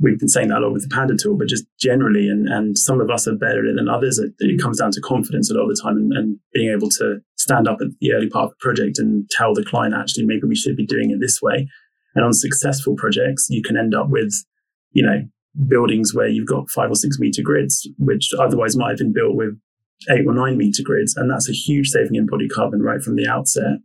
we've 0.00 0.18
been 0.18 0.28
saying 0.28 0.48
that 0.48 0.58
a 0.58 0.60
lot 0.60 0.72
with 0.72 0.88
the 0.88 0.94
Panda 0.94 1.16
tool, 1.16 1.36
but 1.36 1.48
just 1.48 1.64
generally, 1.80 2.28
and, 2.28 2.48
and 2.48 2.78
some 2.78 3.00
of 3.00 3.10
us 3.10 3.26
are 3.26 3.34
better 3.34 3.64
at 3.64 3.70
it 3.70 3.76
than 3.76 3.88
others. 3.88 4.18
It, 4.18 4.34
it 4.38 4.60
comes 4.60 4.78
down 4.78 4.92
to 4.92 5.00
confidence 5.00 5.50
a 5.50 5.54
lot 5.54 5.62
of 5.62 5.70
the 5.70 5.80
time 5.82 5.96
and, 5.96 6.12
and, 6.12 6.38
being 6.52 6.70
able 6.70 6.88
to 6.90 7.20
stand 7.48 7.66
up 7.66 7.78
at 7.80 7.88
the 8.00 8.12
early 8.12 8.28
part 8.28 8.44
of 8.44 8.50
the 8.50 8.56
project 8.60 8.98
and 8.98 9.28
tell 9.30 9.54
the 9.54 9.64
client, 9.64 9.94
actually, 9.94 10.26
maybe 10.26 10.46
we 10.46 10.56
should 10.56 10.76
be 10.76 10.86
doing 10.86 11.10
it 11.10 11.20
this 11.20 11.40
way. 11.40 11.66
And 12.14 12.24
on 12.24 12.32
successful 12.32 12.94
projects, 12.96 13.46
you 13.48 13.62
can 13.62 13.76
end 13.76 13.94
up 13.94 14.08
with, 14.08 14.32
you 14.92 15.04
know, 15.04 15.22
buildings 15.66 16.14
where 16.14 16.28
you've 16.28 16.46
got 16.48 16.70
five 16.70 16.90
or 16.90 16.94
six 16.94 17.18
meter 17.18 17.42
grids, 17.42 17.88
which 17.98 18.30
otherwise 18.38 18.76
might 18.76 18.90
have 18.90 18.98
been 18.98 19.12
built 19.12 19.34
with 19.34 19.58
eight 20.10 20.26
or 20.26 20.34
nine 20.34 20.58
meter 20.58 20.82
grids. 20.84 21.16
And 21.16 21.30
that's 21.30 21.48
a 21.48 21.52
huge 21.52 21.88
saving 21.88 22.16
in 22.16 22.26
body 22.26 22.48
carbon 22.48 22.82
right 22.82 23.02
from 23.02 23.16
the 23.16 23.26
outset. 23.26 23.78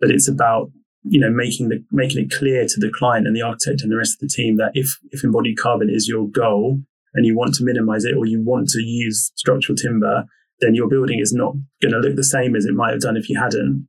But 0.00 0.10
it's 0.10 0.28
about 0.28 0.70
you 1.02 1.18
know 1.18 1.30
making 1.30 1.68
the 1.68 1.82
making 1.90 2.24
it 2.24 2.30
clear 2.30 2.66
to 2.66 2.80
the 2.80 2.90
client 2.90 3.26
and 3.26 3.34
the 3.34 3.42
architect 3.42 3.80
and 3.82 3.90
the 3.90 3.96
rest 3.96 4.14
of 4.14 4.20
the 4.20 4.34
team 4.34 4.56
that 4.58 4.70
if 4.74 4.98
if 5.12 5.24
embodied 5.24 5.56
carbon 5.56 5.88
is 5.88 6.06
your 6.06 6.28
goal 6.28 6.78
and 7.14 7.24
you 7.24 7.34
want 7.34 7.54
to 7.54 7.64
minimize 7.64 8.04
it 8.04 8.14
or 8.16 8.26
you 8.26 8.42
want 8.44 8.68
to 8.68 8.82
use 8.82 9.32
structural 9.34 9.76
timber 9.76 10.24
then 10.60 10.74
your 10.74 10.88
building 10.88 11.18
is 11.20 11.32
not 11.32 11.54
going 11.82 11.92
to 11.92 11.98
look 11.98 12.16
the 12.16 12.24
same 12.24 12.54
as 12.54 12.64
it 12.64 12.74
might 12.74 12.90
have 12.90 13.00
done 13.00 13.16
if 13.16 13.28
you 13.28 13.38
hadn't 13.38 13.86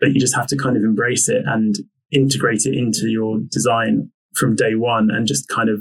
but 0.00 0.12
you 0.12 0.20
just 0.20 0.34
have 0.34 0.46
to 0.46 0.56
kind 0.56 0.76
of 0.76 0.82
embrace 0.82 1.28
it 1.28 1.42
and 1.46 1.76
integrate 2.10 2.64
it 2.64 2.74
into 2.74 3.08
your 3.08 3.38
design 3.50 4.10
from 4.34 4.56
day 4.56 4.74
one 4.74 5.10
and 5.10 5.26
just 5.26 5.48
kind 5.48 5.68
of 5.68 5.80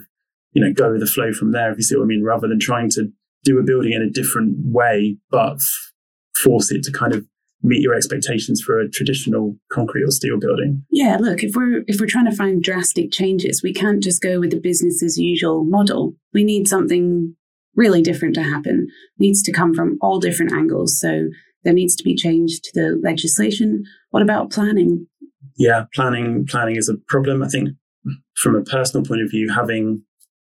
you 0.54 0.64
know 0.64 0.74
go 0.74 0.92
with 0.92 1.00
the 1.00 1.08
flow 1.08 1.32
from 1.32 1.52
there 1.52 1.72
if 1.72 1.78
you 1.78 1.84
see 1.84 1.96
what 1.96 2.04
i 2.04 2.08
mean 2.08 2.24
rather 2.24 2.48
than 2.48 2.60
trying 2.60 2.90
to 2.90 3.10
do 3.44 3.60
a 3.60 3.64
building 3.64 3.94
in 3.94 4.02
a 4.02 4.10
different 4.10 4.56
way 4.60 5.18
but 5.32 5.54
f- 5.54 5.92
force 6.36 6.72
it 6.72 6.84
to 6.84 6.92
kind 6.92 7.14
of 7.14 7.26
meet 7.62 7.82
your 7.82 7.94
expectations 7.94 8.62
for 8.62 8.80
a 8.80 8.90
traditional 8.90 9.56
concrete 9.72 10.04
or 10.04 10.12
steel 10.12 10.40
building. 10.40 10.84
Yeah, 10.92 11.18
look, 11.20 11.44
if 11.44 11.56
we're 11.56 11.84
if 11.88 12.00
we're 12.00 12.08
trying 12.08 12.30
to 12.30 12.36
find 12.36 12.64
drastic 12.64 13.12
changes, 13.12 13.62
we 13.62 13.74
can't 13.74 14.02
just 14.02 14.22
go 14.22 14.40
with 14.40 14.52
the 14.52 14.60
business 14.60 15.04
as 15.04 15.18
usual 15.18 15.66
model. 15.66 16.16
We 16.34 16.44
need 16.44 16.68
something 16.68 17.36
really 17.76 18.02
different 18.02 18.36
to 18.36 18.44
happen. 18.44 18.88
Needs 19.18 19.42
to 19.44 19.52
come 19.52 19.74
from 19.74 19.98
all 20.02 20.20
different 20.20 20.54
angles. 20.54 21.00
So 21.00 21.28
there 21.64 21.74
needs 21.74 21.96
to 21.98 22.04
be 22.04 22.16
change 22.16 22.62
to 22.62 22.72
the 22.74 23.00
legislation. 23.04 23.84
What 24.12 24.24
about 24.24 24.52
planning? 24.52 25.08
Yeah, 25.58 25.86
planning 25.94 26.46
planning 26.48 26.78
is 26.78 26.90
a 26.90 26.96
problem. 27.08 27.44
I 27.44 27.48
think 27.48 27.70
from 28.36 28.56
a 28.56 28.64
personal 28.64 29.06
point 29.06 29.22
of 29.22 29.30
view, 29.30 29.52
having 29.54 30.04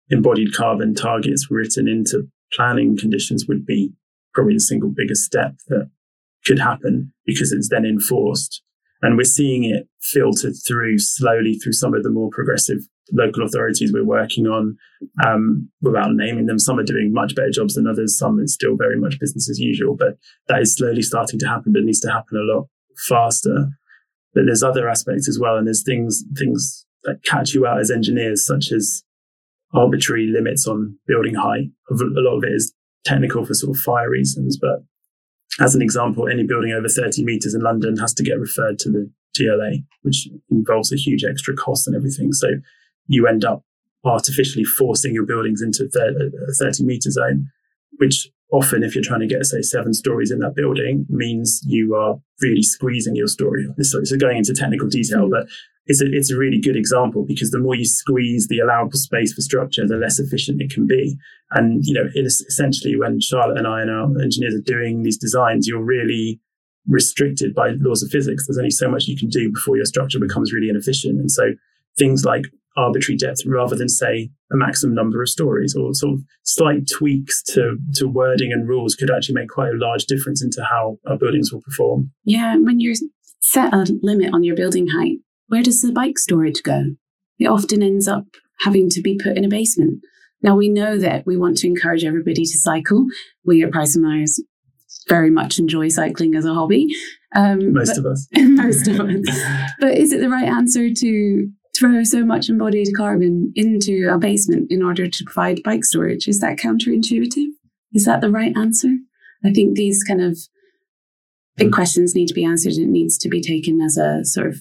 embodied 0.09 0.53
carbon 0.53 0.93
targets 0.95 1.47
written 1.49 1.87
into 1.87 2.27
planning 2.53 2.97
conditions 2.97 3.45
would 3.47 3.65
be 3.65 3.91
probably 4.33 4.53
the 4.55 4.59
single 4.59 4.89
biggest 4.89 5.23
step 5.23 5.53
that 5.67 5.89
could 6.45 6.59
happen 6.59 7.13
because 7.25 7.51
it's 7.51 7.69
then 7.69 7.85
enforced. 7.85 8.61
And 9.01 9.17
we're 9.17 9.23
seeing 9.23 9.63
it 9.63 9.87
filtered 10.01 10.53
through 10.67 10.99
slowly 10.99 11.55
through 11.55 11.73
some 11.73 11.93
of 11.93 12.03
the 12.03 12.09
more 12.09 12.29
progressive 12.31 12.79
local 13.11 13.43
authorities 13.43 13.91
we're 13.93 14.03
working 14.03 14.47
on 14.47 14.77
um, 15.25 15.69
without 15.81 16.11
naming 16.13 16.45
them. 16.45 16.59
Some 16.59 16.79
are 16.79 16.83
doing 16.83 17.13
much 17.13 17.35
better 17.35 17.51
jobs 17.51 17.75
than 17.75 17.87
others. 17.87 18.17
Some 18.17 18.39
is 18.39 18.53
still 18.53 18.75
very 18.75 18.99
much 18.99 19.19
business 19.19 19.49
as 19.49 19.59
usual, 19.59 19.95
but 19.95 20.17
that 20.47 20.61
is 20.61 20.75
slowly 20.75 21.01
starting 21.01 21.39
to 21.39 21.47
happen, 21.47 21.73
but 21.73 21.79
it 21.79 21.85
needs 21.85 22.01
to 22.01 22.11
happen 22.11 22.37
a 22.37 22.53
lot 22.53 22.67
faster. 23.07 23.69
But 24.33 24.43
there's 24.45 24.63
other 24.63 24.89
aspects 24.89 25.27
as 25.27 25.39
well. 25.39 25.57
And 25.57 25.67
there's 25.67 25.83
things, 25.83 26.23
things 26.37 26.85
that 27.03 27.23
catch 27.23 27.53
you 27.53 27.65
out 27.65 27.79
as 27.79 27.91
engineers, 27.91 28.45
such 28.45 28.71
as 28.71 29.03
arbitrary 29.73 30.27
limits 30.27 30.67
on 30.67 30.97
building 31.07 31.35
height. 31.35 31.69
A 31.89 31.93
lot 31.95 32.37
of 32.37 32.43
it 32.43 32.53
is 32.53 32.73
technical 33.05 33.45
for 33.45 33.53
sort 33.53 33.75
of 33.75 33.81
fire 33.81 34.09
reasons, 34.09 34.57
but 34.57 34.83
as 35.59 35.75
an 35.75 35.81
example, 35.81 36.27
any 36.27 36.43
building 36.43 36.71
over 36.71 36.87
30 36.87 37.23
meters 37.23 37.53
in 37.53 37.61
London 37.61 37.97
has 37.97 38.13
to 38.13 38.23
get 38.23 38.39
referred 38.39 38.79
to 38.79 38.89
the 38.89 39.11
GLA, 39.37 39.79
which 40.01 40.27
involves 40.49 40.91
a 40.91 40.95
huge 40.95 41.23
extra 41.23 41.55
cost 41.55 41.87
and 41.87 41.95
everything. 41.95 42.31
So 42.33 42.47
you 43.09 43.27
end 43.27 43.43
up 43.43 43.63
artificially 44.05 44.63
forcing 44.63 45.13
your 45.13 45.25
buildings 45.25 45.61
into 45.61 45.83
a 45.83 46.53
30 46.53 46.85
meter 46.85 47.11
zone, 47.11 47.49
which 47.97 48.29
often, 48.51 48.83
if 48.83 48.95
you're 48.95 49.03
trying 49.03 49.19
to 49.19 49.27
get, 49.27 49.45
say, 49.45 49.61
seven 49.61 49.93
stories 49.93 50.31
in 50.31 50.39
that 50.39 50.55
building, 50.55 51.05
means 51.09 51.61
you 51.65 51.95
are 51.95 52.15
really 52.41 52.63
squeezing 52.63 53.15
your 53.15 53.27
story. 53.27 53.67
So, 53.81 54.03
so 54.03 54.17
going 54.17 54.37
into 54.37 54.53
technical 54.53 54.87
detail, 54.87 55.27
mm. 55.27 55.31
but 55.31 55.47
it's 55.85 56.01
a, 56.01 56.05
it's 56.11 56.31
a 56.31 56.37
really 56.37 56.59
good 56.59 56.75
example 56.75 57.25
because 57.25 57.51
the 57.51 57.59
more 57.59 57.75
you 57.75 57.85
squeeze 57.85 58.47
the 58.47 58.59
allowable 58.59 58.97
space 58.97 59.33
for 59.33 59.41
structure, 59.41 59.87
the 59.87 59.97
less 59.97 60.19
efficient 60.19 60.61
it 60.61 60.71
can 60.71 60.87
be. 60.87 61.17
And, 61.51 61.83
you 61.85 61.93
know, 61.93 62.07
essentially 62.15 62.95
when 62.95 63.19
Charlotte 63.19 63.57
and 63.57 63.67
I 63.67 63.81
and 63.81 63.89
our 63.89 64.05
engineers 64.21 64.55
are 64.55 64.61
doing 64.61 65.03
these 65.03 65.17
designs, 65.17 65.67
you're 65.67 65.83
really 65.83 66.39
restricted 66.87 67.53
by 67.53 67.71
laws 67.79 68.03
of 68.03 68.09
physics. 68.09 68.45
There's 68.47 68.57
only 68.57 68.71
so 68.71 68.89
much 68.89 69.05
you 69.05 69.17
can 69.17 69.29
do 69.29 69.51
before 69.51 69.77
your 69.77 69.85
structure 69.85 70.19
becomes 70.19 70.53
really 70.53 70.69
inefficient. 70.69 71.19
And 71.19 71.31
so 71.31 71.53
things 71.97 72.23
like 72.23 72.45
arbitrary 72.79 73.17
depth 73.17 73.41
rather 73.45 73.75
than 73.75 73.89
say 73.89 74.29
a 74.51 74.57
maximum 74.57 74.95
number 74.95 75.21
of 75.21 75.29
stories 75.29 75.75
or 75.75 75.93
sort 75.93 76.13
of 76.15 76.21
slight 76.43 76.87
tweaks 76.91 77.43
to, 77.43 77.77
to 77.95 78.07
wording 78.07 78.51
and 78.51 78.67
rules 78.67 78.95
could 78.95 79.11
actually 79.11 79.35
make 79.35 79.49
quite 79.49 79.69
a 79.69 79.77
large 79.77 80.05
difference 80.05 80.43
into 80.43 80.63
how 80.63 80.97
our 81.07 81.17
buildings 81.17 81.51
will 81.51 81.61
perform. 81.61 82.11
Yeah, 82.23 82.57
when 82.57 82.79
you're 82.79 82.95
set 83.41 83.73
a 83.73 83.85
limit 84.01 84.33
on 84.33 84.43
your 84.43 84.55
building 84.55 84.87
height, 84.87 85.17
where 85.47 85.63
does 85.63 85.81
the 85.81 85.91
bike 85.91 86.17
storage 86.17 86.63
go? 86.63 86.83
It 87.37 87.47
often 87.47 87.81
ends 87.81 88.07
up 88.07 88.25
having 88.61 88.89
to 88.91 89.01
be 89.01 89.17
put 89.21 89.37
in 89.37 89.45
a 89.45 89.49
basement. 89.49 90.01
Now 90.41 90.55
we 90.55 90.69
know 90.69 90.97
that 90.97 91.25
we 91.25 91.37
want 91.37 91.57
to 91.57 91.67
encourage 91.67 92.05
everybody 92.05 92.43
to 92.43 92.57
cycle. 92.57 93.05
We 93.43 93.63
at 93.63 93.71
Price 93.71 93.95
and 93.95 94.05
Myers 94.05 94.41
very 95.07 95.29
much 95.29 95.59
enjoy 95.59 95.89
cycling 95.89 96.35
as 96.35 96.45
a 96.45 96.53
hobby. 96.53 96.87
Um, 97.35 97.73
most 97.73 97.97
of 97.97 98.05
us. 98.05 98.27
most 98.37 98.87
of 98.87 98.99
us. 98.99 99.39
But 99.79 99.97
is 99.97 100.11
it 100.11 100.19
the 100.19 100.29
right 100.29 100.47
answer 100.47 100.93
to 100.93 101.49
throw 101.77 102.03
so 102.03 102.25
much 102.25 102.49
embodied 102.49 102.89
carbon 102.95 103.51
into 103.55 104.09
a 104.11 104.17
basement 104.17 104.71
in 104.71 104.83
order 104.83 105.07
to 105.07 105.23
provide 105.25 105.63
bike 105.63 105.85
storage? 105.85 106.27
Is 106.27 106.39
that 106.39 106.57
counterintuitive? 106.57 107.47
Is 107.93 108.05
that 108.05 108.21
the 108.21 108.29
right 108.29 108.55
answer? 108.57 108.89
I 109.43 109.51
think 109.51 109.75
these 109.75 110.03
kind 110.03 110.21
of 110.21 110.37
big 111.55 111.71
questions 111.71 112.15
need 112.15 112.27
to 112.27 112.33
be 112.33 112.45
answered 112.45 112.73
it 112.73 112.87
needs 112.87 113.17
to 113.17 113.29
be 113.29 113.41
taken 113.41 113.81
as 113.81 113.97
a 113.97 114.23
sort 114.23 114.47
of 114.47 114.57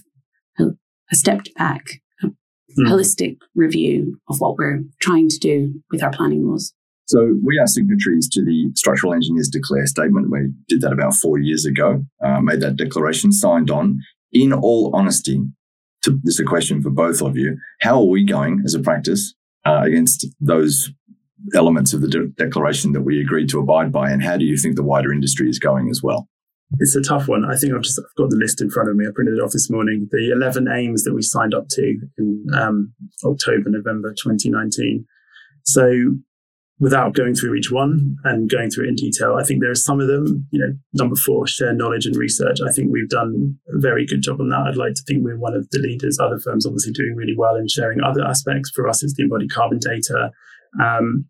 a 1.11 1.17
stepped 1.17 1.51
back, 1.57 1.85
a 2.23 2.27
mm. 2.27 2.33
holistic 2.81 3.39
review 3.55 4.21
of 4.29 4.41
what 4.41 4.57
we're 4.57 4.81
trying 5.01 5.29
to 5.29 5.39
do 5.39 5.81
with 5.91 6.03
our 6.03 6.11
planning 6.11 6.47
laws. 6.47 6.73
So 7.07 7.37
we 7.43 7.59
are 7.59 7.67
signatories 7.67 8.29
to 8.31 8.45
the 8.45 8.71
Structural 8.75 9.15
Engineers 9.15 9.49
Declare 9.49 9.87
statement. 9.87 10.31
We 10.31 10.53
did 10.69 10.83
that 10.83 10.93
about 10.93 11.15
four 11.15 11.39
years 11.39 11.65
ago, 11.65 12.05
uh, 12.23 12.41
made 12.41 12.61
that 12.61 12.77
declaration, 12.77 13.33
signed 13.33 13.71
on. 13.71 14.01
In 14.31 14.53
all 14.53 14.91
honesty, 14.95 15.43
to, 16.03 16.19
this 16.23 16.35
is 16.35 16.41
a 16.41 16.45
question 16.45 16.83
for 16.83 16.91
both 16.91 17.21
of 17.23 17.37
you. 17.37 17.57
How 17.81 18.01
are 18.01 18.07
we 18.07 18.25
going 18.25 18.63
as 18.65 18.75
a 18.75 18.81
practice 18.81 19.35
uh, 19.65 19.83
against 19.85 20.27
those 20.41 20.91
elements 21.55 21.93
of 21.93 22.01
the 22.01 22.09
de- 22.09 22.29
declaration 22.29 22.93
that 22.93 23.03
we 23.03 23.21
agreed 23.21 23.49
to 23.51 23.61
abide 23.61 23.93
by? 23.93 24.11
And 24.11 24.23
how 24.23 24.37
do 24.37 24.45
you 24.45 24.57
think 24.57 24.77
the 24.77 24.83
wider 24.83 25.13
industry 25.13 25.49
is 25.49 25.59
going 25.59 25.89
as 25.91 26.03
well? 26.03 26.29
It's 26.79 26.95
a 26.95 27.03
tough 27.03 27.29
one. 27.29 27.45
I 27.45 27.57
think 27.57 27.73
I've 27.73 27.83
just 27.83 27.99
I've 27.99 28.15
got 28.17 28.31
the 28.31 28.37
list 28.37 28.61
in 28.61 28.71
front 28.71 28.91
of 28.91 28.97
me. 28.97 29.07
I 29.07 29.11
printed 29.15 29.39
it 29.39 29.43
off 29.43 29.53
this 29.53 29.71
morning. 29.71 30.09
The 30.11 30.31
11 30.31 30.69
aims 30.69 31.05
that 31.05 31.15
we 31.15 31.23
signed 31.23 31.55
up 31.55 31.69
to 31.71 31.99
in 32.19 32.45
um, 32.55 32.93
October, 33.25 33.71
November 33.71 34.11
2019. 34.11 35.07
So 35.65 36.15
without 36.81 37.15
going 37.15 37.35
through 37.35 37.55
each 37.55 37.73
one 37.73 38.17
and 38.25 38.49
going 38.49 38.71
through 38.71 38.85
it 38.85 38.89
in 38.89 38.95
detail, 38.95 39.37
I 39.39 39.43
think 39.43 39.61
there 39.61 39.71
are 39.71 39.77
some 39.77 40.01
of 40.01 40.07
them, 40.07 40.47
you 40.51 40.61
know, 40.61 40.73
number 40.95 41.17
four, 41.17 41.47
share 41.47 41.73
knowledge 41.73 42.07
and 42.07 42.17
research. 42.17 42.59
I 42.67 42.73
think 42.73 42.93
we've 42.93 43.09
done 43.09 43.59
a 43.75 43.79
very 43.79 44.07
good 44.07 44.23
job 44.23 44.41
on 44.41 44.49
that. 44.51 44.67
I'd 44.69 44.77
like 44.77 44.95
to 44.95 45.03
think 45.03 45.25
we're 45.25 45.39
one 45.39 45.55
of 45.55 45.69
the 45.71 45.79
leaders. 45.79 46.19
Other 46.21 46.39
firms 46.39 46.67
obviously 46.67 46.93
doing 46.93 47.15
really 47.17 47.35
well 47.37 47.57
in 47.57 47.67
sharing 47.67 48.01
other 48.01 48.25
aspects. 48.25 48.71
For 48.71 48.89
us, 48.89 49.03
it's 49.03 49.15
the 49.15 49.25
embodied 49.25 49.53
carbon 49.53 49.79
data. 49.81 50.31
Um, 50.81 51.27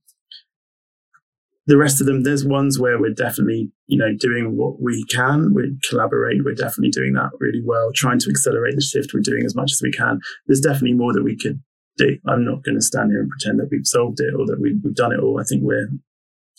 the 1.67 1.77
rest 1.77 2.01
of 2.01 2.07
them, 2.07 2.23
there's 2.23 2.47
ones 2.47 2.79
where 2.79 2.99
we're 2.99 3.13
definitely, 3.13 3.71
you 3.87 3.99
know, 3.99 4.15
doing 4.19 4.57
what 4.57 4.81
we 4.81 5.05
can. 5.11 5.53
We 5.55 5.77
collaborate. 5.89 6.43
We're 6.43 6.55
definitely 6.55 6.91
doing 6.91 7.13
that 7.13 7.31
really 7.41 7.63
well, 7.63 7.91
trying 7.95 8.19
to 8.21 8.31
accelerate 8.31 8.75
the 8.75 8.81
shift. 8.81 9.13
We're 9.13 9.21
doing 9.21 9.45
as 9.45 9.55
much 9.55 9.73
as 9.73 9.81
we 9.83 9.93
can. 9.93 10.19
There's 10.47 10.61
definitely 10.61 10.95
more 10.95 11.13
that 11.13 11.23
we 11.23 11.37
could 11.37 11.63
do. 11.99 12.19
I'm 12.27 12.45
not 12.45 12.63
going 12.63 12.77
to 12.77 12.81
stand 12.81 13.11
here 13.11 13.21
and 13.21 13.31
pretend 13.31 13.61
that 13.61 13.69
we've 13.71 13.87
solved 13.87 14.21
it 14.21 14.35
or 14.35 14.47
that 14.47 14.61
we've, 14.61 14.81
we've 14.83 14.95
done 14.95 15.13
it 15.13 15.21
all. 15.21 15.41
I 15.41 15.45
think 15.45 15.63
we're 15.63 15.89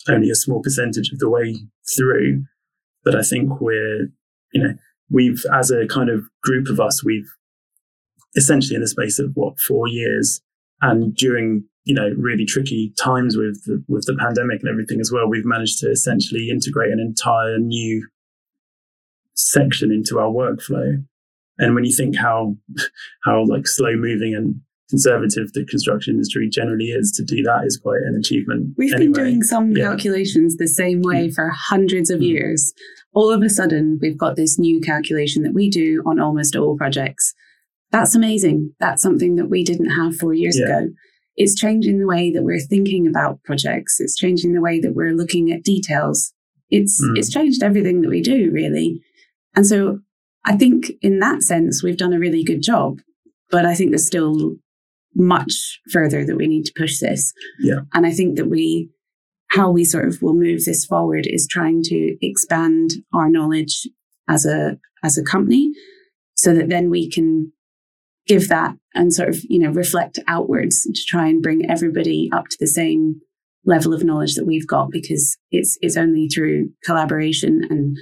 only 0.08 0.30
a 0.30 0.34
small 0.34 0.62
percentage 0.62 1.10
of 1.12 1.18
the 1.18 1.28
way 1.28 1.56
through, 1.96 2.44
but 3.04 3.16
I 3.16 3.22
think 3.22 3.60
we're, 3.60 4.08
you 4.52 4.62
know, 4.62 4.74
we've, 5.10 5.42
as 5.52 5.70
a 5.70 5.86
kind 5.86 6.08
of 6.08 6.24
group 6.42 6.68
of 6.68 6.78
us, 6.78 7.04
we've 7.04 7.28
essentially 8.36 8.76
in 8.76 8.82
the 8.82 8.88
space 8.88 9.18
of 9.18 9.32
what, 9.34 9.58
four 9.58 9.88
years 9.88 10.40
and 10.82 11.14
during 11.14 11.64
you 11.84 11.94
know 11.94 12.10
really 12.16 12.44
tricky 12.44 12.92
times 12.98 13.36
with 13.36 13.64
the, 13.64 13.82
with 13.88 14.04
the 14.06 14.16
pandemic 14.18 14.60
and 14.60 14.70
everything 14.70 15.00
as 15.00 15.10
well 15.12 15.28
we've 15.28 15.44
managed 15.44 15.78
to 15.78 15.90
essentially 15.90 16.50
integrate 16.50 16.92
an 16.92 17.00
entire 17.00 17.58
new 17.58 18.06
section 19.34 19.90
into 19.90 20.18
our 20.18 20.30
workflow 20.30 21.02
and 21.58 21.74
when 21.74 21.84
you 21.84 21.94
think 21.94 22.16
how 22.16 22.54
how 23.24 23.44
like 23.46 23.66
slow 23.66 23.94
moving 23.96 24.34
and 24.34 24.60
conservative 24.90 25.52
the 25.52 25.64
construction 25.64 26.14
industry 26.14 26.48
generally 26.48 26.86
is, 26.86 27.10
to 27.12 27.24
do 27.24 27.42
that 27.42 27.62
is 27.64 27.78
quite 27.78 28.00
an 28.06 28.16
achievement. 28.18 28.74
We've 28.76 28.92
anyway. 28.92 29.12
been 29.12 29.24
doing 29.24 29.42
some 29.42 29.70
Yeah. 29.74 29.84
calculations 29.84 30.56
the 30.56 30.68
same 30.68 31.00
way 31.02 31.28
Mm. 31.28 31.34
for 31.34 31.50
hundreds 31.54 32.10
of 32.10 32.20
Mm. 32.20 32.26
years. 32.28 32.72
All 33.14 33.30
of 33.30 33.42
a 33.42 33.48
sudden, 33.48 33.98
we've 34.02 34.18
got 34.18 34.36
this 34.36 34.58
new 34.58 34.80
calculation 34.80 35.42
that 35.44 35.54
we 35.54 35.70
do 35.70 36.02
on 36.04 36.20
almost 36.20 36.54
all 36.56 36.76
projects. 36.76 37.34
That's 37.92 38.14
amazing. 38.14 38.74
That's 38.78 39.02
something 39.02 39.36
that 39.36 39.48
we 39.48 39.64
didn't 39.64 39.90
have 39.90 40.16
four 40.16 40.34
years 40.34 40.58
Yeah. 40.58 40.66
ago. 40.80 40.90
It's 41.36 41.54
changing 41.54 41.98
the 41.98 42.06
way 42.06 42.30
that 42.32 42.42
we're 42.42 42.60
thinking 42.60 43.06
about 43.06 43.42
projects. 43.44 43.98
It's 44.00 44.16
changing 44.16 44.52
the 44.52 44.60
way 44.60 44.78
that 44.80 44.94
we're 44.94 45.14
looking 45.14 45.50
at 45.52 45.62
details. 45.64 46.32
It's 46.70 47.02
Mm. 47.02 47.16
it's 47.18 47.30
changed 47.30 47.62
everything 47.62 48.02
that 48.02 48.10
we 48.10 48.20
do, 48.20 48.50
really. 48.52 49.00
And 49.56 49.66
so 49.66 50.00
I 50.44 50.56
think 50.56 50.92
in 51.02 51.18
that 51.20 51.42
sense, 51.42 51.82
we've 51.82 51.96
done 51.96 52.12
a 52.12 52.18
really 52.18 52.44
good 52.44 52.62
job. 52.62 53.00
But 53.50 53.66
I 53.66 53.74
think 53.74 53.90
there's 53.90 54.06
still 54.06 54.56
much 55.14 55.80
further 55.90 56.24
that 56.24 56.36
we 56.36 56.46
need 56.46 56.64
to 56.64 56.72
push 56.76 56.98
this. 56.98 57.32
Yeah. 57.60 57.80
And 57.92 58.06
I 58.06 58.12
think 58.12 58.36
that 58.36 58.48
we, 58.48 58.90
how 59.50 59.70
we 59.70 59.84
sort 59.84 60.06
of 60.06 60.22
will 60.22 60.34
move 60.34 60.64
this 60.64 60.84
forward 60.84 61.26
is 61.26 61.48
trying 61.50 61.82
to 61.84 62.16
expand 62.22 62.90
our 63.12 63.28
knowledge 63.28 63.88
as 64.28 64.46
a, 64.46 64.78
as 65.02 65.18
a 65.18 65.24
company 65.24 65.72
so 66.34 66.54
that 66.54 66.68
then 66.68 66.90
we 66.90 67.10
can 67.10 67.52
give 68.26 68.48
that 68.48 68.76
and 68.94 69.12
sort 69.12 69.28
of, 69.28 69.38
you 69.48 69.58
know, 69.58 69.70
reflect 69.70 70.18
outwards 70.28 70.82
to 70.82 71.02
try 71.06 71.26
and 71.26 71.42
bring 71.42 71.68
everybody 71.68 72.30
up 72.32 72.44
to 72.48 72.56
the 72.60 72.66
same 72.66 73.20
level 73.64 73.92
of 73.92 74.04
knowledge 74.04 74.36
that 74.36 74.46
we've 74.46 74.66
got 74.66 74.90
because 74.90 75.36
it's, 75.50 75.76
it's 75.80 75.96
only 75.96 76.28
through 76.28 76.70
collaboration 76.84 77.62
and 77.68 77.96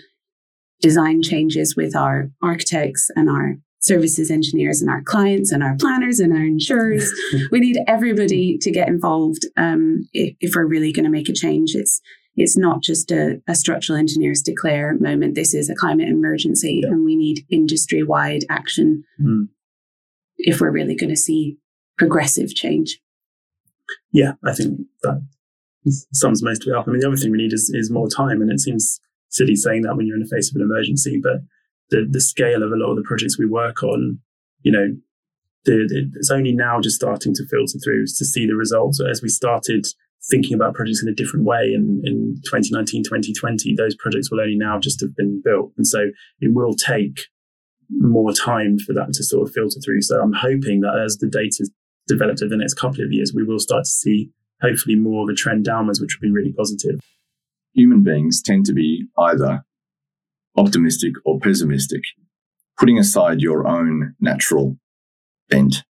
design 0.81 1.23
changes 1.23 1.75
with 1.77 1.97
our 1.97 2.31
architects 2.43 3.11
and 3.17 3.29
our 3.29 3.57
services 3.81 4.31
engineers 4.31 4.81
and 4.81 4.91
our 4.91 5.03
clients 5.03 5.53
and 5.53 5.63
our 5.63 5.77
planners 5.77 6.19
and 6.21 6.33
our 6.33 6.45
insurers. 6.45 7.13
we 7.53 7.61
need 7.61 7.79
everybody 7.87 8.59
to 8.59 8.71
get 8.71 8.89
involved 8.89 9.47
um, 9.57 10.09
if, 10.13 10.35
if 10.41 10.55
we're 10.55 10.67
really 10.67 10.93
going 10.93 11.05
to 11.05 11.11
make 11.11 11.29
a 11.29 11.33
change. 11.33 11.75
It's 11.75 12.01
it's 12.41 12.57
not 12.57 12.83
just 12.83 13.11
a, 13.11 13.41
a 13.49 13.55
structural 13.57 13.99
engineers 13.99 14.43
declare 14.43 14.97
moment. 15.01 15.35
This 15.35 15.55
is 15.55 15.69
a 15.69 15.75
climate 15.75 16.09
emergency, 16.09 16.81
Yeah. 16.85 16.91
and 16.91 17.05
we 17.05 17.17
need 17.17 17.45
industry 17.51 18.03
wide 18.05 18.45
action 18.49 19.05
Mm. 19.21 19.49
if 20.37 20.61
we're 20.61 20.71
really 20.71 20.95
going 20.95 21.11
to 21.11 21.17
see 21.17 21.59
progressive 21.97 22.55
change. 22.55 23.01
Yeah, 24.13 24.33
I 24.45 24.53
think 24.55 24.81
that 25.03 25.21
sums 26.13 26.43
most 26.43 26.63
of 26.63 26.69
it 26.69 26.77
up. 26.77 26.87
I 26.87 26.93
mean, 26.93 27.01
the 27.01 27.09
other 27.09 27.17
thing 27.17 27.33
we 27.33 27.39
need 27.39 27.53
is, 27.53 27.71
is 27.75 27.91
more 27.91 28.09
time, 28.09 28.41
and 28.41 28.51
it 28.53 28.61
seems 28.61 29.01
silly 29.31 29.57
saying 29.57 29.83
that 29.83 29.97
when 29.97 30.07
you're 30.07 30.17
in 30.17 30.23
the 30.23 30.29
face 30.29 30.49
of 30.51 30.57
an 30.57 30.63
emergency, 30.63 31.21
but 31.21 31.39
the, 31.91 32.07
the 32.09 32.21
scale 32.21 32.63
of 32.63 32.73
a 32.73 32.77
lot 32.77 32.91
of 32.91 32.97
the 32.97 33.03
projects 33.07 33.39
we 33.39 33.47
work 33.47 33.83
on, 33.83 34.19
you 34.63 34.73
know, 34.73 34.89
the, 35.65 35.87
the, 35.89 36.11
it's 36.17 36.31
only 36.31 36.53
now 36.53 36.81
just 36.81 36.97
starting 36.97 37.35
to 37.35 37.47
filter 37.47 37.79
through 37.83 38.07
to 38.07 38.25
see 38.25 38.47
the 38.47 38.57
results. 38.57 39.01
As 39.01 39.23
we 39.23 39.29
started 39.29 39.87
thinking 40.31 40.55
about 40.55 40.75
projects 40.75 41.03
in 41.03 41.09
a 41.09 41.15
different 41.15 41.45
way 41.45 41.73
in, 41.75 42.03
in 42.05 42.37
2019, 42.45 43.05
2020, 43.05 43.75
those 43.75 43.95
projects 43.97 44.31
will 44.31 44.41
only 44.41 44.57
now 44.57 44.79
just 44.79 45.01
have 45.01 45.15
been 45.17 45.41
built. 45.45 45.73
And 45.77 45.87
so 45.87 46.11
it 46.41 46.55
will 46.55 46.75
take 46.75 47.27
more 47.91 48.33
time 48.33 48.79
for 48.79 48.93
that 48.93 49.13
to 49.15 49.23
sort 49.23 49.49
of 49.49 49.55
filter 49.55 49.81
through. 49.85 50.03
So 50.03 50.21
I'm 50.21 50.33
hoping 50.33 50.81
that 50.81 51.01
as 51.05 51.17
the 51.19 51.29
data 51.29 51.69
developed 52.07 52.43
over 52.43 52.51
the 52.51 52.57
next 52.57 52.75
couple 52.75 53.05
of 53.05 53.13
years, 53.13 53.33
we 53.35 53.45
will 53.45 53.59
start 53.59 53.85
to 53.85 53.91
see 53.91 54.31
hopefully 54.61 54.97
more 54.97 55.23
of 55.23 55.29
a 55.29 55.35
trend 55.35 55.65
downwards, 55.65 56.01
which 56.01 56.19
will 56.19 56.29
be 56.29 56.33
really 56.33 56.53
positive. 56.53 57.01
Human 57.75 58.03
beings 58.03 58.43
tend 58.43 58.67
to 58.67 58.73
be 58.73 59.07
either 59.19 59.65
optimistic 60.59 61.15
or 61.25 61.39
pessimistic. 61.39 62.03
Putting 62.79 62.99
aside 62.99 63.41
your 63.41 63.67
own 63.67 64.15
natural 64.21 64.77
bent, 65.49 65.85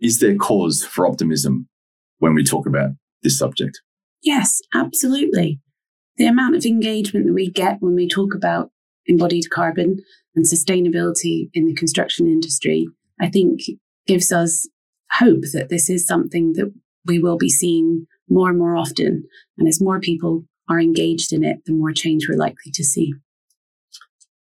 is 0.00 0.20
there 0.20 0.36
cause 0.36 0.84
for 0.84 1.06
optimism 1.06 1.68
when 2.18 2.34
we 2.34 2.44
talk 2.44 2.66
about 2.66 2.90
this 3.22 3.38
subject? 3.38 3.80
Yes, 4.22 4.60
absolutely. 4.74 5.60
The 6.16 6.26
amount 6.26 6.56
of 6.56 6.64
engagement 6.64 7.26
that 7.26 7.32
we 7.32 7.50
get 7.50 7.78
when 7.80 7.94
we 7.94 8.08
talk 8.08 8.34
about 8.34 8.70
embodied 9.06 9.50
carbon 9.50 9.98
and 10.34 10.44
sustainability 10.44 11.48
in 11.54 11.66
the 11.66 11.74
construction 11.74 12.26
industry, 12.26 12.86
I 13.20 13.28
think 13.28 13.62
gives 14.06 14.30
us 14.32 14.68
hope 15.12 15.42
that 15.52 15.68
this 15.68 15.88
is 15.88 16.06
something 16.06 16.52
that 16.54 16.72
we 17.06 17.18
will 17.18 17.38
be 17.38 17.48
seeing 17.48 18.06
more 18.28 18.50
and 18.50 18.58
more 18.58 18.76
often. 18.76 19.24
And 19.56 19.66
as 19.66 19.80
more 19.80 20.00
people 20.00 20.44
are 20.68 20.80
engaged 20.80 21.32
in 21.32 21.42
it, 21.42 21.64
the 21.64 21.72
more 21.72 21.92
change 21.92 22.28
we're 22.28 22.36
likely 22.36 22.70
to 22.74 22.84
see. 22.84 23.14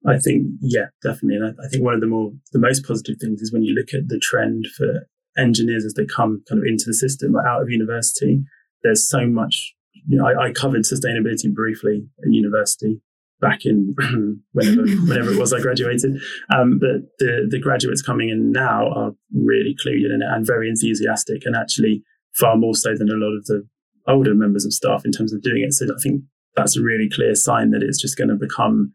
I 0.08 0.18
think, 0.18 0.48
yeah, 0.62 0.88
definitely. 1.04 1.36
And 1.36 1.46
I, 1.46 1.64
I 1.64 1.68
think 1.70 1.84
one 1.84 1.94
of 1.94 2.02
the 2.02 2.08
more, 2.08 2.32
the 2.54 2.60
most 2.60 2.86
positive 2.86 3.18
things 3.20 3.42
is 3.42 3.54
when 3.54 3.64
you 3.64 3.74
look 3.74 3.94
at 3.94 4.08
the 4.08 4.20
trend 4.20 4.66
for 4.76 5.08
engineers 5.38 5.86
as 5.86 5.94
they 5.94 6.06
come 6.06 6.44
kind 6.50 6.60
of 6.60 6.66
into 6.66 6.86
the 6.88 6.94
system, 6.94 7.34
like 7.34 7.46
out 7.46 7.62
of 7.62 7.70
university, 7.70 8.42
there's 8.84 9.08
so 9.08 9.28
much, 9.28 9.74
you 10.08 10.18
know, 10.18 10.28
I, 10.28 10.48
I 10.48 10.52
covered 10.52 10.84
sustainability 10.84 11.54
briefly 11.54 12.08
at 12.24 12.34
university 12.34 13.00
back 13.40 13.66
in 13.66 13.96
whenever, 14.54 14.84
whenever 15.08 15.32
it 15.32 15.40
was 15.40 15.54
I 15.54 15.60
graduated. 15.60 16.22
Um, 16.54 16.80
but 16.80 17.02
the, 17.20 17.48
the 17.50 17.60
graduates 17.60 18.02
coming 18.02 18.30
in 18.30 18.52
now 18.52 18.90
are 18.92 19.12
really 19.34 19.76
clued 19.86 20.06
in 20.06 20.22
it 20.22 20.28
and 20.28 20.46
very 20.46 20.70
enthusiastic 20.70 21.44
and 21.46 21.56
actually 21.56 22.04
far 22.40 22.56
more 22.56 22.76
so 22.76 22.96
than 22.96 23.10
a 23.10 23.16
lot 23.16 23.36
of 23.36 23.46
the 23.46 23.68
older 24.08 24.34
members 24.34 24.66
of 24.66 24.74
staff 24.74 25.06
in 25.06 25.12
terms 25.12 25.34
of 25.34 25.42
doing 25.42 25.64
it. 25.64 25.74
So 25.74 25.86
I 25.86 26.02
think 26.02 26.22
that's 26.56 26.78
a 26.78 26.82
really 26.82 27.10
clear 27.10 27.36
sign 27.36 27.72
that 27.72 27.84
it's 27.84 28.02
just 28.02 28.18
going 28.18 28.30
to 28.30 28.36
become 28.36 28.94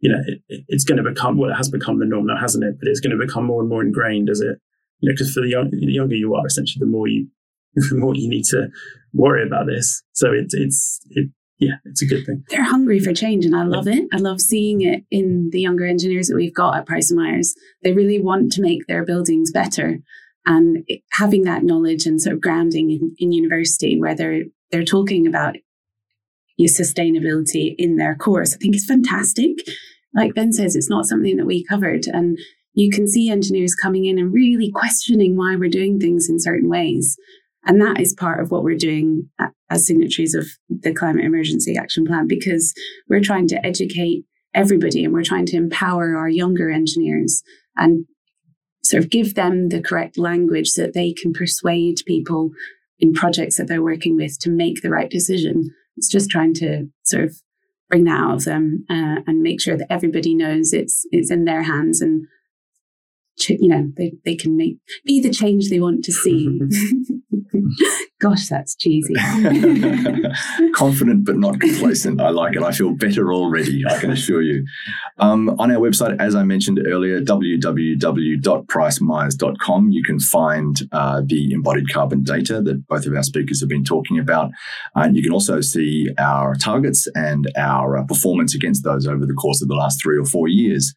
you 0.00 0.10
know, 0.12 0.18
it, 0.26 0.40
it- 0.48 0.64
it's 0.68 0.84
going 0.84 1.02
to 1.02 1.08
become, 1.08 1.38
well, 1.38 1.50
it 1.50 1.54
has 1.56 1.68
become 1.70 1.98
the 1.98 2.06
norm 2.06 2.26
now, 2.26 2.36
hasn't 2.38 2.64
it? 2.64 2.76
But 2.78 2.88
it's 2.88 3.00
going 3.00 3.16
to 3.18 3.24
become 3.26 3.44
more 3.44 3.60
and 3.60 3.68
more 3.68 3.82
ingrained 3.82 4.28
as 4.30 4.40
it, 4.40 4.58
you 5.00 5.08
know, 5.08 5.12
because 5.14 5.32
for 5.32 5.40
the, 5.40 5.48
young, 5.50 5.70
the 5.70 5.86
younger 5.92 6.14
you 6.14 6.34
are, 6.34 6.46
essentially, 6.46 6.80
the 6.80 6.90
more 6.90 7.08
you, 7.08 7.28
the 7.74 7.94
more 7.96 8.14
you 8.14 8.28
need 8.28 8.44
to 8.46 8.68
worry 9.12 9.46
about 9.46 9.66
this. 9.66 10.02
So 10.12 10.32
it's, 10.32 10.54
it's, 10.54 11.00
it, 11.10 11.30
yeah, 11.58 11.76
it's 11.86 12.02
a 12.02 12.06
good 12.06 12.26
thing. 12.26 12.44
They're 12.50 12.62
hungry 12.62 13.00
for 13.00 13.14
change 13.14 13.46
and 13.46 13.56
I 13.56 13.62
love 13.64 13.88
it. 13.88 14.04
I 14.12 14.18
love 14.18 14.42
seeing 14.42 14.82
it 14.82 15.04
in 15.10 15.48
the 15.52 15.60
younger 15.60 15.86
engineers 15.86 16.26
that 16.28 16.36
we've 16.36 16.54
got 16.54 16.76
at 16.76 16.86
Price 16.86 17.10
and 17.10 17.18
Myers. 17.18 17.54
They 17.82 17.92
really 17.94 18.20
want 18.20 18.52
to 18.52 18.60
make 18.60 18.86
their 18.86 19.04
buildings 19.06 19.50
better. 19.52 20.00
And 20.44 20.84
it- 20.86 21.00
having 21.12 21.44
that 21.44 21.64
knowledge 21.64 22.04
and 22.06 22.20
sort 22.20 22.34
of 22.34 22.42
grounding 22.42 22.90
in, 22.90 23.14
in 23.18 23.32
university 23.32 23.98
where 23.98 24.14
they're 24.14 24.44
they're 24.70 24.84
talking 24.84 25.26
about 25.26 25.56
your 26.56 26.68
sustainability 26.68 27.74
in 27.78 27.96
their 27.96 28.14
course, 28.14 28.54
I 28.54 28.58
think 28.58 28.76
is 28.76 28.86
fantastic. 28.86 29.58
Like 30.14 30.34
Ben 30.34 30.52
says, 30.52 30.74
it's 30.74 30.90
not 30.90 31.06
something 31.06 31.36
that 31.36 31.46
we 31.46 31.64
covered. 31.64 32.06
And 32.06 32.38
you 32.72 32.90
can 32.90 33.08
see 33.08 33.30
engineers 33.30 33.74
coming 33.74 34.04
in 34.04 34.18
and 34.18 34.32
really 34.32 34.70
questioning 34.70 35.36
why 35.36 35.56
we're 35.56 35.68
doing 35.68 35.98
things 35.98 36.28
in 36.28 36.40
certain 36.40 36.68
ways. 36.68 37.16
And 37.66 37.80
that 37.80 38.00
is 38.00 38.14
part 38.14 38.40
of 38.40 38.50
what 38.50 38.62
we're 38.62 38.76
doing 38.76 39.28
as 39.70 39.86
signatories 39.86 40.34
of 40.34 40.46
the 40.68 40.94
Climate 40.94 41.24
Emergency 41.24 41.76
Action 41.76 42.06
Plan 42.06 42.26
because 42.28 42.72
we're 43.08 43.20
trying 43.20 43.48
to 43.48 43.66
educate 43.66 44.24
everybody 44.54 45.04
and 45.04 45.12
we're 45.12 45.24
trying 45.24 45.46
to 45.46 45.56
empower 45.56 46.16
our 46.16 46.28
younger 46.28 46.70
engineers 46.70 47.42
and 47.76 48.06
sort 48.84 49.02
of 49.02 49.10
give 49.10 49.34
them 49.34 49.68
the 49.68 49.82
correct 49.82 50.16
language 50.16 50.68
so 50.68 50.82
that 50.82 50.94
they 50.94 51.12
can 51.12 51.32
persuade 51.32 51.96
people 52.06 52.50
in 52.98 53.12
projects 53.12 53.56
that 53.56 53.66
they're 53.66 53.82
working 53.82 54.16
with 54.16 54.38
to 54.38 54.50
make 54.50 54.80
the 54.80 54.90
right 54.90 55.10
decision. 55.10 55.70
It's 55.96 56.08
just 56.08 56.30
trying 56.30 56.54
to 56.54 56.86
sort 57.04 57.24
of 57.24 57.36
bring 57.88 58.04
that 58.04 58.20
out 58.20 58.34
of 58.34 58.44
them 58.44 58.84
uh, 58.90 59.22
and 59.26 59.42
make 59.42 59.60
sure 59.60 59.76
that 59.76 59.92
everybody 59.92 60.34
knows 60.34 60.72
it's 60.72 61.06
it's 61.10 61.30
in 61.30 61.44
their 61.44 61.62
hands 61.62 62.00
and 62.00 62.26
you 63.48 63.68
know 63.68 63.90
they, 63.96 64.12
they 64.24 64.34
can 64.34 64.56
make 64.56 64.78
be 65.04 65.20
the 65.20 65.30
change 65.30 65.68
they 65.68 65.80
want 65.80 66.04
to 66.04 66.12
see. 66.12 66.60
Gosh, 68.18 68.48
that's 68.48 68.74
cheesy. 68.74 69.12
Confident 70.74 71.26
but 71.26 71.36
not 71.36 71.60
complacent. 71.60 72.18
I 72.20 72.30
like 72.30 72.56
it. 72.56 72.62
I 72.62 72.72
feel 72.72 72.94
better 72.94 73.30
already, 73.32 73.84
I 73.86 74.00
can 74.00 74.10
assure 74.10 74.40
you. 74.40 74.64
Um, 75.18 75.50
on 75.58 75.70
our 75.70 75.78
website, 75.78 76.18
as 76.18 76.34
I 76.34 76.42
mentioned 76.42 76.80
earlier, 76.86 77.20
www.pricemyers.com, 77.20 79.90
you 79.90 80.02
can 80.02 80.18
find 80.18 80.80
uh, 80.92 81.20
the 81.24 81.52
embodied 81.52 81.92
carbon 81.92 82.22
data 82.22 82.62
that 82.62 82.86
both 82.86 83.04
of 83.06 83.14
our 83.14 83.22
speakers 83.22 83.60
have 83.60 83.68
been 83.68 83.84
talking 83.84 84.18
about. 84.18 84.50
And 84.94 85.14
you 85.14 85.22
can 85.22 85.32
also 85.32 85.60
see 85.60 86.08
our 86.18 86.54
targets 86.54 87.06
and 87.14 87.52
our 87.56 87.98
uh, 87.98 88.04
performance 88.04 88.54
against 88.54 88.82
those 88.82 89.06
over 89.06 89.26
the 89.26 89.34
course 89.34 89.60
of 89.60 89.68
the 89.68 89.74
last 89.74 90.00
three 90.02 90.16
or 90.18 90.24
four 90.24 90.48
years. 90.48 90.94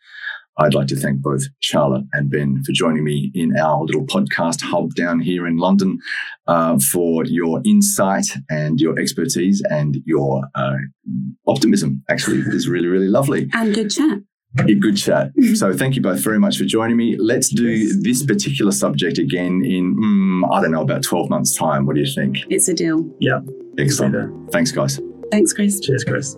I'd 0.60 0.74
like 0.74 0.88
to 0.88 0.95
thank 0.95 1.22
both 1.22 1.43
Charlotte 1.62 2.03
and 2.14 2.30
Ben 2.30 2.62
for 2.66 2.74
joining 2.74 3.03
me 3.03 3.32
in 3.34 3.57
our 3.57 3.84
little 3.84 4.05
podcast 4.05 4.62
hub 4.62 4.93
down 4.93 5.20
here 5.22 5.47
in 5.47 5.57
London 5.57 5.99
uh, 6.47 6.78
for 6.91 7.24
your 7.26 7.62
insight 7.66 8.26
and 8.49 8.80
your 8.80 8.99
expertise 8.99 9.64
and 9.70 9.97
your 10.05 10.43
uh, 10.55 10.76
optimism. 11.47 12.03
Actually, 12.10 12.39
it 12.39 12.53
is 12.53 12.68
really, 12.68 12.88
really 12.88 13.07
lovely. 13.07 13.49
and 13.53 13.74
good 13.74 13.89
chat. 13.89 14.20
A 14.57 14.74
good 14.74 14.97
chat. 14.97 15.32
So, 15.53 15.74
thank 15.74 15.95
you 15.95 16.01
both 16.01 16.22
very 16.24 16.39
much 16.39 16.57
for 16.57 16.64
joining 16.66 16.97
me. 16.97 17.16
Let's 17.18 17.49
do 17.49 18.01
this 18.01 18.26
particular 18.26 18.72
subject 18.72 19.20
again 19.20 19.64
in, 19.64 19.95
mm, 19.95 20.51
I 20.51 20.60
don't 20.60 20.72
know, 20.72 20.82
about 20.82 21.03
12 21.03 21.30
months' 21.30 21.55
time. 21.55 21.86
What 21.86 21.95
do 21.95 22.01
you 22.01 22.12
think? 22.12 22.38
It's 22.49 22.68
a 22.68 22.74
deal. 22.74 23.05
Yeah. 23.20 23.41
Excellent. 23.78 24.51
Thanks, 24.51 24.72
guys. 24.72 24.99
Thanks, 25.32 25.53
Chris. 25.53 25.80
Cheers, 25.80 26.03
Chris. 26.03 26.36